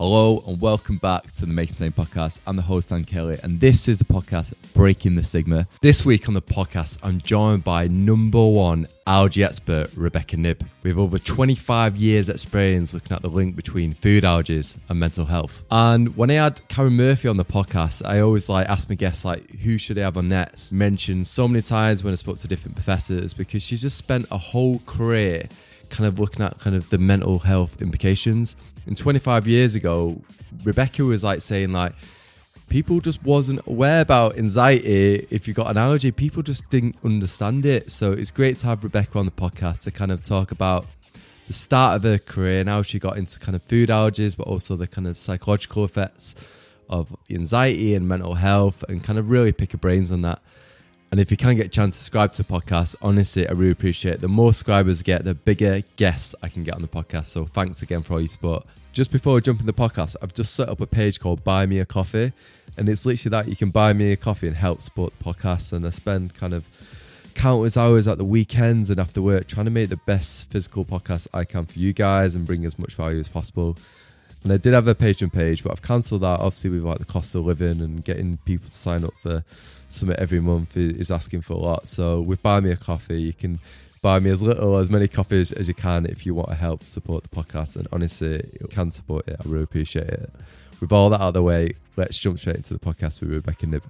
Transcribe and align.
Hello 0.00 0.42
and 0.46 0.58
welcome 0.62 0.96
back 0.96 1.30
to 1.30 1.42
the 1.42 1.52
May 1.52 1.66
Contain 1.66 1.92
podcast. 1.92 2.40
I'm 2.46 2.56
the 2.56 2.62
host 2.62 2.88
Dan 2.88 3.04
Kelly, 3.04 3.36
and 3.42 3.60
this 3.60 3.86
is 3.86 3.98
the 3.98 4.06
podcast 4.06 4.54
Breaking 4.72 5.14
the 5.14 5.22
Stigma. 5.22 5.68
This 5.82 6.06
week 6.06 6.26
on 6.26 6.32
the 6.32 6.40
podcast, 6.40 6.98
I'm 7.02 7.20
joined 7.20 7.64
by 7.64 7.86
number 7.88 8.42
one 8.42 8.86
allergy 9.06 9.44
expert 9.44 9.90
Rebecca 9.94 10.36
Knibb. 10.36 10.66
We 10.82 10.88
have 10.88 10.98
over 10.98 11.18
25 11.18 11.98
years 11.98 12.30
experience 12.30 12.94
looking 12.94 13.14
at 13.14 13.20
the 13.20 13.28
link 13.28 13.56
between 13.56 13.92
food 13.92 14.24
allergies 14.24 14.78
and 14.88 14.98
mental 14.98 15.26
health. 15.26 15.64
And 15.70 16.16
when 16.16 16.30
I 16.30 16.34
had 16.34 16.66
Karen 16.68 16.94
Murphy 16.94 17.28
on 17.28 17.36
the 17.36 17.44
podcast, 17.44 18.02
I 18.02 18.20
always 18.20 18.48
like 18.48 18.70
ask 18.70 18.88
my 18.88 18.94
guests 18.94 19.26
like 19.26 19.50
who 19.50 19.76
should 19.76 19.98
I 19.98 20.00
have 20.04 20.16
on 20.16 20.28
next. 20.28 20.72
Mentioned 20.72 21.26
so 21.26 21.46
many 21.46 21.60
times 21.60 22.02
when 22.02 22.12
I 22.12 22.14
spoke 22.14 22.38
to 22.38 22.48
different 22.48 22.74
professors 22.74 23.34
because 23.34 23.62
she's 23.62 23.82
just 23.82 23.98
spent 23.98 24.26
a 24.30 24.38
whole 24.38 24.78
career 24.86 25.46
kind 25.90 26.06
of 26.06 26.18
looking 26.18 26.44
at 26.44 26.58
kind 26.58 26.74
of 26.76 26.88
the 26.90 26.98
mental 26.98 27.38
health 27.38 27.80
implications. 27.82 28.56
And 28.86 28.96
25 28.96 29.46
years 29.46 29.74
ago, 29.74 30.22
Rebecca 30.64 31.04
was 31.04 31.22
like 31.22 31.40
saying 31.40 31.72
like 31.72 31.92
people 32.68 33.00
just 33.00 33.22
wasn't 33.24 33.60
aware 33.66 34.00
about 34.00 34.38
anxiety 34.38 35.26
if 35.30 35.46
you 35.46 35.52
got 35.52 35.70
an 35.70 35.76
allergy. 35.76 36.10
People 36.12 36.42
just 36.42 36.68
didn't 36.70 36.96
understand 37.04 37.66
it. 37.66 37.90
So 37.90 38.12
it's 38.12 38.30
great 38.30 38.58
to 38.58 38.68
have 38.68 38.84
Rebecca 38.84 39.18
on 39.18 39.26
the 39.26 39.32
podcast 39.32 39.82
to 39.82 39.90
kind 39.90 40.12
of 40.12 40.22
talk 40.22 40.52
about 40.52 40.86
the 41.48 41.52
start 41.52 41.96
of 41.96 42.04
her 42.04 42.16
career 42.16 42.60
and 42.60 42.68
how 42.68 42.82
she 42.82 42.98
got 42.98 43.16
into 43.16 43.38
kind 43.40 43.56
of 43.56 43.62
food 43.64 43.88
allergies, 43.88 44.36
but 44.36 44.46
also 44.46 44.76
the 44.76 44.86
kind 44.86 45.08
of 45.08 45.16
psychological 45.16 45.84
effects 45.84 46.34
of 46.88 47.14
anxiety 47.28 47.94
and 47.94 48.08
mental 48.08 48.34
health 48.34 48.84
and 48.88 49.02
kind 49.02 49.18
of 49.18 49.30
really 49.30 49.52
pick 49.52 49.72
her 49.72 49.78
brains 49.78 50.12
on 50.12 50.22
that. 50.22 50.40
And 51.10 51.18
if 51.18 51.30
you 51.30 51.36
can 51.36 51.56
get 51.56 51.66
a 51.66 51.70
chance 51.70 51.96
to 51.96 52.02
subscribe 52.02 52.32
to 52.34 52.42
the 52.44 52.48
podcast, 52.48 52.94
honestly, 53.02 53.48
I 53.48 53.52
really 53.52 53.72
appreciate 53.72 54.14
it. 54.14 54.20
The 54.20 54.28
more 54.28 54.52
subscribers 54.52 55.02
get, 55.02 55.24
the 55.24 55.34
bigger 55.34 55.82
guests 55.96 56.36
I 56.40 56.48
can 56.48 56.62
get 56.62 56.74
on 56.74 56.82
the 56.82 56.88
podcast. 56.88 57.26
So 57.26 57.44
thanks 57.44 57.82
again 57.82 58.02
for 58.02 58.14
all 58.14 58.20
your 58.20 58.28
support. 58.28 58.64
Just 58.92 59.10
before 59.10 59.34
we 59.34 59.40
jump 59.40 59.58
in 59.60 59.66
the 59.66 59.72
podcast, 59.72 60.14
I've 60.22 60.34
just 60.34 60.54
set 60.54 60.68
up 60.68 60.80
a 60.80 60.86
page 60.86 61.18
called 61.18 61.42
Buy 61.42 61.66
Me 61.66 61.80
a 61.80 61.84
Coffee. 61.84 62.32
And 62.76 62.88
it's 62.88 63.04
literally 63.04 63.30
that 63.30 63.48
you 63.48 63.56
can 63.56 63.70
buy 63.70 63.92
me 63.92 64.12
a 64.12 64.16
coffee 64.16 64.46
and 64.46 64.56
help 64.56 64.80
support 64.80 65.12
the 65.18 65.24
podcast. 65.24 65.72
And 65.72 65.84
I 65.84 65.90
spend 65.90 66.34
kind 66.36 66.54
of 66.54 66.64
countless 67.34 67.76
hours 67.76 68.06
at 68.06 68.18
the 68.18 68.24
weekends 68.24 68.88
and 68.90 69.00
after 69.00 69.20
work 69.20 69.48
trying 69.48 69.64
to 69.64 69.70
make 69.70 69.88
the 69.88 69.96
best 69.96 70.48
physical 70.50 70.84
podcast 70.84 71.26
I 71.34 71.44
can 71.44 71.66
for 71.66 71.78
you 71.78 71.92
guys 71.92 72.36
and 72.36 72.46
bring 72.46 72.64
as 72.64 72.78
much 72.78 72.94
value 72.94 73.18
as 73.18 73.28
possible. 73.28 73.76
And 74.44 74.52
I 74.52 74.58
did 74.58 74.74
have 74.74 74.86
a 74.86 74.94
Patreon 74.94 75.32
page, 75.32 75.64
but 75.64 75.72
I've 75.72 75.82
cancelled 75.82 76.22
that 76.22 76.40
obviously 76.40 76.70
with 76.70 76.84
like 76.84 76.98
the 76.98 77.04
cost 77.04 77.34
of 77.34 77.44
living 77.44 77.80
and 77.80 78.04
getting 78.04 78.38
people 78.44 78.68
to 78.68 78.74
sign 78.74 79.04
up 79.04 79.14
for 79.20 79.44
something 79.90 80.16
every 80.18 80.40
month 80.40 80.76
is 80.76 81.10
asking 81.10 81.40
for 81.40 81.54
a 81.54 81.58
lot. 81.58 81.88
So 81.88 82.20
with 82.20 82.42
Buy 82.42 82.60
Me 82.60 82.70
a 82.70 82.76
Coffee, 82.76 83.20
you 83.20 83.32
can 83.32 83.58
buy 84.02 84.20
me 84.20 84.30
as 84.30 84.40
little 84.40 84.76
as 84.76 84.88
many 84.88 85.08
coffees 85.08 85.52
as 85.52 85.68
you 85.68 85.74
can 85.74 86.06
if 86.06 86.24
you 86.24 86.34
want 86.34 86.48
to 86.48 86.54
help 86.54 86.84
support 86.84 87.24
the 87.24 87.28
podcast. 87.28 87.76
And 87.76 87.88
honestly, 87.92 88.48
you 88.60 88.66
can 88.68 88.90
support 88.92 89.26
it. 89.28 89.36
I 89.44 89.48
really 89.48 89.64
appreciate 89.64 90.08
it. 90.08 90.30
With 90.80 90.92
all 90.92 91.10
that 91.10 91.20
out 91.20 91.28
of 91.28 91.34
the 91.34 91.42
way, 91.42 91.74
let's 91.96 92.18
jump 92.18 92.38
straight 92.38 92.56
into 92.56 92.72
the 92.72 92.80
podcast 92.80 93.20
with 93.20 93.30
Rebecca 93.30 93.66
Knibb. 93.66 93.82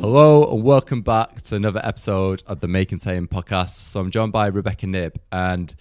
Hello 0.00 0.52
and 0.52 0.62
welcome 0.62 1.02
back 1.02 1.42
to 1.42 1.56
another 1.56 1.80
episode 1.84 2.42
of 2.46 2.60
the 2.60 2.68
May 2.68 2.84
Contain 2.84 3.26
podcast. 3.28 3.70
So 3.70 4.00
I'm 4.00 4.10
joined 4.10 4.32
by 4.32 4.46
Rebecca 4.48 4.86
Knibb 4.86 5.16
and 5.30 5.74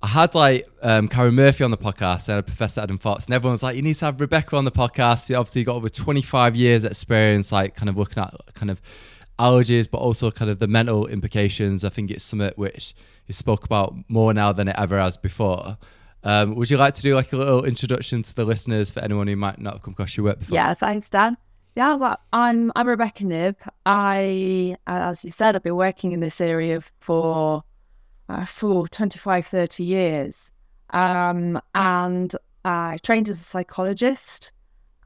I 0.00 0.06
had 0.06 0.34
like 0.34 0.68
um, 0.80 1.08
Karen 1.08 1.34
Murphy 1.34 1.64
on 1.64 1.72
the 1.72 1.76
podcast 1.76 2.28
and 2.28 2.46
Professor 2.46 2.80
Adam 2.80 2.98
Fox, 2.98 3.26
and 3.26 3.34
everyone 3.34 3.52
was 3.52 3.64
like, 3.64 3.74
"You 3.74 3.82
need 3.82 3.94
to 3.94 4.04
have 4.04 4.20
Rebecca 4.20 4.56
on 4.56 4.64
the 4.64 4.70
podcast." 4.70 5.28
You 5.28 5.36
obviously 5.36 5.64
got 5.64 5.74
over 5.74 5.88
25 5.88 6.54
years 6.54 6.84
experience, 6.84 7.50
like 7.50 7.74
kind 7.74 7.88
of 7.88 7.96
looking 7.96 8.22
at 8.22 8.32
kind 8.54 8.70
of 8.70 8.80
allergies, 9.40 9.90
but 9.90 9.98
also 9.98 10.30
kind 10.30 10.50
of 10.50 10.60
the 10.60 10.68
mental 10.68 11.06
implications. 11.08 11.84
I 11.84 11.88
think 11.88 12.12
it's 12.12 12.22
something 12.22 12.52
which 12.54 12.94
you 13.26 13.34
spoke 13.34 13.64
about 13.64 13.94
more 14.08 14.32
now 14.32 14.52
than 14.52 14.68
it 14.68 14.76
ever 14.78 15.00
has 15.00 15.16
before. 15.16 15.76
Um, 16.22 16.54
would 16.54 16.70
you 16.70 16.76
like 16.76 16.94
to 16.94 17.02
do 17.02 17.14
like 17.16 17.32
a 17.32 17.36
little 17.36 17.64
introduction 17.64 18.22
to 18.22 18.34
the 18.34 18.44
listeners 18.44 18.90
for 18.90 19.00
anyone 19.00 19.26
who 19.26 19.36
might 19.36 19.60
not 19.60 19.74
have 19.74 19.82
come 19.82 19.92
across 19.92 20.16
your 20.16 20.24
work 20.24 20.38
before? 20.38 20.54
Yeah, 20.54 20.74
thanks, 20.74 21.10
Dan. 21.10 21.36
Yeah, 21.74 21.94
well, 21.94 22.18
I'm 22.32 22.72
I'm 22.76 22.88
Rebecca 22.88 23.24
Knibb. 23.24 23.56
I, 23.86 24.76
as 24.86 25.24
you 25.24 25.30
said, 25.30 25.56
I've 25.56 25.62
been 25.62 25.76
working 25.76 26.12
in 26.12 26.20
this 26.20 26.40
area 26.40 26.80
for 27.00 27.62
uh, 28.28 28.44
for 28.44 28.86
25, 28.88 29.46
30 29.46 29.84
years. 29.84 30.52
Um, 30.90 31.60
and 31.74 32.34
I 32.64 32.98
trained 33.02 33.28
as 33.28 33.40
a 33.40 33.44
psychologist 33.44 34.52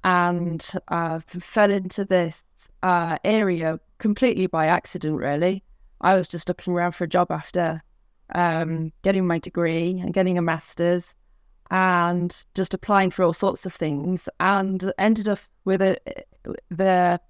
and 0.05 0.73
uh, 0.89 1.21
fell 1.21 1.71
into 1.71 2.05
this 2.05 2.43
uh, 2.83 3.19
area 3.25 3.79
completely 3.99 4.47
by 4.47 4.67
accident, 4.67 5.17
really. 5.17 5.63
I 6.01 6.17
was 6.17 6.29
just 6.29 6.49
looking 6.49 6.73
around 6.73 6.93
for 6.93 7.05
a 7.05 7.09
job 7.09 7.31
after 7.31 7.83
um, 8.35 8.93
getting 9.03 9.27
my 9.27 9.39
degree 9.39 10.01
and 10.01 10.13
getting 10.13 10.39
a 10.39 10.43
master's 10.43 11.15
and 11.71 12.45
just 12.55 12.75
applying 12.75 13.11
for 13.11 13.23
all 13.23 13.33
sorts 13.33 13.65
of 13.65 13.73
things 13.73 14.29
and 14.41 14.93
ended 14.99 15.29
up 15.29 15.39
with 15.65 15.81
a, 15.81 15.97
the 16.71 17.21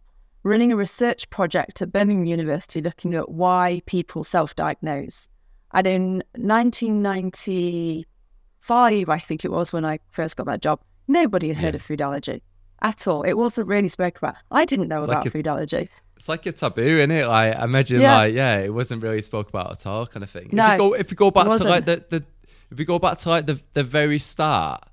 running 0.43 0.73
a 0.73 0.77
research 0.77 1.29
project 1.31 1.81
at 1.83 1.93
Birmingham 1.93 2.25
University 2.25 2.81
looking 2.81 3.15
at 3.15 3.29
why 3.29 3.83
people 3.87 4.25
self-diagnose. 4.25 5.29
And 5.73 5.87
in 5.87 6.23
1995, 6.37 9.09
I 9.09 9.19
think 9.19 9.45
it 9.45 9.51
was 9.51 9.73
when 9.73 9.85
I 9.85 9.99
first 10.11 10.37
got 10.37 10.47
that 10.47 10.63
job, 10.63 10.81
nobody 11.09 11.49
had 11.49 11.57
heard 11.57 11.75
yeah. 11.75 11.77
of 11.77 11.83
food 11.83 12.01
allergy 12.01 12.43
at 12.83 13.07
all. 13.07 13.23
It 13.23 13.35
wasn't 13.35 13.69
really 13.69 13.89
spoken 13.89 14.19
about. 14.19 14.37
I 14.51 14.65
didn't 14.65 14.89
know 14.89 14.99
it's 14.99 15.07
about 15.07 15.19
like 15.19 15.27
a, 15.27 15.31
food 15.31 15.47
allergies. 15.47 16.03
It's 16.17 16.29
like 16.29 16.45
a 16.47 16.53
taboo, 16.53 16.83
isn't 16.83 17.11
it? 17.11 17.27
Like 17.27 17.57
I 17.57 17.65
imagine, 17.65 18.01
yeah. 18.01 18.17
like 18.17 18.35
yeah, 18.35 18.59
it 18.59 18.75
wasn't 18.75 19.03
really 19.03 19.23
spoken 19.23 19.51
about 19.51 19.73
at 19.73 19.87
all, 19.87 20.07
kind 20.07 20.23
of 20.23 20.31
thing. 20.31 20.51
No, 20.53 20.67
if 20.67 20.73
you 20.73 20.79
go, 20.79 20.95
if 20.95 21.11
you 21.11 21.17
go 21.17 21.31
back 21.31 21.47
to 21.47 21.65
like 21.65 21.87
the, 21.87 22.05
the 22.11 22.25
if 22.71 22.79
you 22.79 22.85
go 22.85 22.99
back 22.99 23.19
to 23.19 23.31
like 23.31 23.47
the 23.47 23.61
the 23.73 23.83
very 23.83 24.19
start, 24.19 24.85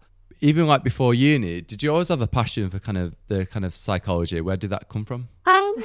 even 0.42 0.68
like 0.68 0.84
before 0.84 1.14
uni, 1.14 1.62
did 1.62 1.84
you 1.84 1.92
always 1.92 2.08
have 2.08 2.22
a 2.22 2.28
passion 2.28 2.70
for 2.70 2.80
kind 2.80 2.98
of 2.98 3.16
the 3.28 3.46
kind 3.46 3.66
of 3.66 3.76
psychology? 3.76 4.40
Where 4.42 4.58
did 4.58 4.70
that 4.70 4.90
come 4.90 5.06
from? 5.06 5.28
Um, 5.46 5.76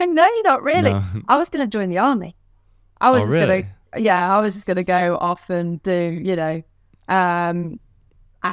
no, 0.00 0.28
not 0.44 0.62
really. 0.62 0.92
No. 0.92 1.02
I 1.28 1.36
was 1.36 1.48
going 1.48 1.64
to 1.64 1.70
join 1.70 1.90
the 1.90 1.98
army. 1.98 2.36
I 3.00 3.10
was 3.10 3.22
oh, 3.22 3.26
just 3.26 3.36
really? 3.36 3.46
going 3.46 3.62
to 3.64 3.68
yeah, 3.96 4.34
I 4.34 4.40
was 4.40 4.54
just 4.54 4.66
going 4.66 4.76
to 4.76 4.84
go 4.84 5.16
off 5.20 5.50
and 5.50 5.82
do, 5.82 6.20
you 6.22 6.36
know, 6.36 6.62
um, 7.08 7.78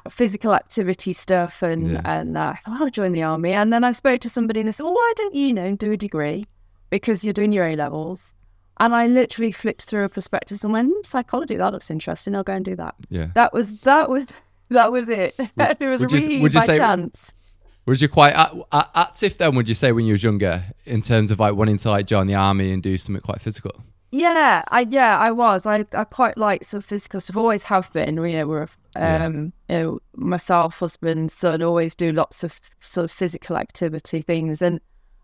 physical 0.09 0.53
activity 0.53 1.13
stuff, 1.13 1.61
and 1.63 1.91
yeah. 1.91 2.01
and 2.05 2.38
uh, 2.38 2.53
I 2.55 2.55
thought 2.57 2.81
I'll 2.81 2.89
join 2.89 3.11
the 3.11 3.23
army. 3.23 3.53
And 3.53 3.73
then 3.73 3.83
I 3.83 3.91
spoke 3.91 4.22
to 4.22 4.29
somebody 4.29 4.59
and 4.59 4.67
they 4.67 4.72
said, 4.72 4.83
"Well, 4.83 4.94
why 4.94 5.13
don't 5.16 5.35
you, 5.35 5.47
you 5.47 5.53
know, 5.53 5.75
do 5.75 5.91
a 5.91 5.97
degree 5.97 6.45
because 6.89 7.23
you're 7.23 7.33
doing 7.33 7.51
your 7.51 7.66
A 7.66 7.75
levels?" 7.75 8.33
And 8.81 8.95
I 8.95 9.07
literally 9.07 9.51
flipped 9.51 9.83
through 9.83 10.05
a 10.05 10.09
prospectus 10.09 10.63
and 10.63 10.73
went, 10.73 10.89
hmm, 10.89 11.03
"Psychology, 11.05 11.56
that 11.56 11.73
looks 11.73 11.89
interesting. 11.89 12.35
I'll 12.35 12.44
go 12.44 12.53
and 12.53 12.66
do 12.66 12.75
that." 12.75 12.95
Yeah, 13.09 13.27
that 13.35 13.53
was 13.53 13.75
that 13.81 14.09
was 14.09 14.33
that 14.69 14.91
was 14.91 15.09
it. 15.09 15.35
Would, 15.57 15.81
it 15.81 15.88
was 15.88 16.01
really 16.13 16.35
you, 16.35 16.50
by 16.50 16.59
say, 16.59 16.77
chance. 16.77 17.33
Was 17.85 18.01
you 18.01 18.09
quite 18.09 18.35
active 18.71 19.38
then? 19.38 19.56
Would 19.56 19.67
you 19.67 19.73
say 19.73 19.91
when 19.91 20.06
you 20.06 20.13
was 20.13 20.23
younger, 20.23 20.63
in 20.85 21.01
terms 21.01 21.31
of 21.31 21.39
like 21.39 21.56
wanting 21.56 21.77
to 21.77 21.89
like 21.89 22.06
join 22.06 22.27
the 22.27 22.35
army 22.35 22.71
and 22.71 22.83
do 22.83 22.97
something 22.97 23.21
quite 23.21 23.41
physical? 23.41 23.71
Yeah, 24.11 24.63
I 24.69 24.87
yeah, 24.89 25.19
I 25.19 25.31
was. 25.31 25.65
I 25.65 25.85
I 25.93 26.03
quite 26.03 26.37
like 26.37 26.63
some 26.63 26.81
physical 26.81 27.19
stuff. 27.19 27.37
Always 27.37 27.63
have 27.63 27.93
been. 27.93 28.17
You 28.17 28.31
know, 28.39 28.47
we're 28.47 28.67
um, 28.95 29.53
yeah. 29.69 29.77
you 29.77 29.83
know, 29.83 29.99
myself, 30.15 30.79
husband, 30.79 31.31
son, 31.31 31.61
always 31.61 31.93
do 31.93 32.11
lots 32.11 32.43
of 32.43 32.59
sort 32.81 33.05
of 33.05 33.11
physical 33.11 33.55
activity 33.55 34.21
things, 34.21 34.63
and 34.63 34.81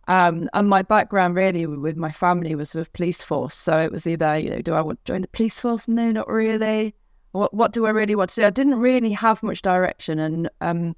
um, 0.08 0.50
and 0.54 0.70
my 0.70 0.84
background 0.84 1.36
really 1.36 1.66
with 1.66 1.98
my 1.98 2.12
family 2.12 2.54
was 2.54 2.70
sort 2.70 2.82
of 2.82 2.94
police 2.94 3.24
force. 3.24 3.56
So 3.56 3.80
it 3.80 3.92
was 3.92 4.06
either 4.06 4.38
you 4.38 4.52
know, 4.52 4.62
do 4.62 4.74
I 4.74 4.82
want 4.82 5.04
to 5.04 5.12
join 5.12 5.22
the 5.22 5.28
police 5.30 5.60
force? 5.60 5.88
No, 5.88 6.12
not 6.12 6.28
really. 6.28 6.94
What 7.32 7.56
what 7.56 7.74
do 7.74 7.88
I 7.88 7.90
really 7.90 8.16
want 8.16 8.30
to 8.32 8.42
do? 8.42 8.46
I 8.46 8.52
didn't 8.52 8.80
really 8.80 9.12
have 9.14 9.42
much 9.42 9.64
direction, 9.64 10.20
and 10.20 10.48
um, 10.62 10.96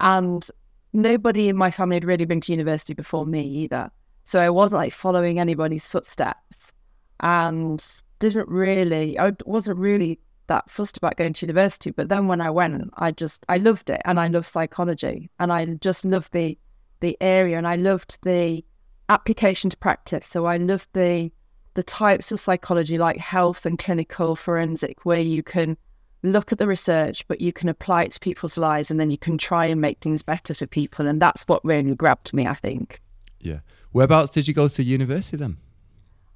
and 0.00 0.44
nobody 0.92 1.48
in 1.48 1.56
my 1.56 1.70
family 1.70 1.96
had 1.96 2.04
really 2.04 2.24
been 2.24 2.40
to 2.40 2.52
university 2.52 2.94
before 2.94 3.26
me 3.26 3.42
either. 3.42 3.92
So 4.24 4.40
I 4.40 4.50
wasn't 4.50 4.80
like 4.80 4.92
following 4.92 5.38
anybody's 5.38 5.86
footsteps 5.86 6.72
and 7.20 7.84
didn't 8.18 8.48
really, 8.48 9.18
I 9.18 9.32
wasn't 9.44 9.78
really 9.78 10.18
that 10.46 10.70
fussed 10.70 10.96
about 10.96 11.16
going 11.16 11.32
to 11.34 11.46
university. 11.46 11.90
But 11.90 12.08
then 12.08 12.28
when 12.28 12.40
I 12.40 12.50
went, 12.50 12.90
I 12.96 13.10
just, 13.10 13.44
I 13.48 13.58
loved 13.58 13.90
it 13.90 14.00
and 14.04 14.18
I 14.18 14.28
loved 14.28 14.46
psychology 14.46 15.30
and 15.38 15.52
I 15.52 15.64
just 15.74 16.04
loved 16.04 16.32
the, 16.32 16.58
the 17.00 17.16
area 17.20 17.58
and 17.58 17.66
I 17.66 17.76
loved 17.76 18.18
the 18.22 18.64
application 19.08 19.70
to 19.70 19.76
practice. 19.76 20.26
So 20.26 20.46
I 20.46 20.56
loved 20.56 20.88
the, 20.92 21.30
the 21.74 21.82
types 21.82 22.32
of 22.32 22.40
psychology 22.40 22.98
like 22.98 23.18
health 23.18 23.66
and 23.66 23.78
clinical 23.78 24.36
forensic 24.36 25.04
where 25.04 25.20
you 25.20 25.42
can 25.42 25.76
look 26.22 26.52
at 26.52 26.58
the 26.58 26.66
research, 26.66 27.26
but 27.28 27.40
you 27.40 27.52
can 27.52 27.68
apply 27.68 28.04
it 28.04 28.12
to 28.12 28.20
people's 28.20 28.58
lives 28.58 28.90
and 28.90 28.98
then 28.98 29.10
you 29.10 29.18
can 29.18 29.38
try 29.38 29.66
and 29.66 29.80
make 29.80 29.98
things 30.00 30.22
better 30.22 30.54
for 30.54 30.66
people. 30.66 31.06
And 31.06 31.20
that's 31.20 31.44
what 31.44 31.64
really 31.64 31.94
grabbed 31.94 32.32
me, 32.32 32.46
I 32.46 32.54
think. 32.54 33.00
Yeah. 33.40 33.60
Whereabouts 33.92 34.30
did 34.30 34.48
you 34.48 34.54
go 34.54 34.68
to 34.68 34.82
university 34.82 35.36
then? 35.36 35.58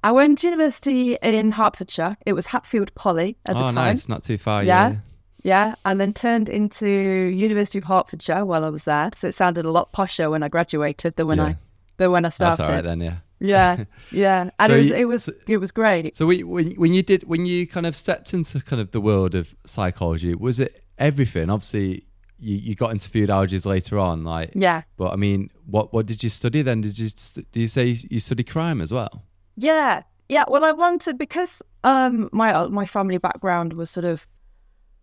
I 0.03 0.11
went 0.11 0.39
to 0.39 0.47
university 0.47 1.15
in 1.21 1.51
Hertfordshire. 1.51 2.17
It 2.25 2.33
was 2.33 2.47
Hatfield 2.47 2.93
Poly 2.95 3.37
at 3.45 3.55
the 3.55 3.63
oh, 3.63 3.67
time. 3.67 3.77
Oh, 3.77 3.81
nice. 3.81 4.09
Not 4.09 4.23
too 4.23 4.37
far. 4.37 4.63
Yeah. 4.63 4.89
yeah. 4.89 4.95
Yeah. 5.43 5.75
And 5.85 5.99
then 5.99 6.13
turned 6.13 6.49
into 6.49 6.87
University 6.87 7.79
of 7.79 7.85
Hertfordshire 7.85 8.45
while 8.45 8.63
I 8.63 8.69
was 8.69 8.85
there. 8.85 9.09
So 9.15 9.27
it 9.27 9.33
sounded 9.33 9.65
a 9.65 9.71
lot 9.71 9.91
posher 9.93 10.29
when 10.29 10.43
I 10.43 10.49
graduated 10.49 11.15
than 11.15 11.27
when 11.27 11.37
yeah. 11.37 11.45
I 11.45 11.57
than 11.97 12.11
when 12.11 12.25
I 12.25 12.29
started. 12.29 12.57
That's 12.57 12.69
all 12.69 12.75
right 12.75 12.83
then, 12.83 12.99
yeah. 12.99 13.17
yeah, 13.39 13.83
yeah, 14.11 14.49
and 14.59 14.69
So 14.69 14.75
it 14.75 14.77
was 14.77 14.89
you- 14.89 14.95
it 14.95 15.05
was 15.05 15.29
it 15.47 15.57
was 15.57 15.71
great. 15.71 16.15
So 16.15 16.25
we, 16.25 16.43
when 16.43 16.71
when 16.75 16.93
you 16.93 17.03
did 17.03 17.23
when 17.23 17.45
you 17.45 17.67
kind 17.67 17.85
of 17.85 17.95
stepped 17.95 18.33
into 18.33 18.59
kind 18.61 18.81
of 18.81 18.91
the 18.91 19.01
world 19.01 19.35
of 19.35 19.55
psychology, 19.65 20.33
was 20.35 20.59
it 20.59 20.83
everything? 20.97 21.49
Obviously, 21.49 22.05
you, 22.37 22.57
you 22.57 22.75
got 22.75 22.91
into 22.91 23.09
food 23.09 23.29
allergies 23.29 23.65
later 23.65 23.97
on, 23.99 24.23
like. 24.23 24.51
Yeah, 24.53 24.83
But 24.97 25.11
I 25.11 25.15
mean, 25.15 25.51
what 25.65 25.93
what 25.93 26.05
did 26.05 26.23
you 26.23 26.29
study 26.29 26.61
then? 26.61 26.81
Did 26.81 26.97
you 26.97 27.09
st- 27.09 27.51
did 27.51 27.59
you 27.59 27.67
say 27.67 27.95
you 28.09 28.19
study 28.19 28.43
crime 28.43 28.81
as 28.81 28.91
well? 28.91 29.25
Yeah, 29.61 30.03
yeah. 30.29 30.45
Well, 30.47 30.65
I 30.65 30.71
wanted 30.71 31.17
because 31.17 31.61
um 31.83 32.29
my 32.31 32.53
uh, 32.53 32.69
my 32.69 32.85
family 32.85 33.17
background 33.17 33.73
was 33.73 33.89
sort 33.89 34.05
of 34.05 34.27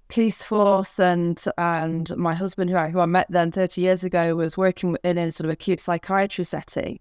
police 0.09 0.43
force, 0.43 0.99
and 0.99 1.43
and 1.57 2.15
my 2.17 2.35
husband 2.35 2.71
who 2.71 2.77
I 2.77 2.91
who 2.91 3.01
I 3.01 3.07
met 3.07 3.27
then 3.31 3.53
thirty 3.53 3.81
years 3.83 4.05
ago 4.05 4.35
was 4.35 4.57
working 4.57 4.97
in 5.05 5.17
a 5.19 5.31
sort 5.31 5.47
of 5.47 5.53
acute 5.53 5.81
psychiatry 5.81 6.45
setting. 6.45 6.99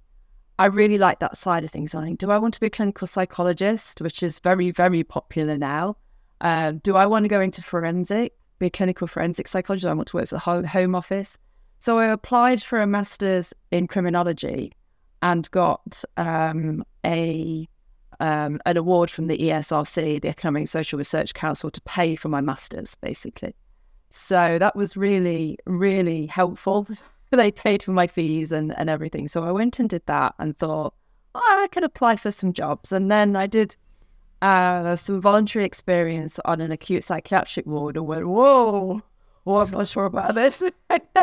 I 0.59 0.65
really 0.65 0.97
like 0.97 1.19
that 1.19 1.37
side 1.37 1.63
of 1.63 1.71
things. 1.71 1.93
I 1.93 2.03
think, 2.03 2.19
do 2.19 2.31
I 2.31 2.37
want 2.39 2.53
to 2.55 2.59
be 2.59 2.67
a 2.67 2.71
clinical 2.71 3.07
psychologist, 3.07 4.01
which 4.01 4.23
is 4.23 4.39
very, 4.39 4.71
very 4.71 5.03
popular 5.03 5.55
now? 5.57 5.97
Um, 6.41 6.79
do 6.79 6.95
I 6.95 7.05
want 7.05 7.25
to 7.25 7.29
go 7.29 7.41
into 7.41 7.61
forensic, 7.61 8.33
be 8.57 8.67
a 8.67 8.69
clinical 8.71 9.05
forensic 9.05 9.47
psychologist? 9.47 9.85
I 9.85 9.93
want 9.93 10.07
to 10.09 10.17
work 10.17 10.23
at 10.23 10.29
the 10.29 10.39
home, 10.39 10.63
home 10.63 10.95
office? 10.95 11.37
So 11.79 11.99
I 11.99 12.07
applied 12.07 12.63
for 12.63 12.79
a 12.79 12.87
master's 12.87 13.53
in 13.69 13.85
criminology 13.85 14.73
and 15.21 15.49
got 15.51 16.03
um, 16.17 16.83
a 17.07 17.67
um, 18.19 18.59
an 18.65 18.77
award 18.77 19.11
from 19.11 19.27
the 19.27 19.37
ESRC, 19.37 20.21
the 20.21 20.29
Economic 20.29 20.61
and 20.61 20.69
Social 20.69 20.97
Research 20.97 21.33
Council, 21.33 21.69
to 21.69 21.81
pay 21.81 22.15
for 22.15 22.29
my 22.29 22.41
master's, 22.41 22.95
basically. 22.95 23.53
So 24.09 24.57
that 24.59 24.75
was 24.75 24.97
really, 24.97 25.57
really 25.65 26.25
helpful. 26.25 26.87
they 27.31 27.51
paid 27.51 27.83
for 27.83 27.91
my 27.91 28.07
fees 28.07 28.51
and, 28.51 28.77
and 28.79 28.89
everything. 28.89 29.27
So 29.27 29.43
I 29.43 29.51
went 29.51 29.79
and 29.79 29.89
did 29.89 30.03
that 30.07 30.33
and 30.39 30.57
thought, 30.57 30.93
oh, 31.35 31.59
I 31.63 31.67
could 31.67 31.83
apply 31.83 32.15
for 32.15 32.31
some 32.31 32.53
jobs. 32.53 32.91
And 32.91 33.11
then 33.11 33.35
I 33.35 33.45
did 33.45 33.77
uh, 34.41 34.95
some 34.95 35.21
voluntary 35.21 35.65
experience 35.65 36.39
on 36.45 36.61
an 36.61 36.71
acute 36.71 37.03
psychiatric 37.03 37.67
ward 37.67 37.97
and 37.97 38.07
went, 38.07 38.27
whoa, 38.27 39.01
well, 39.45 39.61
I'm 39.61 39.71
not 39.71 39.87
sure 39.87 40.05
about 40.05 40.35
this. 40.35 40.63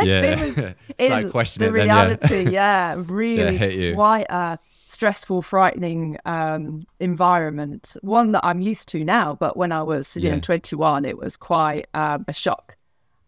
Yeah. 0.03 0.23
It 0.23 0.57
was- 0.57 0.75
It's 0.99 1.11
like 1.11 1.25
is 1.27 1.31
questioning 1.33 1.73
the 1.73 1.79
it 1.81 1.87
then, 1.87 1.87
yeah. 1.87 2.05
reality, 2.05 2.51
yeah, 2.51 2.95
really 2.99 3.57
hit 3.57 3.75
you. 3.75 3.95
quite 3.95 4.27
a 4.29 4.59
stressful, 4.95 5.43
frightening 5.43 6.17
um, 6.25 6.85
environment. 7.01 7.97
One 8.03 8.33
that 8.33 8.45
I'm 8.45 8.61
used 8.61 8.89
to 8.91 9.05
now, 9.05 9.35
but 9.39 9.57
when 9.57 9.73
I 9.73 9.83
was 9.83 10.17
you 10.17 10.23
Yeah. 10.23 10.35
know 10.35 10.41
21, 10.41 11.05
it 11.05 11.19
was 11.19 11.37
quite 11.37 11.87
um, 11.95 12.25
a 12.29 12.33
shock. 12.33 12.77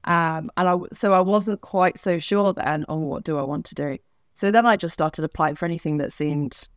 Um, 0.05 0.51
and 0.57 0.69
I, 0.69 0.77
so 0.93 1.13
I 1.13 1.21
wasn't 1.21 1.61
quite 1.61 1.99
so 1.99 2.19
sure 2.19 2.53
then 2.53 2.85
on 2.89 3.03
what 3.03 3.25
do 3.25 3.39
I 3.39 3.43
want 3.43 3.65
to 3.67 3.75
do. 3.75 3.99
So 4.35 4.51
then 4.51 4.65
I 4.65 4.77
just 4.77 4.95
started 4.95 5.25
applying 5.25 5.57
for 5.57 5.65
anything 5.67 5.97
that 5.99 6.13
seemed 6.13 6.69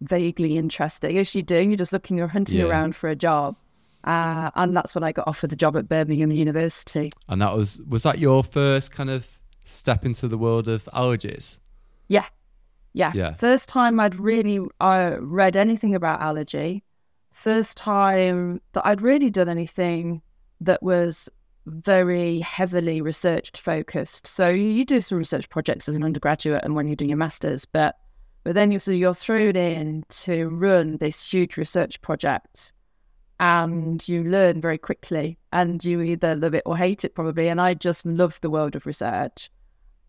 vaguely 0.00 0.56
interesting, 0.56 1.18
as 1.18 1.34
you 1.34 1.42
do. 1.42 1.56
You're 1.60 1.76
just 1.76 1.92
looking 1.92 2.20
or 2.20 2.28
hunting 2.28 2.60
Yeah. 2.60 2.66
around 2.66 2.96
for 2.96 3.08
a 3.10 3.16
job. 3.16 3.56
Uh, 4.04 4.50
and 4.54 4.76
that's 4.76 4.94
when 4.94 5.02
I 5.04 5.12
got 5.12 5.26
offered 5.26 5.50
the 5.50 5.56
job 5.56 5.76
at 5.76 5.88
Birmingham 5.88 6.30
University. 6.30 7.10
And 7.28 7.40
that 7.42 7.54
was 7.54 7.80
was 7.88 8.02
that 8.02 8.18
your 8.18 8.42
first 8.44 8.90
kind 8.92 9.10
of 9.10 9.38
step 9.64 10.04
into 10.04 10.28
the 10.28 10.36
world 10.38 10.68
of 10.68 10.84
allergies? 10.92 11.58
Yeah. 12.08 12.26
Yeah. 12.94 13.12
Yeah. 13.14 13.34
First 13.34 13.68
time 13.68 14.00
I'd 14.00 14.18
really 14.18 14.60
uh, 14.80 15.18
read 15.20 15.56
anything 15.56 15.94
about 15.94 16.22
allergy. 16.22 16.82
First 17.32 17.76
time 17.76 18.60
that 18.72 18.86
I'd 18.86 19.02
really 19.02 19.28
done 19.28 19.48
anything 19.48 20.22
that 20.60 20.82
was 20.82 21.28
very 21.66 22.38
heavily 22.40 23.00
research 23.00 23.50
focused. 23.56 24.26
So 24.26 24.48
you 24.48 24.66
you 24.66 24.84
do 24.84 25.00
some 25.00 25.18
research 25.18 25.48
projects 25.48 25.88
as 25.88 25.96
an 25.96 26.04
undergraduate 26.04 26.62
and 26.64 26.74
when 26.74 26.86
you're 26.86 26.96
doing 26.96 27.10
your 27.10 27.18
masters, 27.18 27.64
but 27.64 27.96
but 28.44 28.54
then 28.54 28.70
you're 28.70 28.80
so 28.80 28.92
you're 28.92 29.14
thrown 29.14 29.56
in 29.56 30.04
to 30.08 30.48
run 30.48 30.98
this 30.98 31.32
huge 31.32 31.56
research 31.56 32.00
project 32.00 32.72
and 33.40 34.06
you 34.06 34.22
learn 34.22 34.60
very 34.60 34.78
quickly 34.78 35.38
and 35.52 35.84
you 35.84 36.00
either 36.02 36.36
love 36.36 36.54
it 36.54 36.62
or 36.66 36.76
hate 36.76 37.04
it 37.04 37.14
probably. 37.14 37.48
And 37.48 37.60
I 37.60 37.74
just 37.74 38.06
love 38.06 38.40
the 38.40 38.50
world 38.50 38.76
of 38.76 38.86
research 38.86 39.50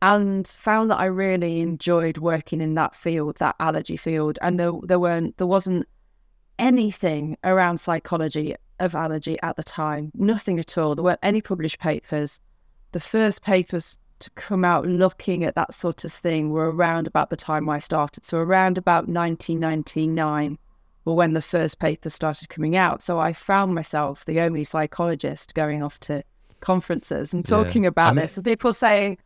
and 0.02 0.48
found 0.48 0.92
that 0.92 0.98
I 1.00 1.06
really 1.06 1.62
enjoyed 1.62 2.18
working 2.18 2.62
in 2.62 2.76
that 2.76 2.96
field, 2.96 3.38
that 3.38 3.56
allergy 3.60 3.98
field. 3.98 4.38
And 4.42 4.60
there, 4.60 4.72
there 4.84 5.00
weren't, 5.00 5.38
there 5.38 5.48
wasn't 5.48 5.88
anything 6.60 7.38
around 7.44 7.80
psychology 7.80 8.56
of 8.80 8.96
allergy 8.96 9.38
at 9.42 9.56
the 9.56 9.64
time, 9.64 10.12
nothing 10.16 10.60
at 10.60 10.78
all. 10.78 10.96
There 10.96 11.04
weren't 11.04 11.20
any 11.24 11.42
published 11.42 11.80
papers. 11.80 12.40
The 12.92 13.00
first 13.00 13.42
papers 13.42 13.98
to 14.20 14.30
come 14.32 14.64
out 14.64 14.86
looking 14.86 15.44
at 15.44 15.56
that 15.56 15.74
sort 15.74 16.04
of 16.06 16.12
thing 16.14 16.50
were 16.52 16.72
around 16.72 17.08
about 17.08 17.30
the 17.30 17.36
time 17.36 17.70
I 17.70 17.80
started. 17.80 18.26
So 18.26 18.38
around 18.38 18.78
about 18.78 19.08
1999 19.08 20.58
were 21.06 21.14
when 21.14 21.34
the 21.34 21.42
first 21.42 21.80
papers 21.80 22.14
started 22.14 22.50
coming 22.50 22.76
out. 22.76 23.02
So 23.02 23.20
I 23.20 23.34
found 23.34 23.76
myself 23.76 24.26
the 24.26 24.40
only 24.40 24.64
psychologist 24.64 25.54
going 25.54 25.84
off 25.84 26.00
to 26.02 26.24
conferences 26.62 27.34
and 27.34 27.48
Yeah. 27.48 27.58
talking 27.64 27.86
about 27.86 28.10
I 28.10 28.14
mean- 28.14 28.22
this, 28.24 28.38
and 28.38 28.46
people 28.46 28.74
saying, 28.74 29.18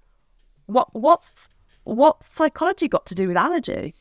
"What 0.69 0.94
what's 0.94 1.50
what 1.83 2.24
psychology 2.24 2.88
got 2.88 3.06
to 3.07 3.16
do 3.16 3.27
with 3.27 3.38
allergy?" 3.38 3.95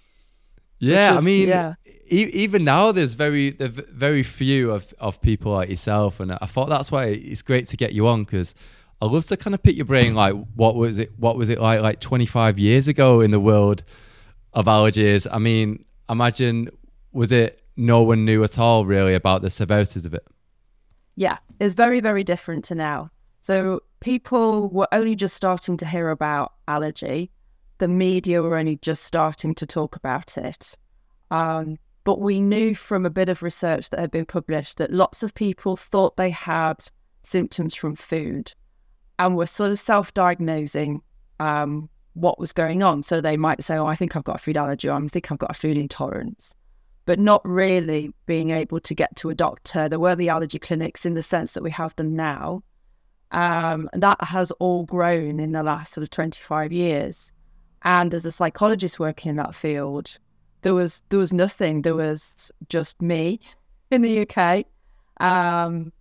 Yeah, 0.79 1.15
is- 1.15 1.23
I 1.23 1.25
mean, 1.25 1.49
yeah. 1.49 1.75
e- 2.11 2.31
even 2.33 2.65
now 2.65 2.93
there's 2.93 3.15
very 3.15 3.51
there 3.51 3.69
v- 3.69 3.83
very 3.91 4.23
few 4.23 4.71
of, 4.71 4.95
of 5.01 5.21
people 5.21 5.53
like 5.53 5.69
yourself, 5.71 6.21
and 6.21 6.33
I 6.33 6.47
thought 6.47 6.69
that's 6.69 6.93
why 6.93 7.07
it's 7.07 7.43
great 7.43 7.67
to 7.69 7.77
get 7.77 7.93
you 7.93 8.07
on 8.07 8.23
because 8.25 8.55
I 9.03 9.07
love 9.07 9.27
to 9.27 9.37
kind 9.37 9.55
of 9.55 9.63
pick 9.63 9.77
your 9.77 9.87
brain. 9.87 10.15
Like, 10.15 10.35
what 10.55 10.77
was 10.77 10.99
it? 10.99 11.11
What 11.19 11.37
was 11.37 11.49
it 11.49 11.61
like 11.61 11.81
like 11.81 12.01
25 12.01 12.59
years 12.59 12.87
ago 12.89 13.21
in 13.21 13.31
the 13.33 13.41
world 13.41 13.83
of 14.53 14.67
allergies? 14.67 15.27
I 15.31 15.39
mean, 15.39 15.85
imagine 16.09 16.69
was 17.13 17.33
it 17.33 17.61
no 17.77 18.03
one 18.03 18.25
knew 18.25 18.43
at 18.45 18.59
all 18.59 18.87
really 18.87 19.15
about 19.15 19.43
the 19.43 19.51
severities 19.51 20.05
of 20.07 20.15
it? 20.15 20.27
Yeah, 21.17 21.39
it's 21.59 21.75
very, 21.75 22.01
very 22.01 22.23
different 22.23 22.65
to 22.67 22.75
now. 22.77 23.11
So 23.41 23.83
people 24.01 24.69
were 24.69 24.89
only 24.93 25.15
just 25.15 25.35
starting 25.37 25.77
to 25.79 25.87
hear 25.87 26.11
about 26.11 26.53
allergy. 26.67 27.31
The 27.79 27.89
media 27.89 28.43
were 28.43 28.57
only 28.57 28.77
just 28.77 29.05
starting 29.05 29.55
to 29.57 29.67
talk 29.67 29.97
about 29.97 30.37
it. 30.37 30.77
Um, 31.31 31.79
but 32.05 32.21
we 32.21 32.41
knew 32.41 32.75
from 32.75 33.05
a 33.05 33.11
bit 33.11 33.29
of 33.29 33.43
research 33.43 33.91
that 33.91 34.01
had 34.01 34.11
been 34.11 34.25
published 34.25 34.79
that 34.79 34.93
lots 34.93 35.23
of 35.23 35.35
people 35.35 35.77
thought 35.77 36.17
they 36.17 36.31
had 36.31 36.77
symptoms 37.23 37.75
from 37.75 37.95
food 37.95 38.53
and 39.19 39.37
were 39.37 39.47
sort 39.47 39.71
of 39.71 39.79
self 39.79 40.15
diagnosing 40.15 41.03
um, 41.41 41.89
what 42.15 42.39
was 42.39 42.53
going 42.53 42.83
on. 42.83 43.03
So 43.03 43.21
they 43.21 43.37
might 43.37 43.63
say, 43.63 43.77
Oh, 43.77 43.87
I 43.87 43.95
think 43.95 44.17
I've 44.17 44.25
got 44.25 44.37
a 44.37 44.43
food 44.43 44.57
allergy, 44.57 44.89
or 44.89 44.93
I 44.93 45.07
think 45.09 45.31
I've 45.31 45.39
got 45.39 45.51
a 45.51 45.55
food 45.55 45.77
intolerance 45.77 46.55
but 47.09 47.19
not 47.19 47.41
really 47.43 48.13
being 48.27 48.51
able 48.51 48.79
to 48.79 48.95
get 48.95 49.17
to 49.17 49.31
a 49.31 49.35
doctor. 49.35 49.89
There 49.89 49.99
were 49.99 50.15
the 50.15 50.29
allergy 50.29 50.59
clinics 50.59 51.07
in 51.07 51.15
the 51.15 51.23
sense 51.23 51.55
that 51.55 51.63
we 51.63 51.71
have 51.71 51.97
them 51.97 52.15
now. 52.15 52.63
Um, 53.31 53.91
that 53.93 54.23
has 54.23 54.51
all 54.53 54.85
grown 54.85 55.39
in 55.39 55.53
the 55.53 55.63
last 55.63 55.93
sort 55.93 56.03
of 56.03 56.11
25 56.11 56.73
years. 56.73 57.33
And 57.83 58.13
as 58.15 58.25
a 58.25 58.33
psychologist 58.33 58.99
working 58.99 59.31
in 59.31 59.37
that 59.37 59.55
field, 59.55 60.19
there 60.63 60.75
was 60.75 61.03
there 61.11 61.19
was 61.19 61.33
nothing. 61.33 61.83
There 61.83 61.95
was 61.95 62.51
just 62.69 63.01
me 63.01 63.41
in 63.91 64.03
the 64.03 64.27
UK. 64.27 64.65
Um, 65.21 65.93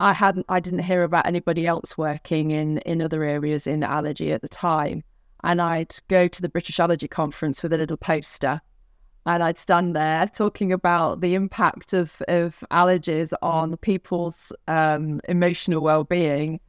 I 0.00 0.12
hadn't 0.12 0.46
I 0.48 0.60
didn't 0.60 0.80
hear 0.80 1.02
about 1.02 1.26
anybody 1.26 1.66
else 1.66 1.98
working 1.98 2.50
in 2.50 2.78
in 2.78 3.02
other 3.02 3.22
areas 3.24 3.66
in 3.66 3.82
allergy 3.82 4.32
at 4.32 4.42
the 4.42 4.48
time. 4.48 5.04
And 5.44 5.60
I'd 5.60 5.94
go 6.08 6.28
to 6.28 6.42
the 6.42 6.48
British 6.48 6.80
Allergy 6.80 7.08
Conference 7.08 7.62
with 7.62 7.72
a 7.72 7.78
little 7.78 7.96
poster 7.96 8.60
and 9.26 9.42
I'd 9.42 9.58
stand 9.58 9.94
there 9.94 10.26
talking 10.26 10.72
about 10.72 11.20
the 11.20 11.34
impact 11.34 11.92
of, 11.92 12.22
of 12.28 12.64
allergies 12.70 13.32
on 13.42 13.76
people's 13.78 14.52
um, 14.66 15.20
emotional 15.28 15.82
well-being 15.82 16.60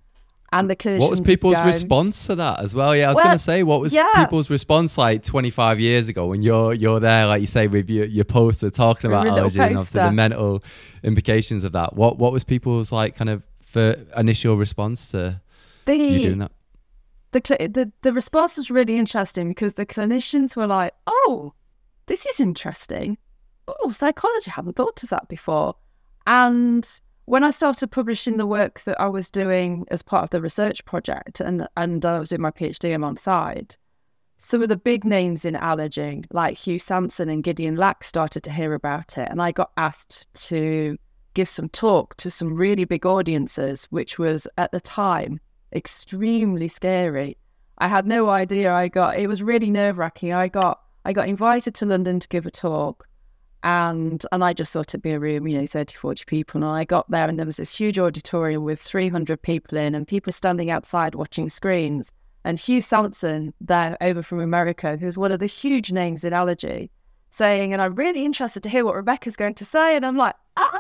and 0.53 0.69
the 0.69 0.75
clinicians 0.75 0.99
What 0.99 1.09
was 1.09 1.19
people's 1.21 1.55
going, 1.55 1.67
response 1.67 2.27
to 2.27 2.35
that 2.35 2.59
as 2.59 2.75
well? 2.75 2.95
Yeah, 2.95 3.05
I 3.05 3.09
was 3.09 3.17
Well, 3.17 3.25
going 3.25 3.35
to 3.37 3.43
say, 3.43 3.63
what 3.63 3.79
was 3.79 3.93
yeah. 3.93 4.07
people's 4.17 4.49
response 4.49 4.97
like 4.97 5.23
25 5.23 5.79
years 5.79 6.09
ago 6.09 6.27
when 6.27 6.41
you're 6.41 6.73
you're 6.73 6.99
there, 6.99 7.27
like 7.27 7.41
you 7.41 7.47
say, 7.47 7.67
with 7.67 7.89
your, 7.89 8.05
your 8.05 8.25
poster 8.25 8.69
talking 8.69 9.09
about 9.09 9.27
allergy 9.27 9.59
and 9.59 9.77
obviously 9.77 10.01
the 10.01 10.11
mental 10.11 10.63
implications 11.03 11.63
of 11.63 11.71
that? 11.71 11.95
What 11.95 12.17
what 12.17 12.33
was 12.33 12.43
people's 12.43 12.91
like 12.91 13.15
kind 13.15 13.29
of 13.29 13.43
for 13.61 13.95
initial 14.17 14.57
response 14.57 15.11
to 15.11 15.41
the, 15.85 15.95
you 15.95 16.19
doing 16.19 16.39
that? 16.39 16.51
the, 17.31 17.41
cl- 17.45 17.69
the 17.69 17.91
the 18.01 18.11
response 18.13 18.57
was 18.57 18.69
really 18.69 18.97
interesting 18.97 19.47
because 19.49 19.75
the 19.75 19.85
clinicians 19.85 20.55
were 20.55 20.67
like, 20.67 20.93
"Oh, 21.07 21.53
this 22.07 22.25
is 22.25 22.39
interesting. 22.41 23.17
Oh, 23.67 23.91
psychology 23.91 24.51
I 24.51 24.55
hadn't 24.55 24.75
thought 24.75 25.01
of 25.01 25.09
that 25.09 25.29
before." 25.29 25.75
And 26.27 26.87
when 27.31 27.45
I 27.45 27.49
started 27.49 27.87
publishing 27.91 28.35
the 28.35 28.45
work 28.45 28.81
that 28.81 28.99
I 28.99 29.07
was 29.07 29.31
doing 29.31 29.85
as 29.89 30.01
part 30.01 30.25
of 30.25 30.31
the 30.31 30.41
research 30.41 30.83
project, 30.83 31.39
and 31.39 31.65
and 31.77 32.03
I 32.03 32.19
was 32.19 32.27
doing 32.27 32.41
my 32.41 32.51
PhD 32.51 32.93
alongside, 32.93 33.77
some 34.35 34.61
of 34.61 34.67
the 34.67 34.75
big 34.75 35.05
names 35.05 35.45
in 35.45 35.55
allergy, 35.55 36.25
like 36.31 36.57
Hugh 36.57 36.77
Sampson 36.77 37.29
and 37.29 37.41
Gideon 37.41 37.77
Lack, 37.77 38.03
started 38.03 38.43
to 38.43 38.51
hear 38.51 38.73
about 38.73 39.17
it, 39.17 39.29
and 39.31 39.41
I 39.41 39.53
got 39.53 39.71
asked 39.77 40.27
to 40.49 40.97
give 41.33 41.47
some 41.47 41.69
talk 41.69 42.17
to 42.17 42.29
some 42.29 42.53
really 42.53 42.83
big 42.83 43.05
audiences, 43.05 43.87
which 43.91 44.19
was 44.19 44.45
at 44.57 44.73
the 44.73 44.81
time 44.81 45.39
extremely 45.71 46.67
scary. 46.67 47.37
I 47.77 47.87
had 47.87 48.05
no 48.05 48.29
idea. 48.29 48.73
I 48.73 48.89
got 48.89 49.17
it 49.17 49.27
was 49.27 49.41
really 49.41 49.69
nerve 49.69 49.97
wracking. 49.97 50.33
I 50.33 50.49
got 50.49 50.81
I 51.05 51.13
got 51.13 51.29
invited 51.29 51.75
to 51.75 51.85
London 51.85 52.19
to 52.19 52.27
give 52.27 52.45
a 52.45 52.51
talk 52.51 53.07
and 53.63 54.25
and 54.31 54.43
I 54.43 54.53
just 54.53 54.73
thought 54.73 54.89
it'd 54.89 55.01
be 55.01 55.11
a 55.11 55.19
room, 55.19 55.47
you 55.47 55.59
know, 55.59 55.65
30, 55.65 55.95
40 55.95 56.25
people. 56.25 56.63
And 56.63 56.71
I 56.71 56.83
got 56.83 57.09
there 57.09 57.27
and 57.27 57.37
there 57.37 57.45
was 57.45 57.57
this 57.57 57.75
huge 57.75 57.99
auditorium 57.99 58.63
with 58.63 58.81
300 58.81 59.41
people 59.41 59.77
in 59.77 59.95
and 59.95 60.07
people 60.07 60.33
standing 60.33 60.71
outside 60.71 61.15
watching 61.15 61.49
screens. 61.49 62.11
And 62.43 62.59
Hugh 62.59 62.81
Sampson, 62.81 63.53
there 63.61 63.97
over 64.01 64.23
from 64.23 64.39
America, 64.39 64.97
who's 64.97 65.17
one 65.17 65.31
of 65.31 65.39
the 65.39 65.45
huge 65.45 65.91
names 65.91 66.23
in 66.23 66.33
allergy, 66.33 66.89
saying, 67.29 67.71
and 67.71 67.81
I'm 67.81 67.93
really 67.93 68.25
interested 68.25 68.63
to 68.63 68.69
hear 68.69 68.83
what 68.83 68.95
Rebecca's 68.95 69.35
going 69.35 69.53
to 69.55 69.65
say. 69.65 69.95
And 69.95 70.05
I'm 70.05 70.17
like, 70.17 70.35
ah! 70.57 70.79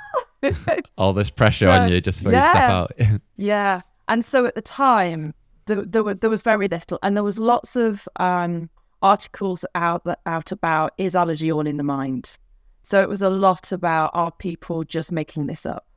All 0.97 1.13
this 1.13 1.29
pressure 1.29 1.65
so, 1.65 1.71
on 1.71 1.91
you 1.91 2.01
just 2.01 2.23
for 2.23 2.31
yeah, 2.31 2.37
you 2.37 2.49
step 2.49 2.69
out. 2.69 2.91
yeah. 3.35 3.81
And 4.07 4.25
so 4.25 4.45
at 4.45 4.55
the 4.55 4.61
time, 4.61 5.35
there, 5.67 5.83
there, 5.83 6.15
there, 6.15 6.29
was 6.31 6.41
very 6.41 6.67
little. 6.67 6.97
And 7.03 7.15
there 7.15 7.23
was 7.23 7.37
lots 7.37 7.75
of 7.75 8.09
um, 8.15 8.69
articles 9.03 9.63
out, 9.75 10.03
out 10.25 10.51
about, 10.51 10.93
is 10.97 11.15
allergy 11.15 11.51
all 11.51 11.67
in 11.67 11.77
the 11.77 11.83
mind? 11.83 12.37
So 12.83 13.01
it 13.01 13.09
was 13.09 13.21
a 13.21 13.29
lot 13.29 13.71
about 13.71 14.11
are 14.13 14.31
people 14.31 14.83
just 14.83 15.11
making 15.11 15.47
this 15.47 15.65
up? 15.65 15.87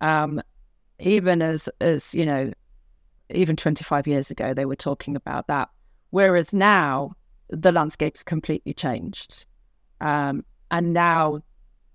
Um, 0.00 0.42
even 0.98 1.42
as 1.42 1.68
as 1.80 2.14
you 2.14 2.26
know, 2.26 2.52
even 3.30 3.56
25 3.56 4.06
years 4.06 4.30
ago, 4.30 4.54
they 4.54 4.64
were 4.64 4.76
talking 4.76 5.16
about 5.16 5.46
that. 5.48 5.70
Whereas 6.10 6.52
now 6.52 7.12
the 7.48 7.72
landscape's 7.72 8.22
completely 8.22 8.72
changed, 8.72 9.46
um, 10.00 10.44
and 10.70 10.92
now 10.92 11.40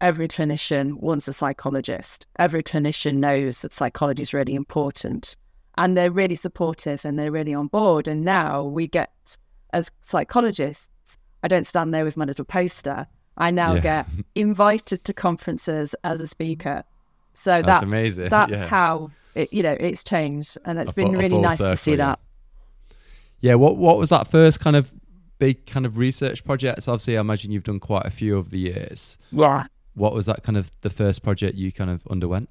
every 0.02 0.28
clinician 0.28 0.96
wants 0.96 1.28
a 1.28 1.34
psychologist. 1.34 2.26
Every 2.38 2.64
clinician 2.64 3.16
knows 3.16 3.62
that 3.62 3.74
psychology 3.74 4.22
is 4.22 4.34
really 4.34 4.56
important, 4.56 5.36
and 5.78 5.98
they're 5.98 6.12
really 6.12 6.36
supportive 6.36 7.06
and 7.06 7.18
they're 7.18 7.32
really 7.32 7.54
on 7.54 7.68
board. 7.68 8.08
And 8.08 8.24
now 8.24 8.64
we 8.64 8.88
get 8.88 9.38
as 9.74 9.92
psychologists, 10.02 11.18
I 11.44 11.48
don't 11.48 11.68
stand 11.68 11.94
there 11.94 12.04
with 12.04 12.18
my 12.18 12.26
little 12.26 12.46
poster. 12.46 13.08
I 13.40 13.52
now 13.52 13.76
yeah. 13.76 13.82
get 13.82 14.08
invited 14.36 15.04
to 15.06 15.14
conferences 15.14 15.96
as 16.04 16.22
a 16.22 16.28
speaker. 16.28 16.84
So 17.34 17.62
that's 17.62 17.82
that, 17.82 17.84
amazing. 17.84 18.30
That's 18.30 18.52
yeah. 18.52 18.66
how 18.68 19.12
it, 19.36 19.54
you 19.54 19.64
know 19.64 19.78
it's 19.80 20.04
changed, 20.04 20.58
and 20.66 20.78
it's 20.78 20.92
a 20.92 20.94
been 20.94 21.14
really 21.14 21.38
nice 21.38 21.58
circle, 21.58 21.72
to 21.72 21.78
see 21.78 21.96
that. 21.96 22.20
Yeah. 23.40 23.56
What 23.56 23.78
What 23.78 23.98
was 23.98 24.10
that 24.10 24.28
first 24.28 24.60
kind 24.60 24.76
of 24.76 24.92
big 25.38 25.66
kind 25.66 25.86
of 25.86 25.98
research 25.98 26.44
project? 26.44 26.84
So 26.84 26.92
obviously, 26.92 27.18
I 27.18 27.22
imagine 27.22 27.52
you've 27.52 27.64
done 27.64 27.80
quite 27.80 28.06
a 28.06 28.12
few 28.12 28.38
over 28.38 28.50
the 28.50 28.60
years. 28.60 29.18
Yeah. 29.32 29.66
What 29.96 30.14
was 30.14 30.26
that 30.28 30.44
kind 30.44 30.58
of 30.58 30.72
the 30.82 30.90
first 30.90 31.24
project 31.24 31.56
you 31.56 31.72
kind 31.72 31.90
of 31.90 32.06
underwent? 32.10 32.50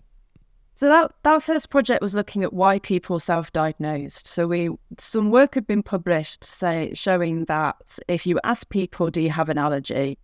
So 0.74 0.88
that 0.88 1.12
that 1.24 1.42
first 1.42 1.70
project 1.70 2.00
was 2.00 2.14
looking 2.14 2.44
at 2.44 2.52
why 2.52 2.78
people 2.78 3.18
self-diagnosed. 3.18 4.28
So 4.28 4.46
we 4.46 4.70
some 4.96 5.30
work 5.30 5.54
had 5.54 5.66
been 5.66 5.82
published 5.82 6.44
say 6.44 6.92
showing 6.94 7.46
that 7.46 7.98
if 8.06 8.26
you 8.26 8.38
ask 8.44 8.68
people, 8.68 9.10
do 9.10 9.20
you 9.20 9.30
have 9.30 9.48
an 9.48 9.58
allergy? 9.58 10.18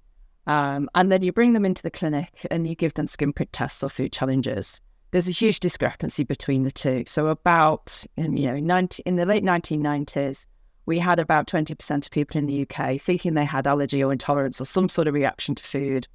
Um, 0.47 0.91
and 0.95 1.11
then 1.11 1.23
you 1.23 1.33
bring 1.33 1.53
them 1.55 1.65
into 1.65 1.83
the 1.83 1.91
clinic 1.91 2.47
and 2.51 2.67
you 2.67 2.75
give 2.75 2.95
them 2.95 3.07
skin 3.07 3.33
prick 3.33 3.49
tests 3.53 3.83
or 3.83 3.89
food 3.89 4.13
challenges. 4.13 4.81
There's 5.11 5.29
a 5.29 5.33
huge 5.33 5.61
discrepancy 5.61 6.25
between 6.25 6.65
the 6.65 6.71
two. 6.71 7.05
So 7.07 7.29
about 7.29 8.05
in, 8.17 8.37
you 8.37 8.51
know 8.51 8.59
90, 8.59 9.03
in 9.07 9.17
the 9.17 9.27
late 9.27 9.45
1990s, 9.45 10.47
we 10.87 10.99
had 10.99 11.19
about 11.19 11.47
20% 11.47 12.05
of 12.05 12.11
people 12.11 12.39
in 12.39 12.47
the 12.47 12.67
UK 12.69 13.01
thinking 13.01 13.35
they 13.35 13.45
had 13.45 13.67
allergy 13.67 14.03
or 14.05 14.13
intolerance 14.13 14.61
or 14.61 14.65
some 14.65 14.89
sort 14.89 15.09
of 15.09 15.15
reaction 15.15 15.55
to 15.55 15.65
food. 15.65 16.07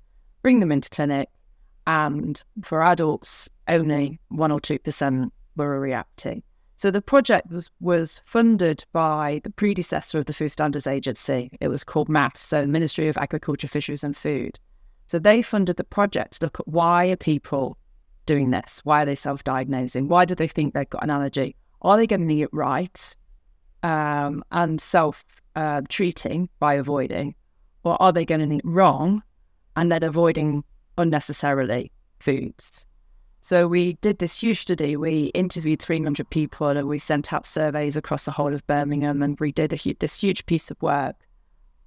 Bring 0.42 0.60
them 0.60 0.72
into 0.72 0.90
clinic, 0.90 1.30
and 1.88 2.42
for 2.64 2.82
adults, 2.82 3.50
only 3.68 4.20
one 4.30 4.52
or 4.52 4.60
two 4.60 4.80
percent 4.80 5.34
were 5.58 5.80
reacting. 5.80 6.44
So 6.80 6.92
the 6.92 7.02
project 7.02 7.52
was, 7.52 7.70
was 7.82 8.22
funded 8.24 8.86
by 8.94 9.42
the 9.44 9.50
predecessor 9.50 10.18
of 10.18 10.28
the 10.28 10.34
Food 10.34 10.48
Standards 10.48 10.88
Agency. 10.88 11.50
It 11.60 11.68
was 11.68 11.84
called 11.84 12.08
MAFF, 12.08 12.38
so 12.38 12.66
Ministry 12.66 13.10
of 13.10 13.18
Agriculture, 13.18 13.68
Fisheries 13.68 14.02
and 14.02 14.16
Food. 14.16 14.58
So 15.08 15.20
they 15.20 15.42
funded 15.42 15.76
the 15.76 15.84
project 15.84 16.36
to 16.40 16.46
look 16.46 16.58
at 16.62 16.68
why 16.70 17.08
are 17.08 17.18
people 17.18 17.78
doing 18.26 18.52
this? 18.52 18.80
Why 18.86 19.04
are 19.04 19.06
they 19.06 19.16
self-diagnosing? 19.16 20.08
Why 20.08 20.24
do 20.24 20.36
they 20.36 20.48
think 20.48 20.74
they've 20.74 20.90
got 20.90 21.04
an 21.04 21.10
allergy? 21.10 21.58
Are 21.82 21.98
they 21.98 22.08
getting 22.08 22.32
it 22.40 22.48
right 22.54 23.18
um, 23.84 24.42
and 24.54 24.80
self-treating 24.80 26.44
uh, 26.44 26.48
by 26.60 26.76
avoiding? 26.76 27.36
Or 27.84 28.02
are 28.02 28.14
they 28.14 28.24
getting 28.24 28.54
it 28.54 28.62
wrong 28.64 29.22
and 29.76 29.92
then 29.92 30.04
avoiding 30.04 30.64
unnecessarily 30.98 31.92
foods? 32.22 32.86
So 33.42 33.68
we 33.68 33.94
did 34.02 34.20
this 34.20 34.42
huge 34.42 34.62
study. 34.62 34.98
We 34.98 35.26
interviewed 35.28 35.82
300 35.82 36.30
people 36.30 36.68
and 36.68 36.88
we 36.88 37.00
sent 37.00 37.32
out 37.34 37.46
surveys 37.46 37.96
across 37.96 38.26
the 38.26 38.32
whole 38.32 38.54
of 38.54 38.66
Birmingham 38.68 39.22
and 39.22 39.40
we 39.40 39.52
did 39.52 39.72
hu- 39.72 39.96
this 40.00 40.20
huge 40.20 40.46
piece 40.46 40.70
of 40.70 40.82
work. 40.82 41.16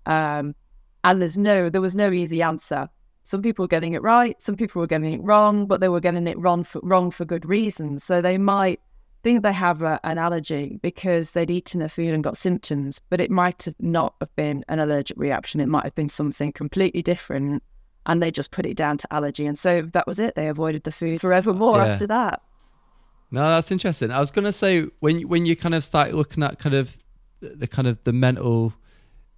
Um, 0.06 0.54
and 1.04 1.20
there's 1.20 1.36
no, 1.36 1.68
there 1.68 1.80
was 1.80 1.96
no 1.96 2.10
easy 2.10 2.42
answer. 2.42 2.88
Some 3.24 3.42
people 3.42 3.64
were 3.64 3.68
getting 3.68 3.92
it 3.92 4.02
right, 4.02 4.40
some 4.42 4.56
people 4.56 4.80
were 4.80 4.86
getting 4.86 5.12
it 5.12 5.22
wrong, 5.22 5.66
but 5.66 5.80
they 5.80 5.88
were 5.88 6.00
getting 6.00 6.26
it 6.26 6.38
wrong 6.38 6.64
for, 6.64 6.80
wrong 6.82 7.10
for 7.10 7.24
good 7.24 7.44
reasons. 7.44 8.02
So 8.02 8.20
they 8.20 8.38
might 8.38 8.80
think 9.22 9.42
they 9.42 9.52
have 9.52 9.82
a, 9.82 10.00
an 10.02 10.18
allergy 10.18 10.80
because 10.82 11.32
they'd 11.32 11.50
eaten 11.50 11.82
a 11.82 11.88
food 11.88 12.14
and 12.14 12.24
got 12.24 12.36
symptoms, 12.36 13.00
but 13.10 13.20
it 13.20 13.30
might 13.30 13.68
not 13.78 14.14
have 14.20 14.34
been 14.34 14.64
an 14.68 14.80
allergic 14.80 15.16
reaction. 15.16 15.60
It 15.60 15.68
might 15.68 15.84
have 15.84 15.94
been 15.94 16.08
something 16.08 16.50
completely 16.50 17.02
different 17.02 17.62
and 18.06 18.22
they 18.22 18.30
just 18.30 18.50
put 18.50 18.66
it 18.66 18.76
down 18.76 18.98
to 18.98 19.12
allergy. 19.12 19.46
And 19.46 19.58
so 19.58 19.82
that 19.82 20.06
was 20.06 20.18
it. 20.18 20.34
They 20.34 20.48
avoided 20.48 20.84
the 20.84 20.92
food 20.92 21.20
forevermore 21.20 21.78
yeah. 21.78 21.86
after 21.86 22.06
that. 22.08 22.42
No, 23.30 23.48
that's 23.48 23.70
interesting. 23.70 24.10
I 24.10 24.20
was 24.20 24.30
going 24.30 24.44
to 24.44 24.52
say 24.52 24.86
when 25.00 25.22
when 25.22 25.46
you 25.46 25.56
kind 25.56 25.74
of 25.74 25.82
start 25.82 26.12
looking 26.12 26.42
at 26.42 26.58
kind 26.58 26.74
of 26.74 26.98
the 27.40 27.66
kind 27.66 27.88
of 27.88 28.02
the 28.04 28.12
mental 28.12 28.74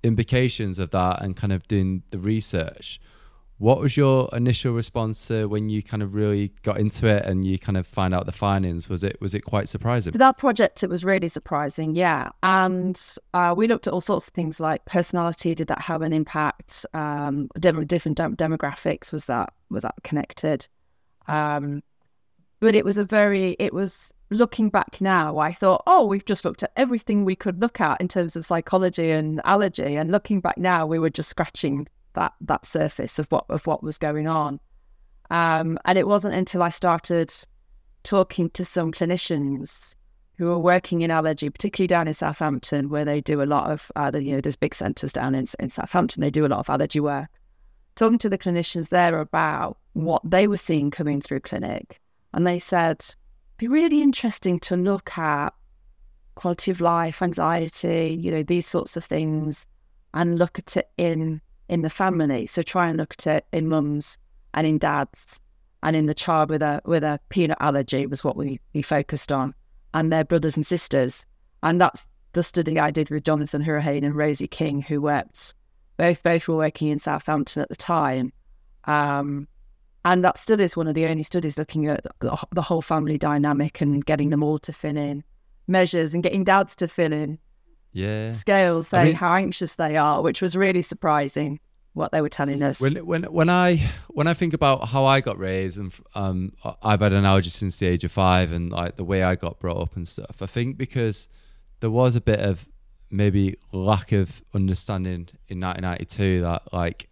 implications 0.02 0.78
of 0.78 0.90
that 0.90 1.23
and 1.23 1.37
kind 1.37 1.52
of 1.52 1.66
doing 1.68 2.02
the 2.11 2.18
research, 2.18 3.00
what 3.64 3.80
was 3.80 3.97
your 3.97 4.28
initial 4.35 4.75
response 4.75 5.26
to 5.28 5.47
when 5.47 5.71
you 5.71 5.83
kind 5.83 6.02
of 6.02 6.12
really 6.12 6.52
got 6.64 6.78
into 6.78 7.06
it 7.06 7.25
and 7.25 7.47
you 7.47 7.59
kind 7.59 7.78
of 7.78 7.87
find 7.87 8.12
out 8.12 8.26
the 8.26 8.33
findings? 8.33 8.90
Was 8.90 9.02
it 9.02 9.18
was 9.23 9.35
it 9.35 9.40
quite 9.40 9.71
surprising? 9.71 10.12
For 10.12 10.18
that 10.18 10.37
project, 10.37 10.83
it 10.83 10.90
was 10.90 11.02
really 11.02 11.28
surprising, 11.28 11.94
yeah. 11.94 12.28
And 12.42 13.00
uh, 13.33 13.54
we 13.56 13.66
looked 13.66 13.87
at 13.87 13.94
all 13.94 14.02
sorts 14.02 14.28
of 14.28 14.35
things 14.35 14.61
like 14.61 14.85
personality. 14.85 15.54
Did 15.54 15.68
that 15.68 15.80
have 15.80 16.02
an 16.02 16.12
impact? 16.12 16.85
Um, 16.92 17.49
different 17.59 18.18
dem- 18.18 18.37
demographics 18.37 19.11
was 19.11 19.25
that 19.26 19.54
was 19.71 19.83
that 19.83 19.94
connected? 20.02 20.68
Um, 21.26 21.83
but 22.61 22.75
it 22.75 22.85
was 22.85 22.99
a 22.99 23.04
very 23.06 23.56
it 23.59 23.73
was 23.73 24.12
looking 24.28 24.68
back 24.68 25.00
now. 25.00 25.38
I 25.38 25.52
thought, 25.52 25.85
oh, 25.87 26.04
we've 26.06 26.26
just 26.26 26.44
looked 26.44 26.62
at 26.62 26.73
everything 26.76 27.25
we 27.25 27.35
could 27.35 27.62
look 27.62 27.80
at 27.80 27.99
in 28.02 28.09
terms 28.09 28.37
of 28.37 28.44
psychology 28.44 29.11
and 29.11 29.40
allergy, 29.47 29.97
and 29.97 30.12
looking 30.12 30.40
back 30.40 30.59
now, 30.59 30.85
we 30.87 30.99
were 30.99 31.09
just 31.09 31.30
scratching 31.30 31.88
that 32.14 32.33
that 32.40 32.66
surface 32.66 33.18
of 33.18 33.30
what 33.30 33.44
of 33.49 33.66
what 33.66 33.83
was 33.83 33.99
going 33.99 34.26
on. 34.26 34.61
Um, 35.30 35.78
and 35.85 35.99
it 35.99 36.06
wasn't 36.06 36.35
until 36.35 36.62
I 36.62 36.68
started 36.68 37.33
talking 38.02 38.50
to 38.50 38.64
some 38.64 38.92
clinicians 38.92 39.94
who 40.37 40.50
are 40.50 40.59
working 40.59 41.02
in 41.02 41.11
allergy, 41.11 41.49
particularly 41.49 41.87
down 41.87 42.09
in 42.09 42.14
Southampton, 42.14 42.88
where 42.88 43.04
they 43.04 43.21
do 43.21 43.40
a 43.40 43.44
lot 43.44 43.71
of, 43.71 43.90
uh, 43.94 44.11
you 44.14 44.33
know, 44.33 44.40
there's 44.40 44.56
big 44.56 44.75
centres 44.75 45.12
down 45.12 45.35
in, 45.35 45.47
in 45.61 45.71
Southampton. 45.71 46.21
They 46.21 46.30
do 46.30 46.44
a 46.44 46.49
lot 46.49 46.59
of 46.59 46.68
allergy 46.68 47.00
work. 47.00 47.28
Talking 47.94 48.18
to 48.18 48.28
the 48.28 48.38
clinicians 48.38 48.88
there 48.88 49.21
about 49.21 49.78
what 49.92 50.21
they 50.25 50.49
were 50.49 50.56
seeing 50.56 50.90
coming 50.90 51.21
through 51.21 51.40
clinic, 51.40 52.00
and 52.33 52.47
they 52.47 52.59
said, 52.59 53.04
be 53.56 53.68
really 53.68 54.02
interesting 54.02 54.59
to 54.61 54.76
look 54.76 55.16
at 55.16 55.54
quality 56.35 56.73
of 56.73 56.80
life, 56.80 57.23
anxiety, 57.23 58.18
you 58.21 58.33
know, 58.33 58.42
these 58.42 58.66
sorts 58.66 58.97
of 58.97 59.04
things, 59.04 59.68
and 60.12 60.38
look 60.38 60.59
at 60.59 60.76
it 60.76 60.90
in 60.97 61.40
in 61.68 61.83
the 61.83 61.90
family. 61.90 62.47
So 62.47 62.62
try 62.62 62.88
and 62.88 62.97
look 62.97 63.14
at 63.18 63.26
it 63.26 63.47
in 63.52 63.68
mums 63.68 64.18
and 64.54 64.66
in 64.66 64.78
dads 64.78 65.40
and 65.83 65.94
in 65.94 66.06
the 66.06 66.14
child 66.14 66.50
with 66.50 66.62
a 66.62 66.80
with 66.85 67.04
a 67.04 67.21
peanut 67.28 67.59
allergy 67.61 68.06
was 68.06 68.25
what 68.25 68.37
we, 68.37 68.61
we 68.73 68.83
focused 68.83 69.30
on, 69.30 69.54
and 69.92 70.12
their 70.12 70.25
brothers 70.25 70.56
and 70.56 70.66
sisters. 70.66 71.26
And 71.62 71.80
that's 71.80 72.06
the 72.33 72.42
study 72.42 72.78
I 72.78 72.90
did 72.90 73.11
with 73.11 73.25
Jonathan 73.25 73.62
Hourihane 73.62 74.04
and 74.04 74.14
Rosie 74.14 74.49
King, 74.49 74.83
who 74.83 75.00
worked 75.00 75.54
both 75.97 76.23
both 76.23 76.49
were 76.49 76.56
working 76.56 76.88
in 76.88 76.99
Southampton 76.99 77.62
at 77.62 77.68
the 77.68 77.76
time. 77.76 78.33
Um, 78.85 79.47
and 80.04 80.25
that 80.25 80.37
study 80.37 80.64
is 80.64 80.76
one 80.76 80.88
of 80.88 80.94
the 80.94 81.06
only 81.06 81.23
studies 81.23 81.59
looking 81.59 81.87
at 81.87 82.04
the 82.21 82.62
whole 82.62 82.83
family 82.83 83.16
dynamic 83.16 83.80
and 83.80 84.04
getting 84.04 84.30
them 84.30 84.42
all 84.42 84.59
to 84.59 84.73
fill 84.73 84.97
in 84.97 85.25
measures 85.66 86.12
and 86.12 86.23
getting 86.23 86.44
dads 86.44 86.76
to 86.76 86.88
fill 86.88 87.12
in 87.12 87.38
yeah 87.94 88.30
scales 88.30 88.88
saying 88.88 89.02
I 89.02 89.06
mean, 89.06 89.14
how 89.14 89.34
anxious 89.34 89.76
they 89.76 89.96
are, 89.96 90.20
which 90.20 90.42
was 90.42 90.54
really 90.56 90.82
surprising 90.82 91.60
what 91.94 92.10
they 92.10 92.20
were 92.20 92.28
telling 92.28 92.62
us. 92.62 92.80
When 92.80 92.96
when 93.06 93.22
when 93.24 93.48
I 93.48 93.80
when 94.08 94.26
I 94.26 94.34
think 94.34 94.52
about 94.52 94.88
how 94.88 95.06
I 95.06 95.20
got 95.20 95.38
raised 95.38 95.78
and 95.78 95.94
um 96.14 96.52
I've 96.82 97.00
had 97.00 97.12
an 97.12 97.24
allergy 97.24 97.50
since 97.50 97.78
the 97.78 97.86
age 97.86 98.04
of 98.04 98.12
five 98.12 98.52
and 98.52 98.70
like 98.70 98.96
the 98.96 99.04
way 99.04 99.22
I 99.22 99.36
got 99.36 99.60
brought 99.60 99.80
up 99.80 99.96
and 99.96 100.06
stuff. 100.06 100.42
I 100.42 100.46
think 100.46 100.76
because 100.76 101.28
there 101.80 101.90
was 101.90 102.16
a 102.16 102.20
bit 102.20 102.40
of 102.40 102.66
maybe 103.10 103.56
lack 103.72 104.10
of 104.12 104.42
understanding 104.52 105.28
in 105.48 105.60
1992 105.60 106.40
that 106.40 106.72
like 106.72 107.08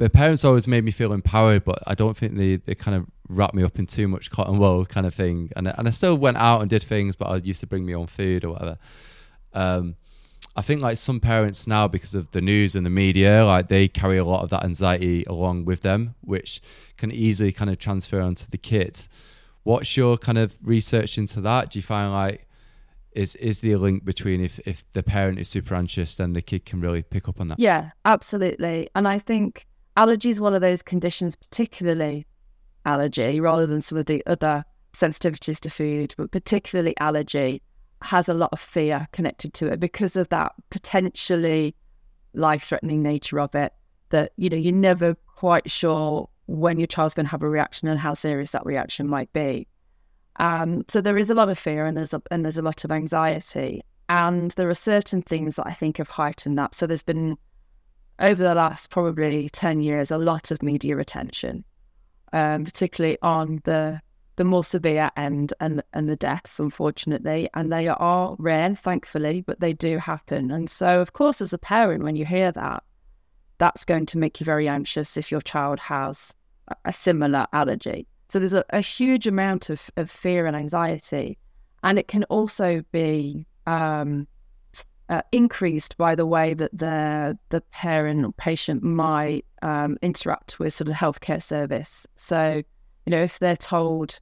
my 0.00 0.08
parents 0.08 0.44
always 0.44 0.66
made 0.66 0.84
me 0.84 0.90
feel 0.90 1.12
empowered, 1.12 1.64
but 1.64 1.82
I 1.86 1.94
don't 1.94 2.16
think 2.16 2.36
they, 2.36 2.56
they 2.56 2.74
kind 2.74 2.96
of 2.96 3.06
wrapped 3.28 3.54
me 3.54 3.62
up 3.62 3.78
in 3.78 3.86
too 3.86 4.08
much 4.08 4.30
cotton 4.30 4.58
wool 4.58 4.84
kind 4.84 5.06
of 5.06 5.14
thing. 5.14 5.50
And 5.56 5.68
and 5.68 5.86
I 5.86 5.90
still 5.90 6.16
went 6.16 6.36
out 6.36 6.60
and 6.60 6.70
did 6.70 6.82
things, 6.82 7.16
but 7.16 7.26
I 7.26 7.36
used 7.36 7.60
to 7.60 7.66
bring 7.66 7.84
me 7.84 7.94
own 7.94 8.06
food 8.06 8.44
or 8.44 8.50
whatever. 8.50 8.78
Um, 9.52 9.96
I 10.56 10.62
think 10.62 10.82
like 10.82 10.96
some 10.96 11.20
parents 11.20 11.66
now, 11.66 11.86
because 11.86 12.14
of 12.14 12.30
the 12.32 12.40
news 12.40 12.74
and 12.74 12.84
the 12.84 12.90
media, 12.90 13.44
like 13.44 13.68
they 13.68 13.86
carry 13.88 14.18
a 14.18 14.24
lot 14.24 14.42
of 14.42 14.50
that 14.50 14.64
anxiety 14.64 15.24
along 15.28 15.66
with 15.66 15.82
them, 15.82 16.14
which 16.20 16.60
can 16.96 17.12
easily 17.12 17.52
kind 17.52 17.70
of 17.70 17.78
transfer 17.78 18.20
onto 18.20 18.46
the 18.46 18.58
kids. 18.58 19.08
What's 19.62 19.96
your 19.96 20.16
kind 20.16 20.38
of 20.38 20.56
research 20.66 21.18
into 21.18 21.40
that? 21.42 21.70
Do 21.70 21.78
you 21.78 21.82
find 21.82 22.12
like 22.12 22.48
is 23.12 23.34
is 23.36 23.60
there 23.62 23.74
a 23.74 23.78
link 23.78 24.04
between 24.04 24.40
if 24.40 24.58
if 24.60 24.88
the 24.92 25.02
parent 25.02 25.38
is 25.38 25.48
super 25.48 25.74
anxious, 25.74 26.14
then 26.14 26.32
the 26.34 26.42
kid 26.42 26.64
can 26.64 26.80
really 26.80 27.02
pick 27.02 27.28
up 27.28 27.40
on 27.40 27.48
that? 27.48 27.58
Yeah, 27.58 27.90
absolutely. 28.04 28.88
And 28.94 29.08
I 29.08 29.18
think 29.18 29.66
allergy 29.96 30.30
is 30.30 30.40
one 30.40 30.54
of 30.54 30.60
those 30.60 30.82
conditions, 30.82 31.34
particularly 31.34 32.26
allergy, 32.88 33.40
rather 33.40 33.66
than 33.66 33.82
some 33.82 33.98
of 33.98 34.06
the 34.06 34.22
other 34.26 34.64
sensitivities 34.94 35.60
to 35.60 35.70
food, 35.70 36.14
but 36.16 36.30
particularly 36.30 36.94
allergy 36.98 37.62
has 38.02 38.28
a 38.28 38.34
lot 38.34 38.50
of 38.52 38.60
fear 38.60 39.06
connected 39.12 39.52
to 39.52 39.66
it 39.66 39.78
because 39.78 40.16
of 40.16 40.28
that 40.30 40.52
potentially 40.70 41.74
life 42.32 42.64
threatening 42.64 43.02
nature 43.02 43.40
of 43.40 43.54
it. 43.54 43.72
That, 44.10 44.32
you 44.36 44.48
know, 44.48 44.56
you're 44.56 44.72
never 44.72 45.14
quite 45.26 45.70
sure 45.70 46.28
when 46.46 46.78
your 46.78 46.86
child's 46.86 47.14
going 47.14 47.26
to 47.26 47.30
have 47.30 47.42
a 47.42 47.48
reaction 47.48 47.88
and 47.88 48.00
how 48.00 48.14
serious 48.14 48.52
that 48.52 48.64
reaction 48.64 49.06
might 49.06 49.30
be. 49.32 49.68
Um, 50.36 50.84
so 50.88 51.00
there 51.00 51.18
is 51.18 51.30
a 51.30 51.34
lot 51.34 51.50
of 51.50 51.58
fear 51.58 51.84
and 51.84 51.96
there's 51.96 52.14
a, 52.14 52.22
and 52.30 52.44
there's 52.44 52.58
a 52.58 52.62
lot 52.62 52.84
of 52.84 52.92
anxiety, 52.92 53.82
and 54.08 54.52
there 54.52 54.70
are 54.70 54.74
certain 54.74 55.20
things 55.20 55.56
that 55.56 55.66
I 55.66 55.74
think 55.74 55.98
have 55.98 56.08
heightened 56.08 56.56
that. 56.56 56.74
So 56.74 56.86
there's 56.86 57.02
been 57.02 57.36
over 58.20 58.42
the 58.42 58.54
last 58.54 58.90
probably 58.90 59.48
ten 59.50 59.82
years 59.82 60.10
a 60.10 60.18
lot 60.18 60.50
of 60.50 60.62
media 60.62 60.96
attention, 60.98 61.64
um, 62.32 62.64
particularly 62.64 63.18
on 63.22 63.60
the 63.64 64.00
the 64.36 64.44
more 64.44 64.62
severe 64.62 65.10
end 65.16 65.52
and 65.58 65.82
and 65.92 66.08
the 66.08 66.16
deaths, 66.16 66.60
unfortunately, 66.60 67.48
and 67.54 67.72
they 67.72 67.88
are 67.88 68.36
rare, 68.38 68.74
thankfully, 68.74 69.40
but 69.40 69.60
they 69.60 69.72
do 69.72 69.98
happen. 69.98 70.50
And 70.50 70.70
so, 70.70 71.00
of 71.00 71.12
course, 71.12 71.40
as 71.40 71.52
a 71.52 71.58
parent, 71.58 72.04
when 72.04 72.14
you 72.16 72.24
hear 72.24 72.52
that, 72.52 72.84
that's 73.58 73.84
going 73.84 74.06
to 74.06 74.18
make 74.18 74.40
you 74.40 74.44
very 74.44 74.68
anxious 74.68 75.16
if 75.16 75.32
your 75.32 75.40
child 75.40 75.80
has 75.80 76.34
a 76.84 76.92
similar 76.92 77.46
allergy. 77.52 78.06
So 78.28 78.38
there's 78.38 78.52
a, 78.52 78.64
a 78.70 78.80
huge 78.80 79.26
amount 79.26 79.70
of, 79.70 79.90
of 79.96 80.10
fear 80.10 80.46
and 80.46 80.56
anxiety. 80.56 81.38
And 81.82 81.98
it 81.98 82.08
can 82.08 82.24
also 82.24 82.82
be 82.92 83.46
um, 83.66 84.26
uh, 85.08 85.22
increased 85.32 85.96
by 85.96 86.14
the 86.14 86.26
way 86.26 86.54
that 86.54 86.76
the, 86.76 87.38
the 87.48 87.60
parent 87.60 88.24
or 88.24 88.32
patient 88.32 88.82
might 88.82 89.44
um, 89.62 89.96
interact 90.02 90.58
with 90.58 90.72
sort 90.72 90.88
of 90.88 90.94
healthcare 90.94 91.42
service. 91.42 92.06
So, 92.16 92.62
you 93.06 93.10
know, 93.10 93.22
if 93.22 93.38
they're 93.38 93.56
told, 93.56 94.18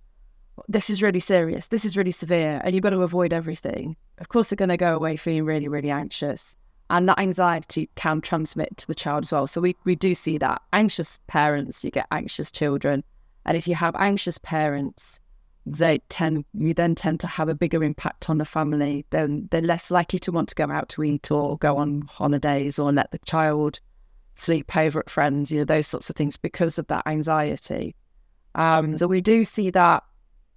this 0.68 0.90
is 0.90 1.02
really 1.02 1.20
serious, 1.20 1.68
this 1.68 1.84
is 1.84 1.96
really 1.96 2.10
severe, 2.12 2.60
and 2.64 2.74
you've 2.74 2.82
got 2.82 2.90
to 2.90 3.02
avoid 3.02 3.32
everything, 3.32 3.96
of 4.18 4.28
course 4.28 4.48
they're 4.48 4.56
going 4.56 4.68
to 4.68 4.76
go 4.76 4.94
away 4.94 5.16
feeling 5.16 5.44
really, 5.44 5.68
really 5.68 5.90
anxious. 5.90 6.56
And 6.88 7.08
that 7.08 7.18
anxiety 7.18 7.90
can 7.96 8.20
transmit 8.20 8.76
to 8.76 8.86
the 8.86 8.94
child 8.94 9.24
as 9.24 9.32
well. 9.32 9.48
So 9.48 9.60
we, 9.60 9.74
we 9.84 9.96
do 9.96 10.14
see 10.14 10.38
that. 10.38 10.62
Anxious 10.72 11.18
parents, 11.26 11.82
you 11.82 11.90
get 11.90 12.06
anxious 12.12 12.52
children 12.52 13.02
and 13.46 13.56
if 13.56 13.68
you 13.68 13.76
have 13.76 13.94
anxious 13.96 14.38
parents, 14.38 15.20
they 15.66 15.98
tend 16.08 16.44
you 16.54 16.72
then 16.72 16.94
tend 16.94 17.18
to 17.20 17.26
have 17.26 17.48
a 17.48 17.54
bigger 17.54 17.82
impact 17.82 18.30
on 18.30 18.38
the 18.38 18.44
family. 18.44 19.04
Then 19.10 19.48
they're 19.50 19.60
less 19.60 19.90
likely 19.90 20.20
to 20.20 20.32
want 20.32 20.48
to 20.50 20.54
go 20.54 20.70
out 20.70 20.88
to 20.90 21.02
eat 21.02 21.30
or 21.30 21.58
go 21.58 21.76
on 21.76 22.02
holidays 22.02 22.78
or 22.78 22.92
let 22.92 23.10
the 23.10 23.18
child 23.18 23.80
sleep 24.36 24.74
over 24.76 25.00
at 25.00 25.10
friends, 25.10 25.50
you 25.50 25.58
know, 25.58 25.64
those 25.64 25.88
sorts 25.88 26.08
of 26.08 26.14
things 26.14 26.36
because 26.36 26.78
of 26.78 26.86
that 26.86 27.06
anxiety. 27.06 27.96
Um, 28.54 28.96
so 28.96 29.06
we 29.06 29.20
do 29.20 29.44
see 29.44 29.70
that 29.70 30.04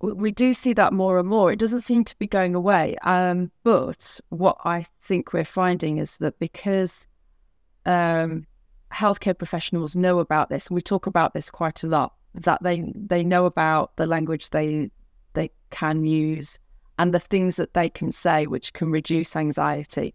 we 0.01 0.31
do 0.31 0.53
see 0.53 0.71
that 0.73 0.93
more 0.93 1.19
and 1.19 1.27
more. 1.27 1.51
It 1.51 1.59
doesn't 1.59 1.81
seem 1.81 2.05
to 2.05 2.17
be 2.19 2.27
going 2.27 2.55
away. 2.55 2.95
Um, 3.03 3.51
but 3.63 4.21
what 4.29 4.57
I 4.63 4.85
think 5.01 5.33
we're 5.33 5.43
finding 5.43 5.97
is 5.97 6.17
that 6.19 6.39
because 6.39 7.07
um, 7.85 8.45
healthcare 8.93 9.37
professionals 9.37 9.95
know 9.95 10.19
about 10.19 10.49
this, 10.49 10.67
and 10.67 10.75
we 10.75 10.81
talk 10.81 11.05
about 11.05 11.33
this 11.33 11.51
quite 11.51 11.83
a 11.83 11.87
lot, 11.87 12.13
that 12.35 12.63
they 12.63 12.91
they 12.95 13.23
know 13.23 13.45
about 13.45 13.95
the 13.97 14.05
language 14.05 14.51
they 14.51 14.89
they 15.39 15.49
can 15.69 16.03
use 16.03 16.59
and 16.97 17.13
the 17.13 17.19
things 17.19 17.55
that 17.55 17.73
they 17.73 17.89
can 17.89 18.11
say 18.11 18.45
which 18.45 18.73
can 18.73 18.91
reduce 18.91 19.35
anxiety 19.35 20.13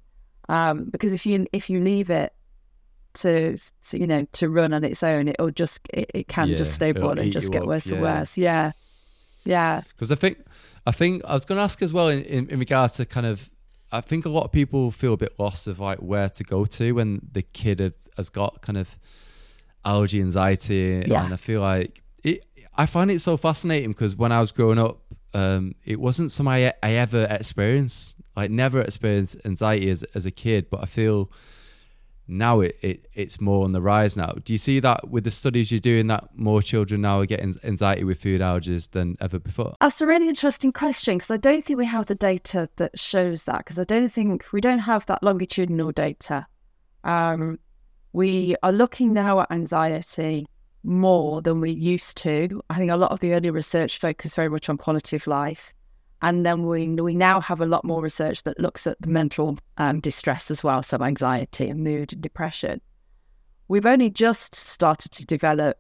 um, 0.51 0.85
because 0.91 1.13
if 1.13 1.25
you 1.25 1.47
if 1.53 1.71
you 1.71 1.81
leave 1.81 2.11
it 2.11 2.35
to, 3.15 3.57
to, 3.89 3.99
you 3.99 4.07
know 4.07 4.27
to 4.33 4.49
run 4.49 4.75
on 4.75 4.85
its 4.85 5.03
own 5.03 5.29
it'll 5.29 5.51
just 5.51 5.81
it, 5.95 6.11
it 6.13 6.29
can 6.29 6.49
yeah, 6.49 6.57
just 6.57 6.75
snowball 6.75 7.19
and 7.19 7.33
just 7.33 7.51
get 7.51 7.63
up, 7.63 7.69
worse 7.69 7.87
yeah. 7.87 7.95
and 7.95 8.03
worse 8.03 8.37
yeah 8.37 8.73
yeah 9.45 9.83
because 9.89 10.11
i 10.11 10.17
think 10.17 10.39
i 10.87 10.91
think 10.91 11.25
i 11.25 11.33
was 11.33 11.45
going 11.45 11.57
to 11.57 11.63
ask 11.63 11.81
as 11.81 11.93
well 11.93 12.09
in, 12.09 12.23
in, 12.25 12.49
in 12.51 12.59
regards 12.59 12.95
to 12.95 13.07
kind 13.07 13.27
of 13.27 13.51
i 13.93 14.01
think 14.01 14.27
a 14.27 14.29
lot 14.29 14.45
of 14.45 14.53
people 14.53 14.91
feel 14.91 15.15
a 15.15 15.17
bit 15.17 15.33
lost 15.39 15.67
of 15.69 15.79
like 15.79 15.99
where 15.99 16.29
to 16.29 16.43
go 16.45 16.65
to 16.65 16.93
when 16.93 17.21
the 17.33 17.43
kid 17.43 17.95
has 18.17 18.31
got 18.31 18.61
kind 18.63 18.77
of 18.77 18.99
allergy 19.85 20.21
anxiety 20.21 21.05
yeah. 21.07 21.25
and 21.25 21.33
i 21.33 21.37
feel 21.37 21.61
like 21.61 22.03
it, 22.25 22.45
I 22.77 22.87
find 22.87 23.11
it 23.11 23.21
so 23.21 23.37
fascinating 23.37 23.91
because 23.91 24.17
when 24.17 24.33
I 24.33 24.41
was 24.41 24.51
growing 24.51 24.79
up, 24.79 24.99
um, 25.35 25.75
it 25.85 26.01
wasn't 26.01 26.31
something 26.31 26.53
I, 26.53 26.73
I 26.83 26.93
ever 26.93 27.27
experienced. 27.29 28.17
I 28.37 28.49
never 28.49 28.81
experienced 28.81 29.37
anxiety 29.45 29.91
as, 29.91 30.03
as 30.15 30.27
a 30.27 30.31
kid, 30.31 30.71
but 30.71 30.83
I 30.83 30.87
feel 30.87 31.31
now 32.27 32.61
it, 32.61 32.77
it 32.81 33.07
it's 33.15 33.41
more 33.41 33.65
on 33.65 33.73
the 33.73 33.83
rise 33.83 34.17
now. 34.17 34.33
Do 34.45 34.53
you 34.55 34.59
see 34.59 34.81
that 34.81 35.09
with 35.09 35.25
the 35.25 35.31
studies 35.31 35.71
you're 35.71 35.81
doing 35.81 36.07
that 36.07 36.29
more 36.35 36.63
children 36.63 37.03
now 37.03 37.21
are 37.21 37.27
getting 37.27 37.55
anxiety 37.65 38.05
with 38.05 38.21
food 38.21 38.41
allergies 38.41 38.91
than 38.91 39.17
ever 39.21 39.39
before? 39.39 39.75
That's 39.81 40.01
a 40.01 40.07
really 40.07 40.29
interesting 40.29 40.73
question 40.73 41.19
because 41.19 41.31
I 41.31 41.37
don't 41.37 41.65
think 41.65 41.79
we 41.79 41.87
have 41.87 42.07
the 42.07 42.15
data 42.15 42.69
that 42.77 42.99
shows 42.99 43.45
that 43.45 43.59
because 43.59 43.79
I 43.79 43.85
don't 43.85 44.09
think 44.09 44.47
we 44.53 44.61
don't 44.61 44.79
have 44.79 45.05
that 45.07 45.23
longitudinal 45.23 45.93
data. 45.93 46.47
Um, 47.03 47.59
we 48.13 48.55
are 48.63 48.73
looking 48.73 49.13
now 49.13 49.41
at 49.41 49.51
anxiety 49.51 50.47
more 50.85 51.41
than 51.43 51.61
we 51.61 51.71
used 51.71 52.17
to. 52.19 52.63
I 52.71 52.79
think 52.79 52.91
a 52.91 52.97
lot 52.97 53.11
of 53.11 53.21
the 53.21 53.33
early 53.33 53.51
research 53.51 53.99
focused 53.99 54.37
very 54.37 54.49
much 54.49 54.69
on 54.69 54.77
quality 54.77 55.17
of 55.17 55.27
life. 55.27 55.73
And 56.23 56.47
then 56.47 56.67
we 56.67 56.89
we 56.89 57.15
now 57.15 57.41
have 57.41 57.61
a 57.61 57.67
lot 57.67 57.85
more 57.85 58.03
research 58.03 58.45
that 58.45 58.59
looks 58.59 58.87
at 58.87 59.01
the 59.01 59.09
mental 59.09 59.59
um, 59.79 60.01
distress 60.01 60.51
as 60.51 60.63
well, 60.63 60.83
so 60.83 61.03
anxiety 61.03 61.69
and 61.69 61.85
mood 61.85 62.13
and 62.13 62.23
depression. 62.23 62.81
We've 63.69 63.87
only 63.87 64.11
just 64.11 64.55
started 64.55 65.13
to 65.13 65.27
develop 65.27 65.79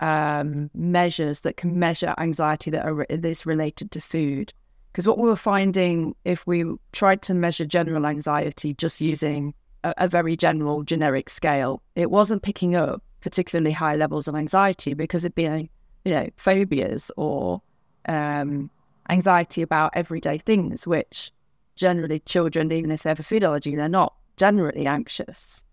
um, 0.00 0.70
measures 0.74 1.40
that 1.42 1.56
can 1.56 1.78
measure 1.78 2.14
anxiety 2.18 2.70
that 2.70 2.86
are 2.86 3.06
this 3.08 3.46
related 3.46 3.90
to 3.92 4.00
food. 4.00 4.52
Because 4.92 5.06
what 5.06 5.18
we 5.18 5.28
were 5.28 5.36
finding, 5.36 6.14
if 6.24 6.46
we 6.46 6.64
tried 6.92 7.22
to 7.22 7.34
measure 7.34 7.64
general 7.64 8.06
anxiety 8.06 8.74
just 8.74 9.00
using 9.00 9.54
a, 9.84 9.94
a 9.98 10.08
very 10.08 10.36
general 10.36 10.82
generic 10.82 11.30
scale, 11.30 11.82
it 11.94 12.10
wasn't 12.10 12.42
picking 12.42 12.74
up 12.74 13.02
particularly 13.20 13.72
high 13.72 13.96
levels 13.96 14.28
of 14.28 14.34
anxiety 14.34 14.94
because 14.94 15.24
it'd 15.24 15.34
be, 15.34 15.70
you 16.04 16.12
know, 16.12 16.28
phobias 16.36 17.10
or 17.16 17.62
um, 18.08 18.70
anxiety 19.08 19.62
about 19.62 19.92
everyday 19.94 20.38
things, 20.38 20.86
which 20.86 21.32
generally 21.76 22.20
children, 22.20 22.72
even 22.72 22.90
if 22.90 23.02
they 23.02 23.10
have 23.10 23.20
a 23.20 23.24
food 23.24 23.44
allergy, 23.44 23.74
they're 23.74 23.88
not 23.88 24.14
generally 24.36 24.86
anxious. 24.86 25.64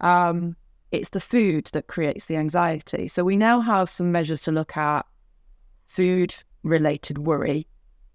Um, 0.00 0.56
it's 0.92 1.10
the 1.10 1.20
food 1.20 1.66
that 1.72 1.88
creates 1.88 2.26
the 2.26 2.36
anxiety. 2.36 3.08
So 3.08 3.24
we 3.24 3.36
now 3.36 3.60
have 3.60 3.90
some 3.90 4.12
measures 4.12 4.42
to 4.42 4.52
look 4.52 4.76
at 4.76 5.04
food 5.86 6.34
related 6.62 7.18
worry, 7.18 7.66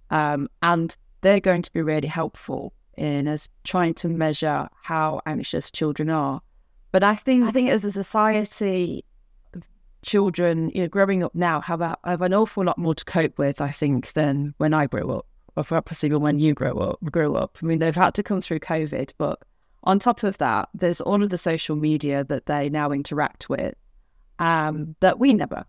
um, 0.10 0.50
and 0.62 0.96
they're 1.22 1.40
going 1.40 1.62
to 1.62 1.74
be 1.74 1.82
really 1.82 2.08
helpful 2.08 2.74
in 2.98 3.28
us 3.28 3.50
trying 3.64 3.94
to 3.96 4.08
measure 4.08 4.70
how 4.82 5.22
anxious 5.26 5.72
children 5.72 6.10
are. 6.10 6.42
But 6.92 7.04
I 7.04 7.16
think 7.16 7.46
I 7.46 7.52
think 7.52 7.70
as 7.70 7.86
a 7.86 7.92
society, 7.92 9.06
children, 10.02 10.72
you 10.74 10.82
know, 10.82 10.88
growing 10.88 11.24
up 11.24 11.36
now 11.36 11.62
have 11.62 11.82
a, 11.82 11.98
have 12.04 12.22
an 12.22 12.34
awful 12.34 12.64
lot 12.66 12.78
more 12.78 12.96
to 12.96 13.06
cope 13.06 13.38
with. 13.38 13.62
I 13.62 13.72
think 13.72 14.14
than 14.14 14.54
when 14.58 14.74
I 14.74 14.88
grew 14.88 15.12
up, 15.12 15.26
or 15.56 15.64
perhaps 15.64 16.04
even 16.04 16.22
when 16.22 16.40
you 16.40 16.54
grew 16.54 16.80
up. 16.80 17.00
Grew 17.12 17.36
up. 17.36 17.58
I 17.62 17.66
mean, 17.66 17.80
they've 17.80 17.96
had 17.96 18.14
to 18.16 18.24
come 18.24 18.42
through 18.42 18.60
COVID, 18.60 19.12
but 19.18 19.40
on 19.84 20.00
top 20.00 20.24
of 20.24 20.38
that, 20.40 20.70
there's 20.74 21.02
all 21.02 21.24
of 21.24 21.30
the 21.30 21.38
social 21.38 21.76
media 21.76 22.24
that 22.26 22.48
they 22.48 22.70
now 22.70 22.92
interact 22.92 23.50
with 23.50 23.76
um, 24.40 24.96
that 25.00 25.20
we 25.20 25.34
never 25.34 25.66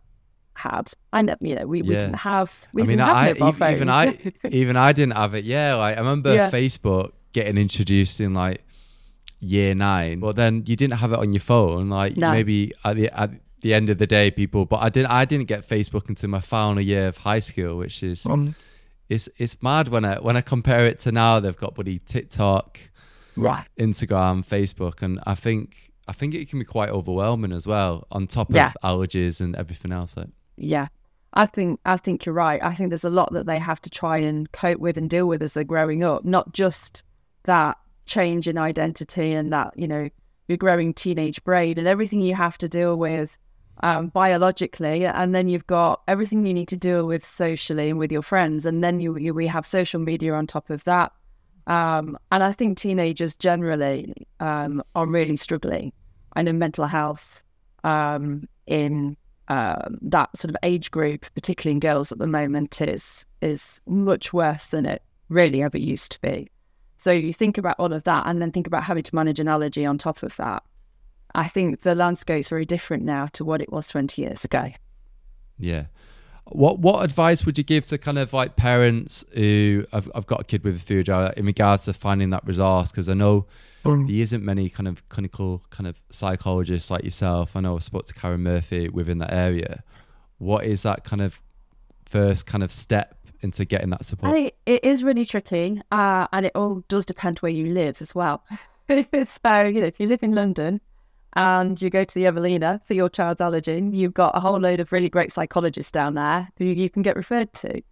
had. 0.54 0.92
I 1.12 1.22
never, 1.22 1.44
you 1.44 1.54
know, 1.56 1.66
we, 1.66 1.82
yeah. 1.82 1.88
we 1.88 1.94
didn't 1.94 2.14
have. 2.14 2.66
We 2.72 2.82
I 2.82 2.86
mean, 2.86 2.98
didn't 2.98 3.10
I, 3.10 3.26
have 3.28 3.38
mobile 3.38 3.66
even, 3.66 3.72
even 3.72 3.88
I 3.90 4.18
even 4.50 4.76
I 4.76 4.92
didn't 4.92 5.16
have 5.16 5.34
it. 5.34 5.44
Yeah, 5.44 5.74
like 5.74 5.96
I 5.96 6.00
remember 6.00 6.34
yeah. 6.34 6.50
Facebook 6.50 7.12
getting 7.32 7.56
introduced 7.56 8.20
in 8.20 8.34
like 8.34 8.64
year 9.40 9.74
nine, 9.74 10.20
but 10.20 10.36
then 10.36 10.62
you 10.66 10.76
didn't 10.76 10.94
have 10.94 11.12
it 11.12 11.18
on 11.18 11.32
your 11.32 11.40
phone. 11.40 11.88
Like 11.88 12.16
no. 12.16 12.30
maybe 12.30 12.72
at 12.84 12.96
the 12.96 13.10
at 13.18 13.30
the 13.62 13.74
end 13.74 13.90
of 13.90 13.98
the 13.98 14.06
day, 14.06 14.30
people. 14.30 14.64
But 14.64 14.82
I 14.82 14.88
didn't. 14.88 15.10
I 15.10 15.24
didn't 15.24 15.46
get 15.46 15.66
Facebook 15.66 16.08
until 16.08 16.30
my 16.30 16.40
final 16.40 16.80
year 16.80 17.08
of 17.08 17.18
high 17.18 17.38
school, 17.38 17.76
which 17.76 18.02
is 18.02 18.26
um, 18.26 18.54
it's 19.08 19.28
it's 19.38 19.60
mad 19.62 19.88
when 19.88 20.04
I 20.04 20.16
when 20.18 20.36
I 20.36 20.40
compare 20.40 20.86
it 20.86 21.00
to 21.00 21.12
now. 21.12 21.40
They've 21.40 21.56
got 21.56 21.74
buddy 21.74 21.98
TikTok, 21.98 22.78
right, 23.36 23.64
Instagram, 23.78 24.46
Facebook, 24.46 25.02
and 25.02 25.20
I 25.26 25.34
think 25.34 25.90
I 26.06 26.12
think 26.12 26.34
it 26.34 26.48
can 26.48 26.58
be 26.58 26.64
quite 26.64 26.90
overwhelming 26.90 27.52
as 27.52 27.66
well. 27.66 28.06
On 28.12 28.26
top 28.26 28.50
of 28.50 28.56
yeah. 28.56 28.72
allergies 28.84 29.40
and 29.40 29.56
everything 29.56 29.92
else. 29.92 30.16
Like. 30.16 30.28
Yeah. 30.56 30.88
I 31.32 31.46
think 31.46 31.78
I 31.86 31.96
think 31.96 32.26
you're 32.26 32.34
right. 32.34 32.60
I 32.60 32.74
think 32.74 32.90
there's 32.90 33.04
a 33.04 33.10
lot 33.10 33.32
that 33.34 33.46
they 33.46 33.58
have 33.58 33.80
to 33.82 33.90
try 33.90 34.18
and 34.18 34.50
cope 34.50 34.80
with 34.80 34.98
and 34.98 35.08
deal 35.08 35.26
with 35.26 35.42
as 35.42 35.54
they're 35.54 35.62
growing 35.62 36.02
up. 36.02 36.24
Not 36.24 36.52
just 36.52 37.04
that 37.44 37.78
change 38.10 38.46
in 38.46 38.58
identity 38.58 39.32
and 39.32 39.52
that 39.52 39.72
you 39.76 39.88
know 39.88 40.08
your 40.48 40.58
growing 40.58 40.92
teenage 40.92 41.42
brain 41.44 41.78
and 41.78 41.86
everything 41.86 42.20
you 42.20 42.34
have 42.34 42.58
to 42.58 42.68
deal 42.68 42.96
with 42.96 43.38
um, 43.82 44.08
biologically, 44.08 45.06
and 45.06 45.34
then 45.34 45.48
you've 45.48 45.66
got 45.66 46.02
everything 46.06 46.44
you 46.44 46.52
need 46.52 46.68
to 46.68 46.76
deal 46.76 47.06
with 47.06 47.24
socially 47.24 47.88
and 47.88 47.98
with 47.98 48.12
your 48.12 48.22
friends, 48.22 48.66
and 48.66 48.84
then 48.84 49.00
you, 49.00 49.16
you 49.16 49.32
we 49.32 49.46
have 49.46 49.64
social 49.64 50.00
media 50.00 50.34
on 50.34 50.46
top 50.46 50.68
of 50.70 50.84
that. 50.84 51.12
Um, 51.66 52.18
and 52.30 52.42
I 52.42 52.52
think 52.52 52.76
teenagers 52.76 53.36
generally 53.36 54.12
um, 54.40 54.82
are 54.94 55.06
really 55.06 55.36
struggling. 55.36 55.92
I 56.34 56.42
know 56.42 56.52
mental 56.52 56.84
health 56.84 57.42
um, 57.84 58.48
in 58.66 59.16
uh, 59.48 59.88
that 60.02 60.36
sort 60.36 60.50
of 60.50 60.56
age 60.62 60.90
group, 60.90 61.24
particularly 61.34 61.74
in 61.74 61.80
girls 61.80 62.12
at 62.12 62.18
the 62.18 62.26
moment, 62.26 62.80
is 62.80 63.24
is 63.40 63.80
much 63.86 64.32
worse 64.32 64.66
than 64.66 64.84
it 64.84 65.02
really 65.28 65.62
ever 65.62 65.78
used 65.78 66.12
to 66.12 66.20
be. 66.20 66.50
So 67.00 67.12
you 67.12 67.32
think 67.32 67.56
about 67.56 67.76
all 67.78 67.94
of 67.94 68.04
that, 68.04 68.26
and 68.26 68.42
then 68.42 68.52
think 68.52 68.66
about 68.66 68.84
having 68.84 69.02
to 69.04 69.14
manage 69.14 69.40
an 69.40 69.48
allergy 69.48 69.86
on 69.86 69.96
top 69.96 70.22
of 70.22 70.36
that. 70.36 70.62
I 71.34 71.48
think 71.48 71.80
the 71.80 71.94
landscape's 71.94 72.48
very 72.48 72.66
different 72.66 73.04
now 73.04 73.28
to 73.32 73.42
what 73.42 73.62
it 73.62 73.72
was 73.72 73.88
20 73.88 74.20
years 74.20 74.44
ago. 74.44 74.70
Yeah. 75.56 75.86
What 76.44 76.78
what 76.80 77.02
advice 77.02 77.46
would 77.46 77.56
you 77.56 77.64
give 77.64 77.86
to 77.86 77.96
kind 77.96 78.18
of 78.18 78.34
like 78.34 78.56
parents 78.56 79.24
who 79.32 79.86
have, 79.92 80.10
have 80.14 80.26
got 80.26 80.42
a 80.42 80.44
kid 80.44 80.62
with 80.62 80.76
a 80.76 80.78
food 80.78 81.08
allergy 81.08 81.40
in 81.40 81.46
regards 81.46 81.86
to 81.86 81.94
finding 81.94 82.28
that 82.30 82.46
resource? 82.46 82.90
Because 82.90 83.08
I 83.08 83.14
know 83.14 83.46
mm. 83.82 84.06
there 84.06 84.16
isn't 84.16 84.44
many 84.44 84.68
kind 84.68 84.86
of 84.86 85.08
clinical 85.08 85.62
kind 85.70 85.86
of 85.86 85.98
psychologists 86.10 86.90
like 86.90 87.04
yourself. 87.04 87.56
I 87.56 87.60
know 87.60 87.76
I 87.76 87.78
spoke 87.78 88.04
to 88.08 88.14
Karen 88.14 88.42
Murphy 88.42 88.90
within 88.90 89.16
that 89.18 89.32
area. 89.32 89.84
What 90.36 90.66
is 90.66 90.82
that 90.82 91.04
kind 91.04 91.22
of 91.22 91.40
first 92.04 92.44
kind 92.44 92.62
of 92.62 92.70
step 92.70 93.19
into 93.42 93.64
getting 93.64 93.90
that 93.90 94.04
support? 94.04 94.34
I, 94.34 94.52
it 94.66 94.84
is 94.84 95.02
really 95.02 95.24
tricky, 95.24 95.80
uh, 95.90 96.26
and 96.32 96.46
it 96.46 96.52
all 96.54 96.84
does 96.88 97.06
depend 97.06 97.38
where 97.38 97.52
you 97.52 97.66
live 97.66 98.00
as 98.00 98.14
well. 98.14 98.44
so 98.88 98.96
you 98.96 99.80
know, 99.80 99.86
if 99.86 100.00
you 100.00 100.06
live 100.06 100.22
in 100.22 100.34
London, 100.34 100.80
and 101.34 101.80
you 101.80 101.90
go 101.90 102.04
to 102.04 102.14
the 102.14 102.26
Evelina 102.26 102.80
for 102.84 102.94
your 102.94 103.08
child's 103.08 103.40
allergy, 103.40 103.88
you've 103.92 104.14
got 104.14 104.36
a 104.36 104.40
whole 104.40 104.58
load 104.58 104.80
of 104.80 104.92
really 104.92 105.08
great 105.08 105.32
psychologists 105.32 105.92
down 105.92 106.14
there 106.14 106.48
who 106.58 106.64
you 106.64 106.90
can 106.90 107.02
get 107.02 107.16
referred 107.16 107.52
to. 107.52 107.82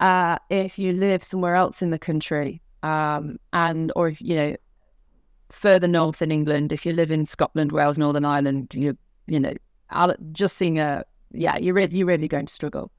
Uh, 0.00 0.36
if 0.50 0.78
you 0.78 0.92
live 0.92 1.24
somewhere 1.24 1.54
else 1.54 1.80
in 1.80 1.90
the 1.90 1.98
country, 1.98 2.60
um, 2.82 3.38
and 3.52 3.92
or 3.96 4.08
if 4.08 4.20
you 4.20 4.36
know 4.36 4.56
further 5.50 5.88
north 5.88 6.20
in 6.20 6.30
England, 6.30 6.72
if 6.72 6.84
you 6.84 6.92
live 6.92 7.10
in 7.10 7.24
Scotland, 7.24 7.72
Wales, 7.72 7.98
Northern 7.98 8.24
Ireland, 8.24 8.74
you 8.74 8.96
you 9.26 9.40
know 9.40 9.54
just 10.32 10.56
seeing 10.56 10.78
a 10.78 11.04
yeah, 11.32 11.56
you're 11.58 11.74
really, 11.74 11.96
you're 11.96 12.06
really 12.06 12.28
going 12.28 12.46
to 12.46 12.52
struggle. 12.52 12.90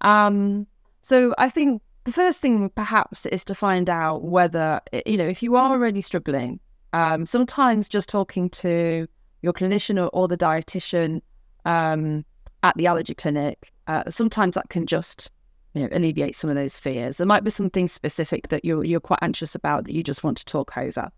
Um, 0.00 0.66
so 1.02 1.34
I 1.38 1.48
think 1.48 1.82
the 2.04 2.12
first 2.12 2.40
thing 2.40 2.70
perhaps 2.70 3.26
is 3.26 3.44
to 3.44 3.54
find 3.54 3.88
out 3.88 4.24
whether 4.24 4.80
you 5.06 5.16
know 5.16 5.26
if 5.26 5.42
you 5.42 5.56
are 5.56 5.70
already 5.70 6.00
struggling 6.00 6.58
um, 6.92 7.26
sometimes 7.26 7.88
just 7.88 8.08
talking 8.08 8.50
to 8.50 9.06
your 9.42 9.52
clinician 9.52 10.02
or, 10.02 10.08
or 10.12 10.28
the 10.28 10.36
dietitian 10.36 11.20
um, 11.64 12.24
at 12.62 12.76
the 12.76 12.86
allergy 12.86 13.14
clinic, 13.14 13.72
uh, 13.86 14.04
sometimes 14.08 14.54
that 14.54 14.68
can 14.68 14.86
just 14.86 15.30
you 15.74 15.82
know, 15.82 15.88
alleviate 15.92 16.34
some 16.34 16.50
of 16.50 16.56
those 16.56 16.78
fears. 16.78 17.16
There 17.16 17.26
might 17.26 17.44
be 17.44 17.50
something 17.50 17.88
specific 17.88 18.48
that 18.48 18.64
you're 18.64 18.84
you're 18.84 19.00
quite 19.00 19.20
anxious 19.22 19.54
about 19.54 19.84
that 19.84 19.94
you 19.94 20.02
just 20.02 20.22
want 20.22 20.36
to 20.38 20.44
talk 20.44 20.76
over. 20.76 21.10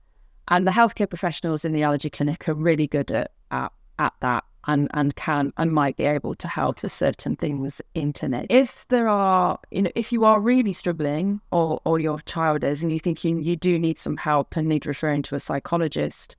And 0.49 0.67
the 0.67 0.71
healthcare 0.71 1.09
professionals 1.09 1.65
in 1.65 1.73
the 1.73 1.83
allergy 1.83 2.11
clinic 2.11 2.49
are 2.49 2.55
really 2.55 2.87
good 2.87 3.11
at 3.11 3.33
at, 3.51 3.73
at 3.99 4.13
that 4.21 4.45
and, 4.67 4.89
and 4.95 5.15
can 5.17 5.53
and 5.57 5.73
might 5.73 5.97
be 5.97 6.05
able 6.05 6.35
to 6.37 6.49
help 6.49 6.77
to 6.77 6.89
certain 6.89 7.37
things 7.37 7.81
in 7.95 8.13
clinic. 8.13 8.47
If 8.51 8.87
there 8.89 9.09
are, 9.09 9.59
you 9.71 9.83
know, 9.83 9.91
if 9.95 10.13
you 10.13 10.25
are 10.25 10.41
really 10.41 10.73
struggling 10.73 11.41
or, 11.51 11.81
or 11.85 11.99
your 11.99 12.19
child 12.21 12.65
is 12.65 12.83
and 12.83 12.93
you 12.93 12.99
think 12.99 13.25
you, 13.25 13.39
you 13.39 13.57
do 13.57 13.79
need 13.79 13.99
some 13.99 14.17
help 14.17 14.57
and 14.57 14.69
need 14.69 14.87
referring 14.87 15.23
to 15.23 15.35
a 15.35 15.41
psychologist, 15.41 16.37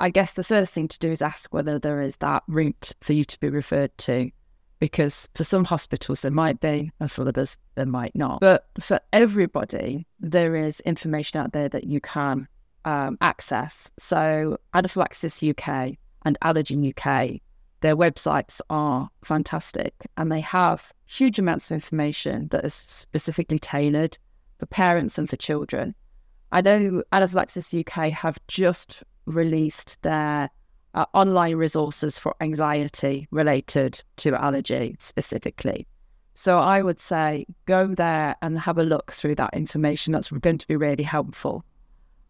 I 0.00 0.10
guess 0.10 0.34
the 0.34 0.44
first 0.44 0.72
thing 0.72 0.88
to 0.88 0.98
do 0.98 1.10
is 1.10 1.22
ask 1.22 1.52
whether 1.52 1.78
there 1.78 2.00
is 2.00 2.16
that 2.18 2.44
route 2.46 2.92
for 3.00 3.12
you 3.12 3.24
to 3.24 3.40
be 3.40 3.48
referred 3.48 3.96
to. 3.98 4.30
Because 4.80 5.28
for 5.34 5.42
some 5.42 5.64
hospitals 5.64 6.22
there 6.22 6.30
might 6.30 6.60
be, 6.60 6.92
and 7.00 7.10
for 7.10 7.26
others 7.26 7.58
there 7.74 7.84
might 7.84 8.14
not. 8.14 8.40
But 8.40 8.64
for 8.78 9.00
everybody, 9.12 10.06
there 10.20 10.54
is 10.54 10.78
information 10.80 11.40
out 11.40 11.52
there 11.52 11.68
that 11.68 11.82
you 11.82 12.00
can 12.00 12.46
um, 12.84 13.18
access. 13.20 13.90
So 13.98 14.56
Anaphylaxis 14.74 15.42
UK 15.42 15.96
and 16.24 16.38
Allergy 16.42 16.94
UK 16.96 17.40
their 17.80 17.96
websites 17.96 18.60
are 18.70 19.08
fantastic 19.22 19.94
and 20.16 20.30
they 20.30 20.40
have 20.40 20.92
huge 21.06 21.38
amounts 21.38 21.70
of 21.70 21.74
information 21.74 22.48
that 22.48 22.64
is 22.64 22.74
specifically 22.74 23.58
tailored 23.58 24.18
for 24.58 24.66
parents 24.66 25.18
and 25.18 25.28
for 25.28 25.36
children. 25.36 25.94
I 26.50 26.60
know 26.60 27.02
Anaphylaxis 27.12 27.72
UK 27.72 28.10
have 28.10 28.38
just 28.48 29.04
released 29.26 30.00
their 30.02 30.50
uh, 30.94 31.04
online 31.14 31.56
resources 31.56 32.18
for 32.18 32.34
anxiety 32.40 33.28
related 33.30 34.02
to 34.16 34.34
allergy 34.34 34.96
specifically. 34.98 35.86
So 36.34 36.58
I 36.58 36.82
would 36.82 36.98
say 36.98 37.46
go 37.66 37.86
there 37.88 38.34
and 38.42 38.58
have 38.58 38.78
a 38.78 38.84
look 38.84 39.12
through 39.12 39.36
that 39.36 39.54
information. 39.54 40.12
That's 40.12 40.30
going 40.30 40.58
to 40.58 40.66
be 40.66 40.76
really 40.76 41.04
helpful. 41.04 41.64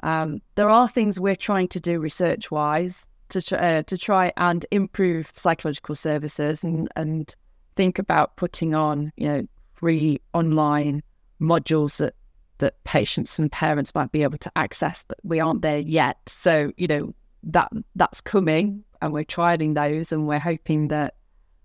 Um, 0.01 0.41
there 0.55 0.69
are 0.69 0.89
things 0.89 1.19
we're 1.19 1.37
trying 1.37 1.69
to 1.69 1.81
do 1.81 2.01
research 2.01 2.51
wise 2.51 3.08
to 3.31 3.63
uh, 3.63 3.83
to 3.85 3.99
try 3.99 4.33
and 4.37 4.65
improve 4.71 5.33
psychological 5.35 5.95
services 5.95 6.65
and 6.65 6.89
and 6.97 7.35
think 7.77 7.99
about 7.99 8.37
putting 8.37 8.75
on 8.75 9.13
you 9.17 9.29
know 9.29 9.47
free 9.75 10.21
online 10.35 11.03
modules 11.41 11.99
that 11.99 12.15
that 12.59 12.83
patients 12.85 13.39
and 13.39 13.53
parents 13.53 13.95
might 13.95 14.11
be 14.11 14.25
able 14.25 14.39
to 14.39 14.51
access 14.57 15.05
that 15.05 15.19
we 15.23 15.39
aren't 15.41 15.63
there 15.63 15.79
yet. 15.79 16.19
So 16.27 16.73
you 16.77 16.87
know 16.87 17.15
that 17.45 17.71
that's 17.95 18.21
coming 18.21 18.85
and 19.01 19.13
we're 19.13 19.25
trialing 19.25 19.75
those 19.75 20.11
and 20.11 20.27
we're 20.27 20.41
hoping 20.41 20.89
that 20.89 21.15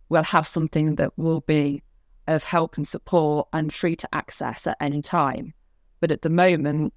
we'll 0.10 0.24
have 0.24 0.48
something 0.48 0.96
that 0.96 1.18
will 1.18 1.42
be 1.42 1.82
of 2.28 2.44
help 2.44 2.78
and 2.78 2.88
support 2.88 3.48
and 3.54 3.74
free 3.74 3.96
to 3.96 4.08
access 4.14 4.68
at 4.68 4.78
any 4.80 5.02
time. 5.02 5.54
But 6.00 6.12
at 6.12 6.22
the 6.22 6.30
moment 6.30 6.94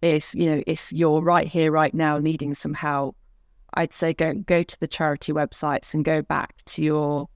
it's 0.00 0.34
you 0.34 0.50
know 0.50 0.62
it's 0.66 0.92
you're 0.92 1.20
right 1.20 1.46
here 1.46 1.70
right 1.70 1.94
now 1.94 2.18
needing 2.18 2.54
some 2.54 2.74
help 2.74 3.16
I'd 3.74 3.92
say 3.92 4.12
go 4.12 4.34
go 4.34 4.62
to 4.62 4.80
the 4.80 4.88
charity 4.88 5.32
websites 5.32 5.94
and 5.94 6.04
go 6.04 6.22
back 6.22 6.54
to 6.66 6.82
your 6.82 7.28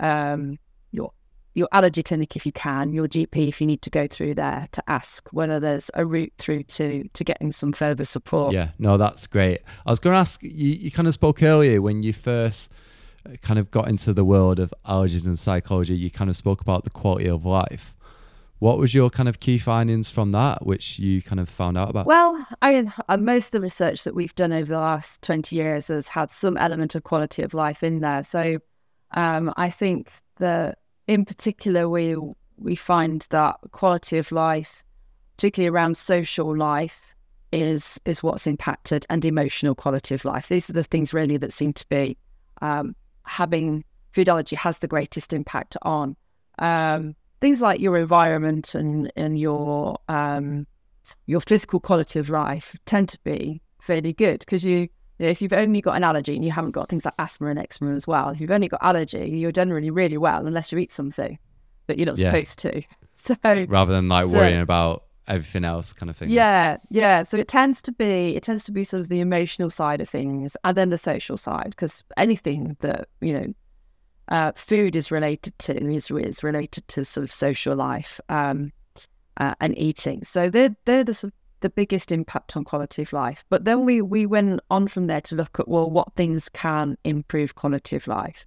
um, 0.00 0.58
your 0.90 1.12
your 1.54 1.68
allergy 1.72 2.02
clinic 2.02 2.36
if 2.36 2.44
you 2.44 2.52
can, 2.52 2.92
your 2.92 3.08
GP 3.08 3.48
if 3.48 3.60
you 3.60 3.66
need 3.66 3.80
to 3.82 3.90
go 3.90 4.06
through 4.06 4.34
there 4.34 4.68
to 4.72 4.82
ask 4.88 5.28
whether 5.32 5.58
there's 5.58 5.90
a 5.94 6.04
route 6.04 6.32
through 6.38 6.64
to 6.64 7.08
to 7.08 7.24
getting 7.24 7.50
some 7.50 7.72
further 7.72 8.04
support. 8.04 8.52
Yeah, 8.52 8.70
no, 8.78 8.98
that's 8.98 9.26
great. 9.26 9.60
I 9.86 9.90
was 9.90 9.98
going 9.98 10.14
to 10.14 10.20
ask 10.20 10.42
you. 10.42 10.50
You 10.50 10.90
kind 10.90 11.08
of 11.08 11.14
spoke 11.14 11.42
earlier 11.42 11.80
when 11.80 12.02
you 12.02 12.12
first 12.12 12.72
uh, 13.24 13.36
kind 13.42 13.58
of 13.58 13.70
got 13.70 13.88
into 13.88 14.12
the 14.12 14.24
world 14.24 14.58
of 14.60 14.72
allergies 14.86 15.24
and 15.24 15.38
psychology. 15.38 15.96
You 15.96 16.10
kind 16.10 16.28
of 16.28 16.36
spoke 16.36 16.60
about 16.60 16.84
the 16.84 16.90
quality 16.90 17.28
of 17.28 17.44
life. 17.44 17.95
What 18.58 18.78
was 18.78 18.94
your 18.94 19.10
kind 19.10 19.28
of 19.28 19.38
key 19.40 19.58
findings 19.58 20.10
from 20.10 20.32
that, 20.32 20.64
which 20.64 20.98
you 20.98 21.20
kind 21.20 21.40
of 21.40 21.48
found 21.48 21.76
out 21.76 21.90
about? 21.90 22.06
Well, 22.06 22.46
I 22.62 22.72
mean, 22.72 22.92
uh, 23.08 23.16
most 23.18 23.48
of 23.48 23.52
the 23.52 23.60
research 23.60 24.04
that 24.04 24.14
we've 24.14 24.34
done 24.34 24.52
over 24.52 24.68
the 24.68 24.80
last 24.80 25.22
20 25.22 25.54
years 25.54 25.88
has 25.88 26.08
had 26.08 26.30
some 26.30 26.56
element 26.56 26.94
of 26.94 27.04
quality 27.04 27.42
of 27.42 27.52
life 27.52 27.82
in 27.82 28.00
there. 28.00 28.24
So 28.24 28.58
um, 29.12 29.52
I 29.56 29.68
think 29.68 30.10
that 30.38 30.78
in 31.06 31.24
particular, 31.24 31.88
we, 31.88 32.16
we 32.56 32.74
find 32.74 33.26
that 33.30 33.56
quality 33.72 34.16
of 34.16 34.32
life, 34.32 34.82
particularly 35.36 35.68
around 35.68 35.96
social 35.96 36.56
life, 36.56 37.14
is 37.52 38.00
is 38.04 38.22
what's 38.22 38.46
impacted 38.46 39.06
and 39.08 39.24
emotional 39.24 39.74
quality 39.74 40.14
of 40.14 40.24
life. 40.24 40.48
These 40.48 40.68
are 40.68 40.72
the 40.72 40.82
things 40.82 41.14
really 41.14 41.36
that 41.36 41.52
seem 41.52 41.72
to 41.74 41.88
be 41.88 42.16
um, 42.60 42.96
having 43.24 43.84
food 44.12 44.28
allergy 44.28 44.56
has 44.56 44.80
the 44.80 44.88
greatest 44.88 45.32
impact 45.32 45.76
on. 45.82 46.16
Um, 46.58 47.14
things 47.40 47.60
like 47.60 47.80
your 47.80 47.96
environment 47.96 48.74
and 48.74 49.12
and 49.16 49.38
your 49.38 49.98
um, 50.08 50.66
your 51.26 51.40
physical 51.40 51.80
quality 51.80 52.18
of 52.18 52.28
life 52.28 52.76
tend 52.86 53.08
to 53.10 53.18
be 53.24 53.62
fairly 53.80 54.12
good 54.12 54.40
because 54.40 54.64
you, 54.64 54.78
you 54.78 54.88
know, 55.20 55.28
if 55.28 55.40
you've 55.40 55.52
only 55.52 55.80
got 55.80 55.96
an 55.96 56.04
allergy 56.04 56.34
and 56.34 56.44
you 56.44 56.50
haven't 56.50 56.72
got 56.72 56.88
things 56.88 57.04
like 57.04 57.14
asthma 57.18 57.48
and 57.48 57.58
eczema 57.58 57.94
as 57.94 58.06
well, 58.06 58.30
if 58.30 58.40
you've 58.40 58.50
only 58.50 58.68
got 58.68 58.82
allergy, 58.82 59.28
you're 59.28 59.52
generally 59.52 59.90
really 59.90 60.18
well 60.18 60.46
unless 60.46 60.72
you 60.72 60.78
eat 60.78 60.92
something 60.92 61.38
that 61.86 61.98
you're 61.98 62.06
not 62.06 62.18
yeah. 62.18 62.30
supposed 62.30 62.58
to. 62.60 62.82
So 63.18 63.34
rather 63.42 63.94
than 63.94 64.10
like 64.10 64.26
so, 64.26 64.36
worrying 64.36 64.60
about 64.60 65.04
everything 65.26 65.64
else 65.64 65.94
kind 65.94 66.10
of 66.10 66.16
thing. 66.18 66.28
Yeah, 66.28 66.76
yeah. 66.90 67.22
So 67.22 67.38
it 67.38 67.48
tends 67.48 67.80
to 67.80 67.92
be 67.92 68.36
it 68.36 68.42
tends 68.42 68.64
to 68.64 68.72
be 68.72 68.84
sort 68.84 69.00
of 69.00 69.08
the 69.08 69.20
emotional 69.20 69.70
side 69.70 70.02
of 70.02 70.08
things 70.08 70.54
and 70.64 70.76
then 70.76 70.90
the 70.90 70.98
social 70.98 71.38
side 71.38 71.70
because 71.70 72.04
anything 72.18 72.76
that 72.80 73.08
you 73.22 73.32
know 73.32 73.54
uh, 74.28 74.52
food 74.52 74.96
is 74.96 75.10
related 75.10 75.58
to 75.60 75.76
is, 75.76 76.10
is 76.10 76.42
related 76.42 76.86
to 76.88 77.04
sort 77.04 77.24
of 77.24 77.32
social 77.32 77.76
life 77.76 78.20
um, 78.28 78.72
uh, 79.36 79.54
and 79.60 79.76
eating. 79.78 80.24
So 80.24 80.50
they're 80.50 80.74
they're 80.84 81.04
the 81.04 81.32
the 81.60 81.70
biggest 81.70 82.12
impact 82.12 82.56
on 82.56 82.64
quality 82.64 83.02
of 83.02 83.12
life. 83.12 83.44
But 83.48 83.64
then 83.64 83.84
we 83.84 84.02
we 84.02 84.26
went 84.26 84.60
on 84.70 84.88
from 84.88 85.06
there 85.06 85.20
to 85.22 85.34
look 85.34 85.58
at 85.60 85.68
well, 85.68 85.90
what 85.90 86.12
things 86.14 86.48
can 86.48 86.96
improve 87.04 87.54
quality 87.54 87.96
of 87.96 88.06
life 88.06 88.46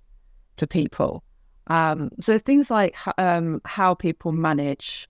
for 0.58 0.68
people. 0.68 1.24
Um, 1.68 2.10
so 2.20 2.38
things 2.38 2.72
like 2.72 2.96
um, 3.18 3.62
how 3.64 3.94
people 3.94 4.32
manage 4.32 5.08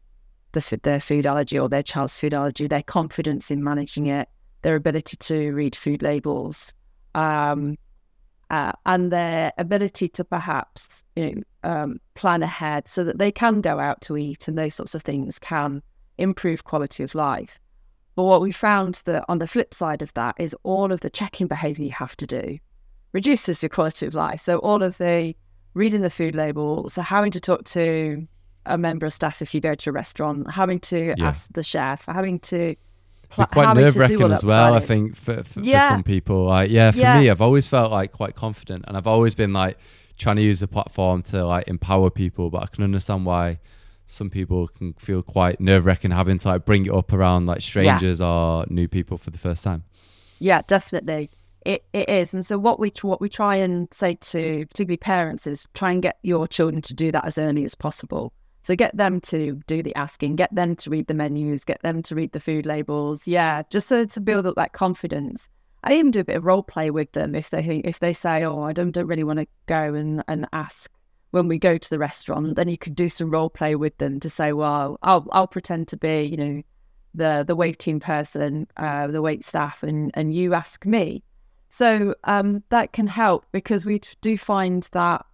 the, 0.51 0.79
their 0.83 0.99
food 0.99 1.25
allergy 1.25 1.57
or 1.57 1.69
their 1.69 1.83
child's 1.83 2.19
food 2.19 2.33
allergy, 2.33 2.67
their 2.67 2.83
confidence 2.83 3.49
in 3.49 3.63
managing 3.63 4.07
it, 4.07 4.27
their 4.61 4.75
ability 4.75 5.17
to 5.17 5.53
read 5.53 5.75
food 5.75 6.01
labels, 6.01 6.73
um, 7.15 7.77
uh, 8.49 8.71
and 8.85 9.11
their 9.11 9.53
ability 9.57 10.09
to 10.09 10.23
perhaps 10.23 11.03
you 11.15 11.35
know, 11.35 11.41
um, 11.63 11.99
plan 12.15 12.41
ahead 12.41 12.87
so 12.87 13.03
that 13.03 13.17
they 13.19 13.31
can 13.31 13.61
go 13.61 13.79
out 13.79 14.01
to 14.01 14.17
eat 14.17 14.47
and 14.47 14.57
those 14.57 14.75
sorts 14.75 14.95
of 14.95 15.01
things 15.03 15.37
can 15.39 15.81
improve 16.17 16.63
quality 16.63 17.03
of 17.03 17.13
life. 17.15 17.59
But 18.15 18.23
what 18.23 18.41
we 18.41 18.51
found 18.51 18.95
that 19.05 19.23
on 19.29 19.39
the 19.39 19.47
flip 19.47 19.73
side 19.73 20.01
of 20.01 20.13
that 20.15 20.35
is 20.39 20.55
all 20.63 20.91
of 20.91 21.01
the 21.01 21.09
checking 21.09 21.47
behavior 21.47 21.85
you 21.85 21.91
have 21.91 22.17
to 22.17 22.27
do 22.27 22.57
reduces 23.13 23.61
your 23.63 23.69
quality 23.69 24.05
of 24.05 24.13
life. 24.13 24.41
So 24.41 24.57
all 24.59 24.83
of 24.83 24.97
the 24.97 25.35
reading 25.73 26.01
the 26.01 26.09
food 26.09 26.35
labels, 26.35 26.93
so 26.95 27.01
having 27.01 27.31
to 27.31 27.39
talk 27.39 27.63
to 27.65 28.27
a 28.65 28.77
member 28.77 29.05
of 29.05 29.13
staff 29.13 29.41
if 29.41 29.53
you 29.53 29.61
go 29.61 29.73
to 29.75 29.89
a 29.89 29.93
restaurant, 29.93 30.51
having 30.51 30.79
to 30.79 31.13
Yeah. 31.17 31.27
ask 31.27 31.51
the 31.53 31.63
chef, 31.63 32.05
having 32.05 32.39
to 32.39 32.75
Be 33.37 33.45
quite 33.45 33.73
nerve 33.75 33.95
wracking 33.95 34.31
as 34.31 34.43
well. 34.43 34.73
I 34.73 34.79
think 34.79 35.15
for, 35.15 35.43
for, 35.43 35.59
Yeah. 35.61 35.79
for 35.87 35.93
some 35.95 36.03
people, 36.03 36.45
like 36.45 36.69
yeah, 36.71 36.91
for 36.91 36.97
Yeah. 36.99 37.19
me, 37.19 37.29
I've 37.29 37.41
always 37.41 37.67
felt 37.67 37.91
like 37.91 38.11
quite 38.11 38.35
confident, 38.35 38.85
and 38.87 38.97
I've 38.97 39.07
always 39.07 39.35
been 39.35 39.53
like 39.53 39.77
trying 40.17 40.35
to 40.37 40.41
use 40.41 40.59
the 40.59 40.67
platform 40.67 41.21
to 41.23 41.45
like 41.45 41.67
empower 41.67 42.09
people. 42.09 42.49
But 42.49 42.63
I 42.63 42.65
can 42.67 42.83
understand 42.83 43.25
why 43.25 43.59
some 44.05 44.29
people 44.29 44.67
can 44.67 44.93
feel 44.93 45.21
quite 45.21 45.61
nerve 45.61 45.85
wracking 45.85 46.11
having 46.11 46.37
to 46.39 46.47
like 46.49 46.65
bring 46.65 46.85
it 46.85 46.91
up 46.91 47.13
around 47.13 47.45
like 47.45 47.61
strangers 47.61 48.19
or 48.21 48.65
new 48.69 48.87
people 48.87 49.17
for 49.17 49.29
the 49.29 49.37
first 49.37 49.63
time. 49.63 49.83
Yeah, 50.39 50.61
definitely. 50.65 51.29
It 51.65 51.83
it 51.93 52.09
is. 52.09 52.33
And 52.33 52.45
so 52.45 52.57
what 52.57 52.79
we 52.79 52.91
what 53.03 53.21
we 53.21 53.29
try 53.29 53.57
and 53.57 53.87
say 53.93 54.15
to 54.15 54.65
particularly 54.67 54.97
parents 54.97 55.45
is 55.45 55.67
try 55.75 55.91
and 55.91 56.01
get 56.01 56.17
your 56.23 56.47
children 56.47 56.81
to 56.83 56.93
do 56.93 57.11
that 57.11 57.25
as 57.25 57.37
early 57.37 57.63
as 57.65 57.75
possible. 57.75 58.33
So 58.69 58.75
get 58.75 58.95
them 58.95 59.19
to 59.21 59.59
do 59.65 59.81
the 59.81 59.95
asking, 59.95 60.35
get 60.35 60.53
them 60.53 60.75
to 60.75 60.91
read 60.91 61.07
the 61.07 61.15
menus, 61.15 61.65
get 61.65 61.81
them 61.81 62.03
to 62.03 62.13
read 62.13 62.33
the 62.33 62.39
food 62.39 62.67
labels. 62.67 63.27
Yeah, 63.27 63.63
just 63.71 63.87
so 63.87 64.05
to 64.05 64.19
build 64.21 64.45
up 64.45 64.53
that 64.57 64.73
confidence. 64.73 65.49
I 65.83 65.93
even 65.93 66.11
do 66.11 66.19
a 66.19 66.23
bit 66.23 66.37
of 66.37 66.45
role 66.45 66.61
play 66.61 66.91
with 66.91 67.11
them 67.13 67.33
if 67.33 67.49
they 67.49 67.81
if 67.83 67.99
they 67.99 68.13
say, 68.13 68.43
"Oh, 68.43 68.61
I 68.61 68.73
don't 68.73 68.91
don't 68.91 69.07
really 69.07 69.23
want 69.23 69.39
to 69.39 69.47
go 69.65 69.95
and 69.95 70.23
and 70.27 70.47
ask." 70.53 70.91
When 71.31 71.47
we 71.47 71.57
go 71.57 71.79
to 71.79 71.89
the 71.89 71.97
restaurant, 71.97 72.57
then 72.57 72.69
you 72.69 72.77
could 72.77 72.93
do 72.93 73.09
some 73.09 73.31
role 73.31 73.49
play 73.49 73.75
with 73.75 73.97
them 73.97 74.19
to 74.19 74.29
say, 74.29 74.53
"Well, 74.53 74.99
I'll 75.01 75.27
I'll 75.31 75.47
pretend 75.47 75.87
to 75.87 75.97
be, 75.97 76.21
you 76.21 76.37
know, 76.37 76.61
the 77.15 77.43
the 77.47 77.55
waiting 77.55 77.99
person, 77.99 78.67
uh, 78.77 79.07
the 79.07 79.23
wait 79.23 79.43
staff, 79.43 79.81
and 79.81 80.11
and 80.13 80.31
you 80.31 80.53
ask 80.53 80.85
me." 80.85 81.23
So 81.69 82.13
um, 82.25 82.63
that 82.69 82.93
can 82.93 83.07
help 83.07 83.47
because 83.51 83.83
we 83.83 83.99
do 84.21 84.37
find 84.37 84.87
that 84.91 85.25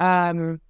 um, 0.00 0.60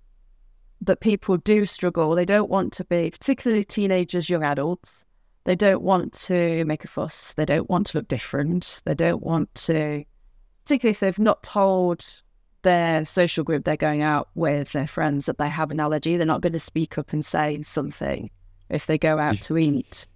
that 0.83 1.01
people 1.01 1.37
do 1.39 1.65
struggle. 1.65 2.15
They 2.15 2.25
don't 2.25 2.51
want 2.51 2.73
to 2.75 2.85
be, 2.85 3.11
particularly 3.11 3.65
teenagers, 3.65 4.29
young 4.29 4.45
adults. 4.45 5.05
They 5.45 5.57
don't 5.57 5.83
want 5.83 6.13
to 6.25 6.65
make 6.65 6.85
a 6.85 6.89
fuss. 6.89 7.35
They 7.35 7.45
don't 7.45 7.69
want 7.69 7.89
to 7.89 7.99
look 7.99 8.09
different. 8.09 8.83
They 8.85 8.95
don't 8.95 9.23
want 9.23 9.53
to, 9.67 10.05
particularly 10.65 10.93
if 10.93 11.01
they've 11.01 11.19
not 11.19 11.43
told 11.43 12.23
their 12.63 13.05
social 13.05 13.43
group 13.43 13.65
they're 13.65 13.77
going 13.77 14.03
out 14.03 14.29
with 14.35 14.73
their 14.73 14.87
friends 14.87 15.27
that 15.27 15.39
they 15.39 15.49
have 15.49 15.71
an 15.71 15.81
allergy. 15.81 16.17
They're 16.17 16.27
not 16.27 16.43
going 16.43 16.53
to 16.53 16.61
speak 16.61 16.97
up 16.99 17.13
and 17.13 17.25
say 17.25 17.63
something 17.63 18.31
if 18.69 18.87
they 18.87 18.99
go 18.99 19.19
out 19.19 19.35
you- 19.35 19.39
to 19.39 19.59
eat. 19.59 20.07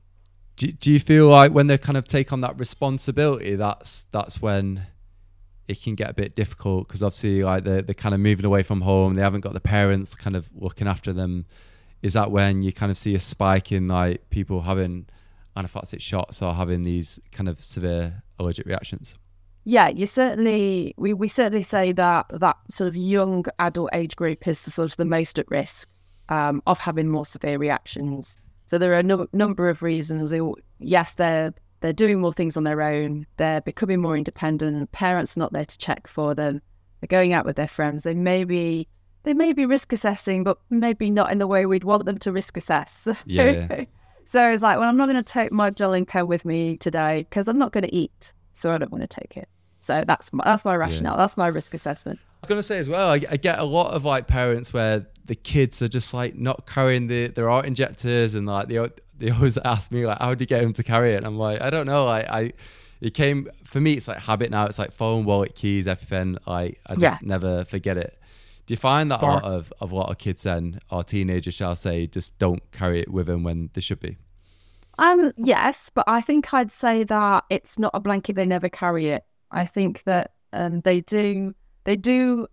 Do, 0.56 0.72
do 0.72 0.90
you 0.90 1.00
feel 1.00 1.28
like 1.28 1.52
when 1.52 1.66
they 1.66 1.76
kind 1.76 1.98
of 1.98 2.06
take 2.06 2.32
on 2.32 2.40
that 2.40 2.58
responsibility, 2.58 3.56
that's 3.56 4.06
that's 4.10 4.40
when 4.40 4.86
it 5.68 5.82
can 5.82 5.94
get 5.94 6.10
a 6.10 6.14
bit 6.14 6.34
difficult 6.34 6.86
because 6.86 7.02
obviously 7.02 7.42
like 7.42 7.64
they're, 7.64 7.82
they're 7.82 7.94
kind 7.94 8.14
of 8.14 8.20
moving 8.20 8.46
away 8.46 8.62
from 8.62 8.82
home, 8.82 9.14
they 9.14 9.22
haven't 9.22 9.40
got 9.40 9.52
the 9.52 9.60
parents 9.60 10.14
kind 10.14 10.36
of 10.36 10.48
looking 10.54 10.86
after 10.86 11.12
them. 11.12 11.46
Is 12.02 12.12
that 12.12 12.30
when 12.30 12.62
you 12.62 12.72
kind 12.72 12.90
of 12.92 12.98
see 12.98 13.14
a 13.14 13.18
spike 13.18 13.72
in 13.72 13.88
like 13.88 14.30
people 14.30 14.60
having 14.60 15.06
anaphylactic 15.56 16.00
shots 16.00 16.42
or 16.42 16.54
having 16.54 16.82
these 16.82 17.18
kind 17.32 17.48
of 17.48 17.62
severe 17.62 18.22
allergic 18.38 18.66
reactions? 18.66 19.16
Yeah, 19.64 19.88
you 19.88 20.06
certainly 20.06 20.94
we, 20.96 21.12
we 21.12 21.26
certainly 21.26 21.62
say 21.62 21.90
that 21.92 22.28
that 22.28 22.56
sort 22.70 22.86
of 22.86 22.96
young 22.96 23.44
adult 23.58 23.90
age 23.92 24.14
group 24.14 24.46
is 24.46 24.64
the 24.64 24.70
sort 24.70 24.92
of 24.92 24.96
the 24.96 25.04
most 25.04 25.38
at 25.40 25.50
risk 25.50 25.88
um, 26.28 26.62
of 26.66 26.78
having 26.78 27.08
more 27.08 27.24
severe 27.24 27.58
reactions. 27.58 28.38
So 28.66 28.78
there 28.78 28.92
are 28.92 28.98
a 28.98 29.02
num- 29.02 29.28
number 29.32 29.68
of 29.68 29.82
reasons. 29.82 30.32
Yes, 30.78 31.14
they're 31.14 31.52
they're 31.80 31.92
doing 31.92 32.20
more 32.20 32.32
things 32.32 32.56
on 32.56 32.64
their 32.64 32.82
own. 32.82 33.26
They're 33.36 33.60
becoming 33.60 34.00
more 34.00 34.16
independent. 34.16 34.76
And 34.76 34.90
Parents 34.92 35.36
are 35.36 35.40
not 35.40 35.52
there 35.52 35.64
to 35.64 35.78
check 35.78 36.06
for 36.06 36.34
them. 36.34 36.62
They're 37.00 37.08
going 37.08 37.32
out 37.32 37.44
with 37.44 37.56
their 37.56 37.68
friends. 37.68 38.02
They 38.02 38.14
may 38.14 38.44
be 38.44 38.88
they 39.24 39.34
may 39.34 39.52
be 39.52 39.66
risk 39.66 39.92
assessing, 39.92 40.44
but 40.44 40.58
maybe 40.70 41.10
not 41.10 41.32
in 41.32 41.38
the 41.38 41.48
way 41.48 41.66
we'd 41.66 41.82
want 41.82 42.04
them 42.04 42.18
to 42.18 42.30
risk 42.30 42.56
assess. 42.56 43.08
Yeah. 43.26 43.84
so 44.24 44.48
it's 44.50 44.62
like, 44.62 44.78
well, 44.78 44.88
I'm 44.88 44.96
not 44.96 45.06
going 45.06 45.16
to 45.16 45.22
take 45.22 45.50
my 45.50 45.72
gelling 45.72 46.06
pen 46.06 46.28
with 46.28 46.44
me 46.44 46.76
today 46.76 47.26
because 47.28 47.48
I'm 47.48 47.58
not 47.58 47.72
going 47.72 47.82
to 47.82 47.92
eat, 47.94 48.32
so 48.52 48.70
I 48.70 48.78
don't 48.78 48.92
want 48.92 49.02
to 49.02 49.20
take 49.20 49.36
it. 49.36 49.48
So 49.80 50.02
that's 50.06 50.32
my, 50.32 50.42
that's 50.44 50.64
my 50.64 50.76
rationale. 50.76 51.16
That's 51.16 51.36
my 51.36 51.46
risk 51.46 51.74
assessment. 51.74 52.18
I 52.20 52.38
was 52.42 52.48
gonna 52.48 52.62
say 52.62 52.78
as 52.78 52.88
well, 52.88 53.10
I, 53.10 53.20
I 53.30 53.36
get 53.36 53.58
a 53.58 53.64
lot 53.64 53.92
of 53.92 54.04
like 54.04 54.26
parents 54.26 54.72
where 54.72 55.06
the 55.24 55.34
kids 55.36 55.80
are 55.80 55.88
just 55.88 56.12
like 56.12 56.34
not 56.34 56.66
carrying 56.66 57.06
the 57.06 57.28
their 57.28 57.48
auto 57.48 57.66
injectors, 57.66 58.34
and 58.34 58.46
like 58.46 58.68
they 58.68 58.78
al- 58.78 58.88
they 59.18 59.30
always 59.30 59.58
ask 59.64 59.90
me 59.90 60.06
like, 60.06 60.18
how 60.18 60.34
do 60.34 60.42
you 60.42 60.46
get 60.46 60.62
them 60.62 60.72
to 60.74 60.82
carry 60.82 61.14
it? 61.14 61.18
And 61.18 61.26
I'm 61.26 61.38
like, 61.38 61.60
I 61.60 61.70
don't 61.70 61.86
know. 61.86 62.06
I, 62.08 62.18
I 62.40 62.52
it 63.00 63.14
came 63.14 63.48
for 63.64 63.80
me. 63.80 63.94
It's 63.94 64.08
like 64.08 64.18
habit 64.18 64.50
now. 64.50 64.66
It's 64.66 64.78
like 64.78 64.92
phone, 64.92 65.24
wallet, 65.24 65.54
keys, 65.54 65.86
everything. 65.86 66.38
Like 66.46 66.80
I 66.86 66.94
just 66.94 67.22
never 67.22 67.64
forget 67.64 67.96
it. 67.96 68.18
Do 68.66 68.72
you 68.72 68.78
find 68.78 69.12
that 69.12 69.22
a 69.22 69.26
lot 69.26 69.44
of, 69.44 69.72
of 69.80 69.92
lot 69.92 70.10
of 70.10 70.18
kids 70.18 70.42
then 70.42 70.80
our 70.90 71.04
teenagers 71.04 71.54
shall 71.54 71.76
say 71.76 72.08
just 72.08 72.36
don't 72.38 72.60
carry 72.72 73.00
it 73.00 73.10
with 73.10 73.26
them 73.26 73.44
when 73.44 73.70
they 73.74 73.80
should 73.80 74.00
be? 74.00 74.16
Um, 74.98 75.32
yes, 75.36 75.90
but 75.94 76.04
I 76.08 76.20
think 76.20 76.52
I'd 76.52 76.72
say 76.72 77.04
that 77.04 77.44
it's 77.50 77.78
not 77.78 77.92
a 77.94 78.00
blanket. 78.00 78.34
They 78.34 78.46
never 78.46 78.68
carry 78.68 79.08
it. 79.08 79.24
I 79.52 79.66
think 79.66 80.02
that 80.04 80.32
um, 80.52 80.80
they 80.80 81.00
do. 81.02 81.54
They 81.84 81.96
do. 81.96 82.48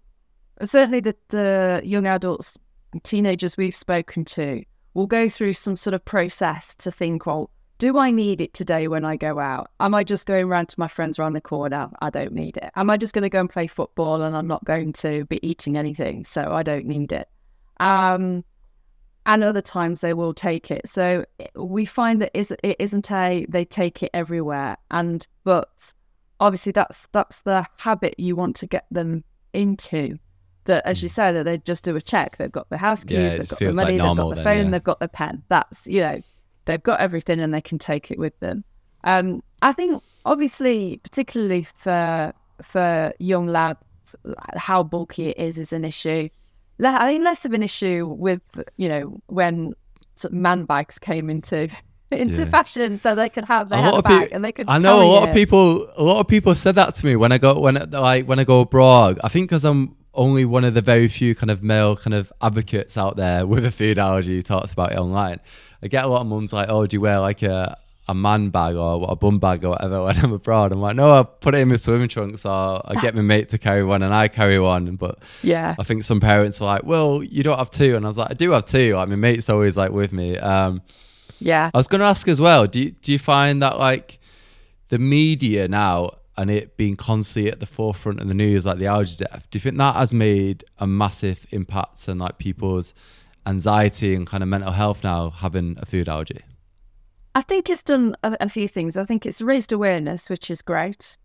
Certainly, 0.61 0.99
the 0.99 1.15
the 1.29 1.81
young 1.83 2.05
adults, 2.05 2.57
teenagers 3.03 3.57
we've 3.57 3.75
spoken 3.75 4.25
to 4.25 4.63
will 4.93 5.07
go 5.07 5.29
through 5.29 5.53
some 5.53 5.75
sort 5.75 5.93
of 5.93 6.05
process 6.05 6.75
to 6.75 6.91
think, 6.91 7.25
well, 7.25 7.49
do 7.79 7.97
I 7.97 8.11
need 8.11 8.39
it 8.39 8.53
today 8.53 8.87
when 8.87 9.03
I 9.03 9.17
go 9.17 9.39
out? 9.39 9.71
Am 9.79 9.93
I 9.93 10.03
just 10.03 10.27
going 10.27 10.47
round 10.47 10.69
to 10.69 10.79
my 10.79 10.87
friends 10.87 11.19
around 11.19 11.33
the 11.33 11.41
corner? 11.41 11.89
I 12.01 12.09
don't 12.09 12.31
need 12.31 12.57
it. 12.57 12.71
Am 12.75 12.89
I 12.89 12.97
just 12.97 13.13
going 13.13 13.23
to 13.23 13.29
go 13.29 13.39
and 13.39 13.49
play 13.49 13.67
football 13.67 14.21
and 14.21 14.37
I'm 14.37 14.47
not 14.47 14.63
going 14.63 14.93
to 14.93 15.25
be 15.25 15.45
eating 15.45 15.75
anything, 15.75 16.23
so 16.23 16.53
I 16.53 16.63
don't 16.63 16.85
need 16.85 17.11
it? 17.11 17.27
Um, 17.79 18.45
and 19.25 19.43
other 19.43 19.61
times 19.61 20.01
they 20.01 20.13
will 20.13 20.33
take 20.33 20.69
it. 20.69 20.87
So 20.87 21.25
we 21.55 21.85
find 21.85 22.21
that 22.21 22.31
it 22.35 22.75
isn't 22.79 23.11
a 23.11 23.45
they 23.49 23.65
take 23.65 24.03
it 24.03 24.11
everywhere, 24.13 24.77
and 24.91 25.25
but 25.43 25.93
obviously 26.39 26.71
that's 26.71 27.07
that's 27.11 27.41
the 27.41 27.65
habit 27.77 28.15
you 28.17 28.35
want 28.35 28.55
to 28.57 28.67
get 28.67 28.85
them 28.91 29.23
into. 29.53 30.17
That 30.65 30.85
as 30.85 31.03
you 31.03 31.09
say, 31.09 31.31
that 31.33 31.43
they 31.43 31.57
just 31.57 31.83
do 31.83 31.95
a 31.95 32.01
check. 32.01 32.37
They've 32.37 32.51
got 32.51 32.69
the 32.69 32.77
house 32.77 33.03
keys, 33.03 33.17
Hmm. 33.17 33.23
Yeah, 33.23 33.29
they've 33.37 33.49
got 33.49 33.59
the 33.59 33.65
like 33.73 33.85
money, 33.85 33.97
normal 33.97 34.15
they've 34.15 34.23
got 34.23 34.29
the 34.29 34.35
then, 34.35 34.43
phone, 34.57 34.65
yeah. 34.65 34.71
they've 34.71 34.83
got 34.83 34.99
the 34.99 35.07
pen. 35.09 35.43
That's 35.49 35.87
you 35.87 35.99
know 36.01 36.21
they've 36.65 36.83
got 36.83 36.99
everything 37.01 37.39
and 37.41 37.53
they 37.53 37.61
can 37.61 37.77
take 37.77 38.11
it 38.11 38.17
with 38.19 38.39
them. 38.39 38.63
Um, 39.03 39.43
I 39.61 39.73
think 39.73 40.01
obviously, 40.25 40.99
particularly 41.03 41.63
for 41.75 42.33
for 42.61 43.13
young 43.19 43.47
lads, 43.47 44.15
how 44.55 44.83
bulky 44.83 45.27
it 45.29 45.37
is 45.37 45.57
is 45.57 45.73
an 45.73 45.83
issue. 45.85 46.29
I 46.83 47.07
think 47.07 47.23
less 47.23 47.45
of 47.45 47.53
an 47.53 47.63
issue 47.63 48.07
with 48.17 48.41
you 48.77 48.89
know 48.89 49.21
when 49.27 49.73
sort 50.15 50.33
of 50.33 50.39
man 50.39 50.65
bags 50.65 50.97
came 50.99 51.29
into 51.29 51.69
into 52.11 52.43
Yeah. 52.43 52.49
fashion, 52.49 52.97
so 52.97 53.15
they 53.15 53.27
could 53.29 53.45
have 53.45 53.69
their 53.69 53.79
A 53.79 53.81
lot 53.81 53.93
a 53.95 53.97
of 53.97 54.05
peop- 54.05 54.19
bag 54.19 54.29
and 54.31 54.45
they 54.45 54.51
could. 54.51 54.67
I 54.69 54.77
know 54.77 55.01
a 55.03 55.07
lot 55.11 55.23
it. 55.23 55.29
of 55.29 55.35
people. 55.35 55.89
A 55.97 56.03
lot 56.03 56.19
of 56.19 56.27
people 56.27 56.55
said 56.55 56.75
that 56.75 56.95
to 56.95 57.05
me 57.05 57.15
when 57.15 57.31
I 57.33 57.37
go 57.37 57.59
when 57.59 57.75
like 57.91 58.25
when 58.27 58.39
I 58.39 58.43
go 58.45 58.61
abroad. 58.61 59.19
I 59.23 59.29
think 59.29 59.49
because 59.49 59.65
I'm 59.65 59.95
only 60.13 60.45
one 60.45 60.63
of 60.63 60.73
the 60.73 60.81
very 60.81 61.07
few 61.07 61.33
kind 61.35 61.49
of 61.49 61.63
male 61.63 61.95
kind 61.95 62.13
of 62.13 62.31
advocates 62.41 62.97
out 62.97 63.15
there 63.15 63.45
with 63.51 63.65
a 63.65 63.71
food 63.71 63.97
allergy 63.97 64.35
who 64.35 64.41
talks 64.41 64.73
about 64.73 64.91
it 64.91 64.97
online. 64.97 65.39
I 65.81 65.87
get 65.87 66.05
a 66.05 66.07
lot 66.07 66.21
of 66.21 66.27
mums 66.27 66.53
like, 66.53 66.69
"Oh, 66.69 66.85
do 66.85 66.95
you 66.95 67.01
wear 67.01 67.19
like 67.19 67.41
a 67.41 67.77
a 68.09 68.13
man 68.13 68.49
bag 68.49 68.75
or 68.75 69.05
a 69.09 69.15
bum 69.15 69.39
bag 69.39 69.63
or 69.63 69.69
whatever 69.69 70.03
when 70.05 70.17
I'm 70.17 70.33
abroad?" 70.33 70.71
I'm 70.71 70.81
like, 70.81 70.95
"No, 70.95 71.11
I 71.11 71.23
put 71.23 71.55
it 71.55 71.59
in 71.59 71.67
my 71.69 71.75
swimming 71.75 72.07
trunks 72.07 72.45
or 72.45 72.81
I 72.85 72.95
get 73.01 73.15
my 73.15 73.21
mate 73.21 73.49
to 73.49 73.57
carry 73.57 73.83
one 73.83 74.03
and 74.03 74.13
I 74.13 74.27
carry 74.27 74.59
one." 74.59 74.95
But 74.95 75.19
Yeah, 75.41 75.75
I 75.77 75.83
think 75.83 76.03
some 76.03 76.19
parents 76.19 76.61
are 76.61 76.65
like, 76.65 76.83
"Well, 76.83 77.23
you 77.23 77.43
don't 77.43 77.57
have 77.57 77.69
two," 77.69 77.95
and 77.95 78.05
I 78.05 78.07
was 78.07 78.17
like, 78.17 78.31
"I 78.31 78.35
do 78.35 78.51
have 78.51 78.65
two. 78.65 78.95
Like 78.95 79.09
my 79.09 79.15
mate's 79.15 79.49
always 79.49 79.77
like 79.77 79.91
with 79.91 80.13
me." 80.13 80.37
Um, 80.37 80.81
yeah. 81.39 81.69
I 81.73 81.77
was 81.77 81.87
going 81.87 81.99
to 81.99 82.07
ask 82.07 82.27
as 82.27 82.39
well. 82.39 82.67
Do 82.67 82.81
you, 82.81 82.91
do 82.91 83.11
you 83.11 83.19
find 83.19 83.61
that 83.61 83.77
like 83.77 84.19
the 84.89 84.97
media 84.97 85.67
now 85.67 86.11
and 86.37 86.49
it 86.49 86.77
being 86.77 86.95
constantly 86.95 87.51
at 87.51 87.59
the 87.59 87.65
forefront 87.65 88.19
of 88.19 88.27
the 88.27 88.33
news, 88.33 88.65
like 88.65 88.79
the 88.79 88.87
allergy 88.87 89.23
death? 89.23 89.47
Do 89.51 89.57
you 89.57 89.61
think 89.61 89.77
that 89.77 89.95
has 89.95 90.11
made 90.11 90.63
a 90.79 90.87
massive 90.87 91.45
impact 91.51 92.07
on 92.09 92.17
like 92.17 92.37
people's 92.37 92.93
anxiety 93.45 94.15
and 94.15 94.25
kind 94.25 94.41
of 94.41 94.49
mental 94.49 94.71
health 94.71 95.03
now 95.03 95.29
having 95.29 95.77
a 95.79 95.85
food 95.85 96.09
allergy? 96.09 96.41
I 97.35 97.41
think 97.41 97.69
it's 97.69 97.83
done 97.83 98.15
a, 98.23 98.37
a 98.41 98.49
few 98.49 98.67
things. 98.67 98.97
I 98.97 99.05
think 99.05 99.25
it's 99.25 99.41
raised 99.41 99.71
awareness, 99.71 100.29
which 100.29 100.51
is 100.51 100.61
great. 100.61 101.17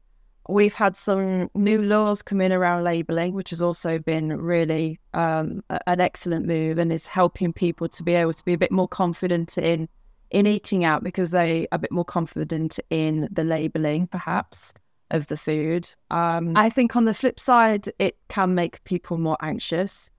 We've 0.48 0.74
had 0.74 0.96
some 0.96 1.50
new 1.54 1.82
laws 1.82 2.22
come 2.22 2.40
in 2.40 2.52
around 2.52 2.84
labelling, 2.84 3.34
which 3.34 3.50
has 3.50 3.60
also 3.60 3.98
been 3.98 4.34
really 4.34 4.98
um, 5.12 5.62
an 5.86 6.00
excellent 6.00 6.46
move 6.46 6.78
and 6.78 6.90
is 6.90 7.06
helping 7.06 7.52
people 7.52 7.88
to 7.90 8.02
be 8.02 8.14
able 8.14 8.32
to 8.32 8.44
be 8.44 8.54
a 8.54 8.58
bit 8.58 8.72
more 8.72 8.88
confident 8.88 9.58
in 9.58 9.88
in 10.30 10.46
eating 10.46 10.84
out 10.84 11.02
because 11.02 11.30
they 11.30 11.62
are 11.72 11.76
a 11.76 11.78
bit 11.78 11.90
more 11.90 12.04
confident 12.04 12.78
in 12.90 13.28
the 13.30 13.44
labeling, 13.44 14.06
perhaps, 14.06 14.74
of 15.10 15.26
the 15.28 15.36
food. 15.36 15.88
Um, 16.10 16.56
I 16.56 16.68
think 16.70 16.96
on 16.96 17.04
the 17.04 17.14
flip 17.14 17.40
side, 17.40 17.88
it 17.98 18.16
can 18.28 18.54
make 18.54 18.82
people 18.84 19.18
more 19.18 19.36
anxious. 19.40 20.10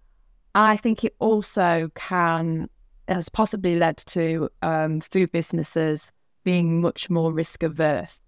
I 0.55 0.77
think 0.77 1.03
it 1.03 1.15
also 1.19 1.91
can 1.95 2.69
has 3.07 3.29
possibly 3.29 3.75
led 3.75 3.97
to 3.97 4.49
um, 4.61 5.01
food 5.01 5.31
businesses 5.31 6.11
being 6.43 6.81
much 6.81 7.09
more 7.09 7.33
risk 7.33 7.63
averse. 7.63 8.19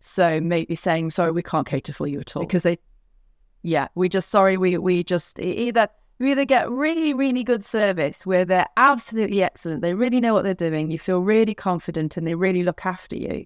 So 0.00 0.40
maybe 0.40 0.74
saying, 0.74 1.10
"Sorry, 1.10 1.30
we 1.30 1.42
can't 1.42 1.66
cater 1.66 1.92
for 1.92 2.06
you 2.06 2.20
at 2.20 2.36
all," 2.36 2.42
because 2.42 2.62
they, 2.62 2.78
yeah, 3.62 3.88
we 3.94 4.08
just 4.08 4.30
sorry, 4.30 4.56
we 4.56 4.78
we 4.78 5.04
just 5.04 5.38
either 5.38 5.88
we 6.18 6.32
either 6.32 6.46
get 6.46 6.70
really 6.70 7.12
really 7.12 7.44
good 7.44 7.64
service 7.64 8.24
where 8.24 8.44
they're 8.44 8.68
absolutely 8.76 9.42
excellent, 9.42 9.82
they 9.82 9.94
really 9.94 10.20
know 10.20 10.32
what 10.32 10.44
they're 10.44 10.54
doing, 10.54 10.90
you 10.90 10.98
feel 10.98 11.20
really 11.20 11.54
confident, 11.54 12.16
and 12.16 12.26
they 12.26 12.34
really 12.34 12.62
look 12.62 12.86
after 12.86 13.16
you, 13.16 13.44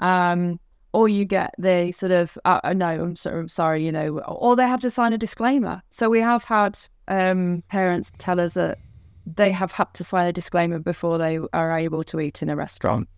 um, 0.00 0.58
or 0.92 1.08
you 1.08 1.24
get 1.24 1.54
the 1.58 1.90
sort 1.92 2.12
of, 2.12 2.38
uh, 2.44 2.72
no, 2.74 2.86
I'm 2.86 3.16
sorry, 3.16 3.40
I'm 3.40 3.48
sorry, 3.48 3.84
you 3.84 3.92
know, 3.92 4.18
or 4.20 4.56
they 4.56 4.66
have 4.66 4.80
to 4.80 4.90
sign 4.90 5.12
a 5.12 5.18
disclaimer. 5.18 5.82
So 5.90 6.10
we 6.10 6.20
have 6.20 6.44
had 6.44 6.78
um, 7.08 7.62
parents 7.68 8.12
tell 8.18 8.38
us 8.38 8.54
that 8.54 8.78
they 9.26 9.50
have 9.52 9.72
had 9.72 9.92
to 9.94 10.04
sign 10.04 10.26
a 10.26 10.32
disclaimer 10.32 10.78
before 10.78 11.18
they 11.18 11.38
are 11.52 11.78
able 11.78 12.04
to 12.04 12.20
eat 12.20 12.42
in 12.42 12.50
a 12.50 12.56
restaurant. 12.56 13.08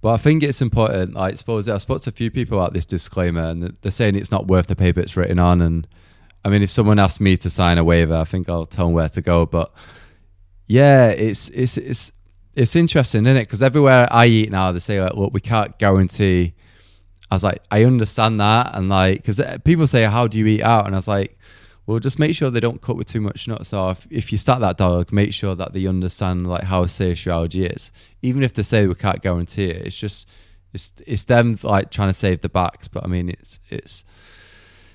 But 0.00 0.10
I 0.10 0.16
think 0.18 0.42
it's 0.42 0.60
important. 0.60 1.16
I 1.16 1.34
suppose 1.34 1.68
I 1.68 1.78
spoke 1.78 2.02
to 2.02 2.10
a 2.10 2.12
few 2.12 2.30
people 2.30 2.58
about 2.58 2.72
this 2.72 2.86
disclaimer, 2.86 3.42
and 3.42 3.76
they're 3.80 3.90
saying 3.90 4.14
it's 4.14 4.30
not 4.30 4.46
worth 4.46 4.66
the 4.66 4.76
paper 4.76 5.00
it's 5.00 5.16
written 5.16 5.40
on. 5.40 5.60
And 5.60 5.88
I 6.44 6.48
mean, 6.48 6.62
if 6.62 6.70
someone 6.70 6.98
asked 6.98 7.20
me 7.20 7.36
to 7.38 7.50
sign 7.50 7.78
a 7.78 7.84
waiver, 7.84 8.14
I 8.14 8.24
think 8.24 8.48
I'll 8.48 8.66
tell 8.66 8.86
them 8.86 8.94
where 8.94 9.08
to 9.08 9.22
go. 9.22 9.46
But 9.46 9.72
yeah, 10.66 11.08
it's 11.08 11.48
it's 11.50 11.78
it's 11.78 12.12
it's 12.54 12.76
interesting, 12.76 13.26
isn't 13.26 13.36
it? 13.36 13.44
Because 13.44 13.62
everywhere 13.62 14.06
I 14.10 14.26
eat 14.26 14.50
now, 14.50 14.70
they 14.72 14.78
say 14.78 15.00
like, 15.00 15.14
"Look, 15.14 15.32
we 15.32 15.40
can't 15.40 15.76
guarantee." 15.78 16.54
I 17.30 17.34
was 17.34 17.44
like, 17.44 17.62
I 17.70 17.84
understand 17.84 18.40
that, 18.40 18.74
and 18.74 18.88
like, 18.88 19.16
because 19.22 19.40
people 19.64 19.86
say, 19.86 20.04
"How 20.04 20.26
do 20.26 20.38
you 20.38 20.46
eat 20.46 20.62
out?" 20.62 20.86
And 20.86 20.94
I 20.94 20.98
was 20.98 21.08
like, 21.08 21.36
well, 21.86 22.00
just 22.00 22.18
make 22.18 22.34
sure 22.34 22.50
they 22.50 22.60
don't 22.60 22.80
cook 22.80 22.96
with 22.96 23.06
too 23.06 23.20
much 23.20 23.46
nuts. 23.46 23.68
So 23.68 23.90
if, 23.90 24.06
if 24.10 24.32
you 24.32 24.38
start 24.38 24.60
that 24.60 24.76
dialogue, 24.76 25.12
make 25.12 25.32
sure 25.32 25.54
that 25.54 25.72
they 25.72 25.86
understand 25.86 26.46
like 26.46 26.64
how 26.64 26.84
serious 26.86 27.24
your 27.24 27.34
allergy 27.34 27.64
is. 27.64 27.92
Even 28.22 28.42
if 28.42 28.54
they 28.54 28.62
say 28.62 28.86
we 28.86 28.94
can't 28.96 29.22
guarantee 29.22 29.66
it, 29.66 29.86
it's 29.86 29.98
just 29.98 30.28
it's 30.72 30.92
it's 31.06 31.24
them 31.24 31.56
like 31.62 31.90
trying 31.92 32.08
to 32.08 32.12
save 32.12 32.40
the 32.40 32.48
backs. 32.48 32.88
But 32.88 33.04
I 33.04 33.06
mean, 33.06 33.28
it's 33.28 33.60
it's 33.68 34.04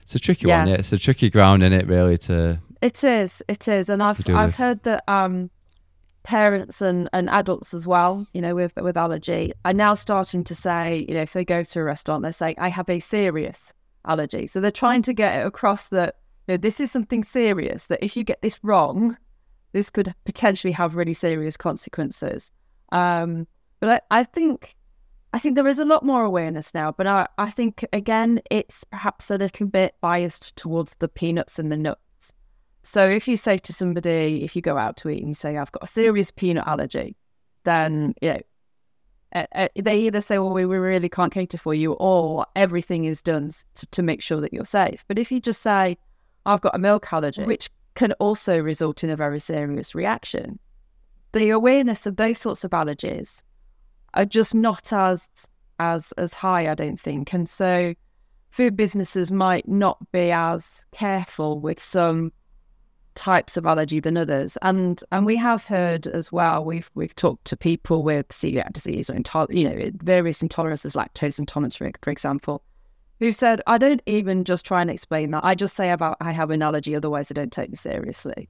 it's 0.04 0.15
a 0.15 0.20
tricky 0.20 0.48
yeah. 0.48 0.60
one. 0.60 0.67
Yeah, 0.67 0.76
it's 0.76 0.91
a 0.91 0.98
tricky 0.98 1.30
ground 1.30 1.63
in 1.63 1.72
it, 1.72 1.88
really. 1.88 2.17
To 2.17 2.60
it 2.82 3.04
is, 3.06 3.41
it 3.48 3.70
is, 3.70 3.88
and 3.88 4.04
I've 4.04 4.20
I've 4.30 4.48
with. 4.48 4.56
heard 4.56 4.84
that 4.84 5.04
um 5.08 5.50
parents 6.23 6.81
and, 6.81 7.10
and 7.13 7.29
adults 7.29 7.73
as 7.73 7.88
well, 7.88 8.25
you 8.34 8.41
know, 8.41 8.55
with 8.55 8.73
with 8.77 8.97
allergy, 8.97 9.53
are 9.65 9.73
now 9.73 9.93
starting 9.93 10.43
to 10.45 10.55
say, 10.55 11.05
you 11.07 11.15
know, 11.15 11.21
if 11.21 11.34
they 11.34 11.45
go 11.45 11.63
to 11.63 11.79
a 11.79 11.84
restaurant, 11.84 12.23
they're 12.23 12.31
saying, 12.31 12.55
I 12.57 12.69
have 12.69 12.89
a 12.89 12.99
serious 12.99 13.73
allergy. 14.05 14.47
So 14.47 14.60
they're 14.60 14.71
trying 14.71 15.01
to 15.03 15.13
get 15.13 15.39
it 15.39 15.45
across 15.45 15.89
that 15.89 16.15
know, 16.51 16.57
this 16.57 16.79
is 16.79 16.91
something 16.91 17.23
serious 17.23 17.88
that 17.88 18.03
if 18.03 18.15
you 18.15 18.23
get 18.23 18.41
this 18.41 18.60
wrong, 18.63 19.17
this 19.71 19.89
could 19.89 20.13
potentially 20.25 20.71
have 20.73 20.95
really 20.95 21.13
serious 21.13 21.57
consequences. 21.57 22.51
Um, 22.91 23.47
but 23.79 24.03
I, 24.12 24.19
I 24.19 24.23
think 24.23 24.75
I 25.34 25.39
think 25.39 25.55
there 25.55 25.67
is 25.67 25.79
a 25.79 25.86
lot 25.86 26.03
more 26.03 26.25
awareness 26.25 26.73
now, 26.73 26.91
but 26.91 27.07
I, 27.07 27.25
I 27.38 27.49
think 27.49 27.86
again 27.93 28.41
it's 28.51 28.84
perhaps 28.84 29.31
a 29.31 29.38
little 29.38 29.67
bit 29.67 29.95
biased 30.01 30.55
towards 30.57 30.95
the 30.95 31.07
peanuts 31.07 31.57
and 31.57 31.71
the 31.71 31.77
nuts. 31.77 32.01
So 32.84 33.08
if 33.08 33.28
you 33.28 33.38
say 33.38 33.58
to 33.60 33.74
somebody, 33.74 34.44
if 34.44 34.56
you 34.56 34.62
go 34.62 34.78
out 34.78 34.98
to 34.98 35.10
eat 35.10 35.20
and 35.20 35.30
you 35.30 35.34
say, 35.36 35.58
I've 35.58 35.72
got 35.72 35.84
a 35.84 35.88
serious 35.88 36.32
peanut 36.32 36.67
allergy, 36.67 37.15
then 37.63 38.15
you 38.22 38.34
know 38.34 38.41
uh, 39.34 39.46
uh, 39.54 39.67
they 39.76 39.98
either 40.00 40.20
say, 40.22 40.38
well, 40.39 40.52
we, 40.52 40.65
we 40.65 40.78
really 40.78 41.08
can't 41.08 41.34
cater 41.34 41.58
for 41.58 41.74
you, 41.74 41.94
or 41.94 42.46
everything 42.56 43.06
is 43.06 43.22
done 43.22 43.50
to, 43.76 43.88
to 43.88 44.04
make 44.04 44.22
sure 44.22 44.41
that 44.41 44.52
you're 44.52 44.65
safe. 44.65 45.06
But 45.08 45.17
if 45.17 45.32
you 45.32 45.39
just 45.39 45.62
say, 45.62 45.98
I've 46.46 46.62
got 46.62 46.76
a 46.76 46.80
milk 46.80 47.12
allergy, 47.13 47.44
which 47.44 47.70
can 47.96 48.12
also 48.13 48.60
result 48.60 49.04
in 49.04 49.10
a 49.10 49.15
very 49.15 49.39
serious 49.39 49.96
reaction. 49.96 50.60
The 51.34 51.50
awareness 51.50 52.06
of 52.06 52.17
those 52.17 52.39
sorts 52.39 52.63
of 52.63 52.72
allergies 52.72 53.44
are 54.13 54.26
just 54.26 54.54
not 54.54 54.91
as 54.91 55.48
as 55.80 56.12
as 56.17 56.34
high, 56.34 56.70
I 56.70 56.76
don't 56.76 57.00
think. 57.00 57.34
And 57.34 57.48
so 57.48 57.94
food 58.50 58.76
businesses 58.76 59.32
might 59.32 59.67
not 59.67 59.98
be 60.12 60.32
as 60.32 60.84
careful 60.91 61.60
with 61.60 61.80
some 61.80 62.34
types 63.15 63.58
of 63.58 63.65
allergy 63.65 64.00
than 64.00 64.17
others. 64.17 64.58
And 64.62 65.04
and 65.12 65.26
we 65.26 65.36
have 65.38 65.65
heard 65.65 66.08
as 66.08 66.32
well, 66.32 66.63
we've 66.63 66.89
we've 66.95 67.15
talked 67.15 67.45
to 67.45 67.58
people 67.58 68.04
with 68.04 68.28
celiac 68.30 68.74
disease 68.74 69.10
or 69.10 69.15
intolerance, 69.15 69.58
you 69.58 69.69
know, 69.69 69.91
various 70.04 70.41
intolerances, 70.41 70.95
lactose 70.95 71.39
intolerance, 71.39 71.76
for, 71.76 71.89
for 72.02 72.12
example, 72.12 72.63
who 73.19 73.32
said, 73.32 73.62
I 73.67 73.78
don't 73.78 74.02
even 74.06 74.43
just 74.43 74.65
try 74.65 74.82
and 74.82 74.89
explain 74.89 75.32
that. 75.32 75.43
I 75.43 75.56
just 75.56 75.76
say 75.76 75.91
about 75.91 76.17
I 76.21 76.32
have 76.32 76.52
an 76.52 76.62
allergy, 76.62 76.95
otherwise 76.95 77.32
I 77.32 77.34
don't 77.34 77.52
take 77.52 77.69
me 77.69 77.76
seriously. 77.76 78.50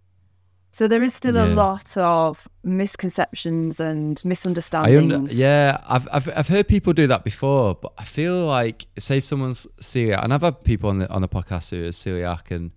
So 0.74 0.88
there 0.88 1.04
is 1.04 1.14
still 1.14 1.36
yeah. 1.36 1.48
a 1.48 1.52
lot 1.54 1.98
of 1.98 2.48
misconceptions 2.64 3.82
and 3.82 4.24
misunderstandings. 4.24 5.14
Under, 5.14 5.34
yeah, 5.34 5.82
I've, 5.86 6.08
I've 6.14 6.30
I've 6.30 6.48
heard 6.48 6.70
people 6.70 6.94
do 6.94 7.08
that 7.08 7.26
before, 7.26 7.76
but 7.76 7.92
I 7.98 8.06
feel 8.06 8.46
like 8.46 8.88
say 8.98 9.20
someone's 9.20 9.68
celiac, 9.82 10.24
and 10.24 10.34
I've 10.34 10.44
had 10.44 10.64
people 10.64 10.90
on 10.90 11.00
the 11.00 11.10
on 11.10 11.22
the 11.22 11.28
podcast 11.28 11.72
who 11.72 11.84
are 11.84 11.90
celiac, 11.90 12.52
and 12.52 12.72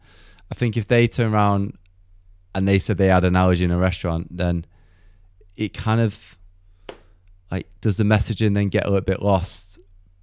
I 0.50 0.54
think 0.54 0.76
if 0.76 0.87
they 0.87 1.07
turn 1.07 1.33
around 1.33 1.76
and 2.54 2.68
they 2.68 2.78
said 2.78 2.98
they 2.98 3.09
had 3.09 3.24
an 3.24 3.37
allergy 3.37 3.64
in 3.64 3.70
a 3.70 3.78
restaurant, 3.78 4.37
then 4.37 4.64
it 5.57 5.74
kind 5.74 6.00
of 6.00 6.38
like 7.50 7.68
does 7.80 7.96
the 7.96 8.04
messaging 8.04 8.54
then 8.54 8.68
get 8.68 8.85
a 8.85 8.88
little 8.88 9.04
bit 9.04 9.22
lost? 9.22 9.78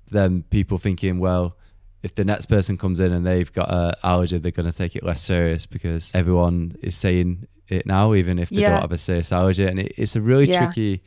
Then 0.09 0.43
people 0.49 0.77
thinking, 0.77 1.19
well, 1.19 1.57
if 2.03 2.15
the 2.15 2.25
next 2.25 2.47
person 2.47 2.77
comes 2.77 2.99
in 2.99 3.11
and 3.11 3.25
they've 3.25 3.51
got 3.51 3.71
an 3.71 3.93
allergy, 4.03 4.37
they're 4.37 4.51
going 4.51 4.69
to 4.69 4.77
take 4.77 4.95
it 4.95 5.03
less 5.03 5.21
serious 5.21 5.65
because 5.65 6.11
everyone 6.13 6.75
is 6.81 6.95
saying 6.95 7.47
it 7.67 7.85
now, 7.85 8.13
even 8.13 8.39
if 8.39 8.49
they 8.49 8.61
yeah. 8.61 8.71
don't 8.71 8.81
have 8.81 8.91
a 8.91 8.97
serious 8.97 9.31
allergy. 9.31 9.65
And 9.65 9.79
it, 9.79 9.93
it's 9.97 10.15
a 10.15 10.21
really 10.21 10.49
yeah. 10.49 10.65
tricky 10.65 11.03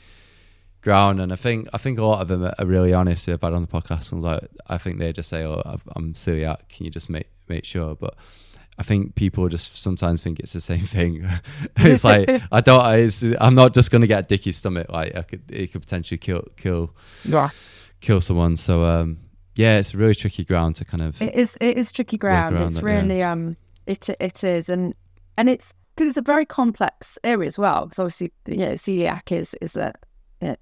ground. 0.81 1.21
And 1.21 1.33
I 1.33 1.37
think 1.37 1.69
I 1.73 1.79
think 1.79 1.99
a 1.99 2.05
lot 2.05 2.23
of 2.23 2.29
them 2.29 2.45
are 2.45 2.67
really 2.67 2.95
honest. 2.95 3.29
I've 3.29 3.43
had 3.43 3.53
on 3.53 3.63
the 3.63 3.69
podcast, 3.69 4.13
and 4.13 4.23
like 4.23 4.49
I 4.69 4.79
think 4.79 4.99
they 4.99 5.13
just 5.13 5.29
say, 5.29 5.45
"Oh, 5.45 5.61
I'm 5.97 6.13
celiac. 6.15 6.53
Uh, 6.53 6.57
can 6.69 6.85
you 6.87 6.91
just 6.91 7.11
make 7.11 7.29
make 7.49 7.65
sure?" 7.65 7.95
But 7.97 8.15
I 8.79 8.83
think 8.83 9.15
people 9.15 9.49
just 9.49 9.77
sometimes 9.77 10.21
think 10.21 10.41
it's 10.41 10.53
the 10.53 10.61
same 10.61 10.81
thing. 10.81 11.25
it's 11.77 12.05
like 12.05 12.29
I 12.51 12.61
don't. 12.61 13.37
I'm 13.41 13.55
not 13.55 13.75
just 13.75 13.91
going 13.91 14.03
to 14.03 14.09
get 14.09 14.25
a 14.25 14.27
dicky 14.27 14.53
stomach. 14.53 14.89
Like 14.91 15.15
I 15.15 15.23
could, 15.23 15.43
it 15.51 15.73
could 15.73 15.83
potentially 15.83 16.19
kill 16.19 16.45
kill 16.57 16.95
yeah. 17.25 17.51
kill 18.01 18.21
someone. 18.21 18.57
So 18.57 18.85
um, 18.85 19.19
yeah, 19.55 19.79
it's 19.79 19.95
a 19.95 19.97
really 19.97 20.15
tricky 20.15 20.45
ground 20.45 20.77
to 20.77 20.85
kind 20.85 21.03
of. 21.03 21.21
It 21.23 21.35
is. 21.35 21.57
It 21.61 21.79
is 21.79 21.93
tricky 21.93 22.17
ground. 22.19 22.61
It's 22.61 22.77
that, 22.77 22.85
really 22.85 23.19
yeah. 23.19 23.33
um. 23.33 23.57
It 23.87 24.09
it 24.19 24.43
is, 24.43 24.69
and 24.69 24.95
and 25.37 25.49
it's 25.49 25.75
because 25.95 26.09
it's 26.09 26.19
a 26.19 26.23
very 26.23 26.47
complex 26.47 27.19
area 27.23 27.47
as 27.47 27.59
well. 27.59 27.87
Because 27.87 27.99
obviously, 27.99 28.33
you 28.47 28.57
know, 28.57 28.73
celiac 28.73 29.31
is 29.31 29.55
is 29.61 29.77
a 29.77 29.93
you 30.41 30.49
know, 30.49 30.57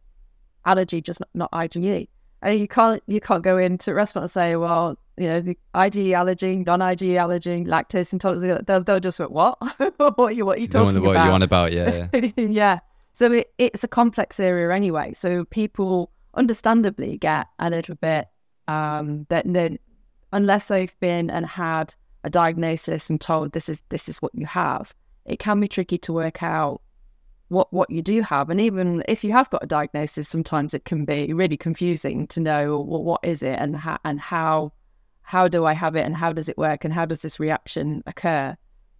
allergy, 0.67 1.01
just 1.01 1.21
not, 1.21 1.29
not 1.35 1.53
IgE. 1.53 2.09
And 2.43 2.59
you 2.59 2.67
can't 2.67 3.03
you 3.07 3.21
can't 3.21 3.43
go 3.43 3.57
into 3.57 3.93
a 3.93 3.95
restaurant 3.95 4.25
and 4.25 4.31
say, 4.31 4.57
well, 4.57 4.99
you 5.17 5.29
know, 5.29 5.41
the 5.41 5.57
IgE 5.75 6.13
allergy, 6.13 6.57
non 6.57 6.81
IgE 6.81 7.17
allergy, 7.17 7.65
lactose 7.65 8.13
intolerance. 8.13 8.65
They'll, 8.67 8.83
they'll 8.83 9.01
just 9.01 9.19
go, 9.19 9.29
what? 9.29 9.59
what 9.97 10.19
are 10.19 10.33
you 10.33 10.45
what 10.45 10.59
are 10.59 10.61
you 10.61 10.67
talking 10.67 11.01
what 11.01 11.13
about? 11.13 11.25
you 11.25 11.31
want 11.31 11.45
about? 11.45 11.73
Yeah, 11.73 12.09
yeah. 12.13 12.31
yeah. 12.37 12.79
So 13.13 13.31
it, 13.31 13.53
it's 13.59 13.85
a 13.85 13.89
complex 13.89 14.41
area 14.41 14.75
anyway. 14.75 15.13
So 15.13 15.45
people 15.47 16.11
understandably 16.35 17.19
get 17.19 17.47
a 17.59 17.71
little 17.71 17.95
bit 17.95 18.29
um, 18.69 19.27
that, 19.29 19.51
that 19.53 19.73
unless 20.33 20.69
they've 20.69 20.99
been 21.01 21.31
and 21.31 21.47
had 21.47 21.95
a 22.25 22.31
diagnosis 22.31 23.11
and 23.11 23.21
told 23.21 23.53
this 23.53 23.69
is 23.69 23.83
this 23.89 24.09
is 24.09 24.21
what 24.21 24.35
you 24.35 24.47
have, 24.47 24.95
it 25.27 25.39
can 25.39 25.61
be 25.61 25.69
tricky 25.69 25.99
to 25.99 26.13
work 26.13 26.43
out 26.43 26.81
what 27.53 27.71
what 27.73 27.91
you 27.91 28.01
do 28.01 28.23
have. 28.23 28.49
And 28.49 28.61
even 28.61 29.05
if 29.07 29.23
you 29.23 29.33
have 29.33 29.51
got 29.51 29.63
a 29.63 29.67
diagnosis, 29.67 30.29
sometimes 30.29 30.73
it 30.73 30.87
can 30.87 31.05
be 31.05 31.33
really 31.35 31.59
confusing 31.59 32.27
to 32.29 32.41
know 32.41 32.81
well, 32.81 33.05
what 33.05 33.21
is 33.23 33.43
it 33.43 33.59
and 33.59 33.77
how 33.77 33.99
and 34.05 34.19
how 34.19 34.73
how 35.21 35.49
do 35.49 35.67
I 35.67 35.75
have 35.75 35.95
it 35.95 36.05
and 36.07 36.17
how 36.17 36.33
does 36.33 36.49
it 36.49 36.57
work 36.57 36.85
and 36.85 36.93
how 36.93 37.05
does 37.05 37.21
this 37.21 37.39
reaction 37.39 38.03
occur? 38.07 38.57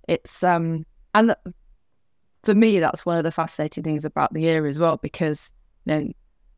It's 0.07 0.45
um 0.45 0.85
and 1.15 1.31
the, 1.31 1.39
for 2.45 2.55
me 2.55 2.79
that's 2.79 3.07
one 3.07 3.17
of 3.17 3.25
the 3.25 3.33
fascinating 3.33 3.85
things 3.85 4.05
about 4.05 4.35
the 4.35 4.43
year 4.43 4.67
as 4.67 4.79
well 4.79 4.99
because 4.99 5.51
you 5.87 5.95
know 5.95 6.13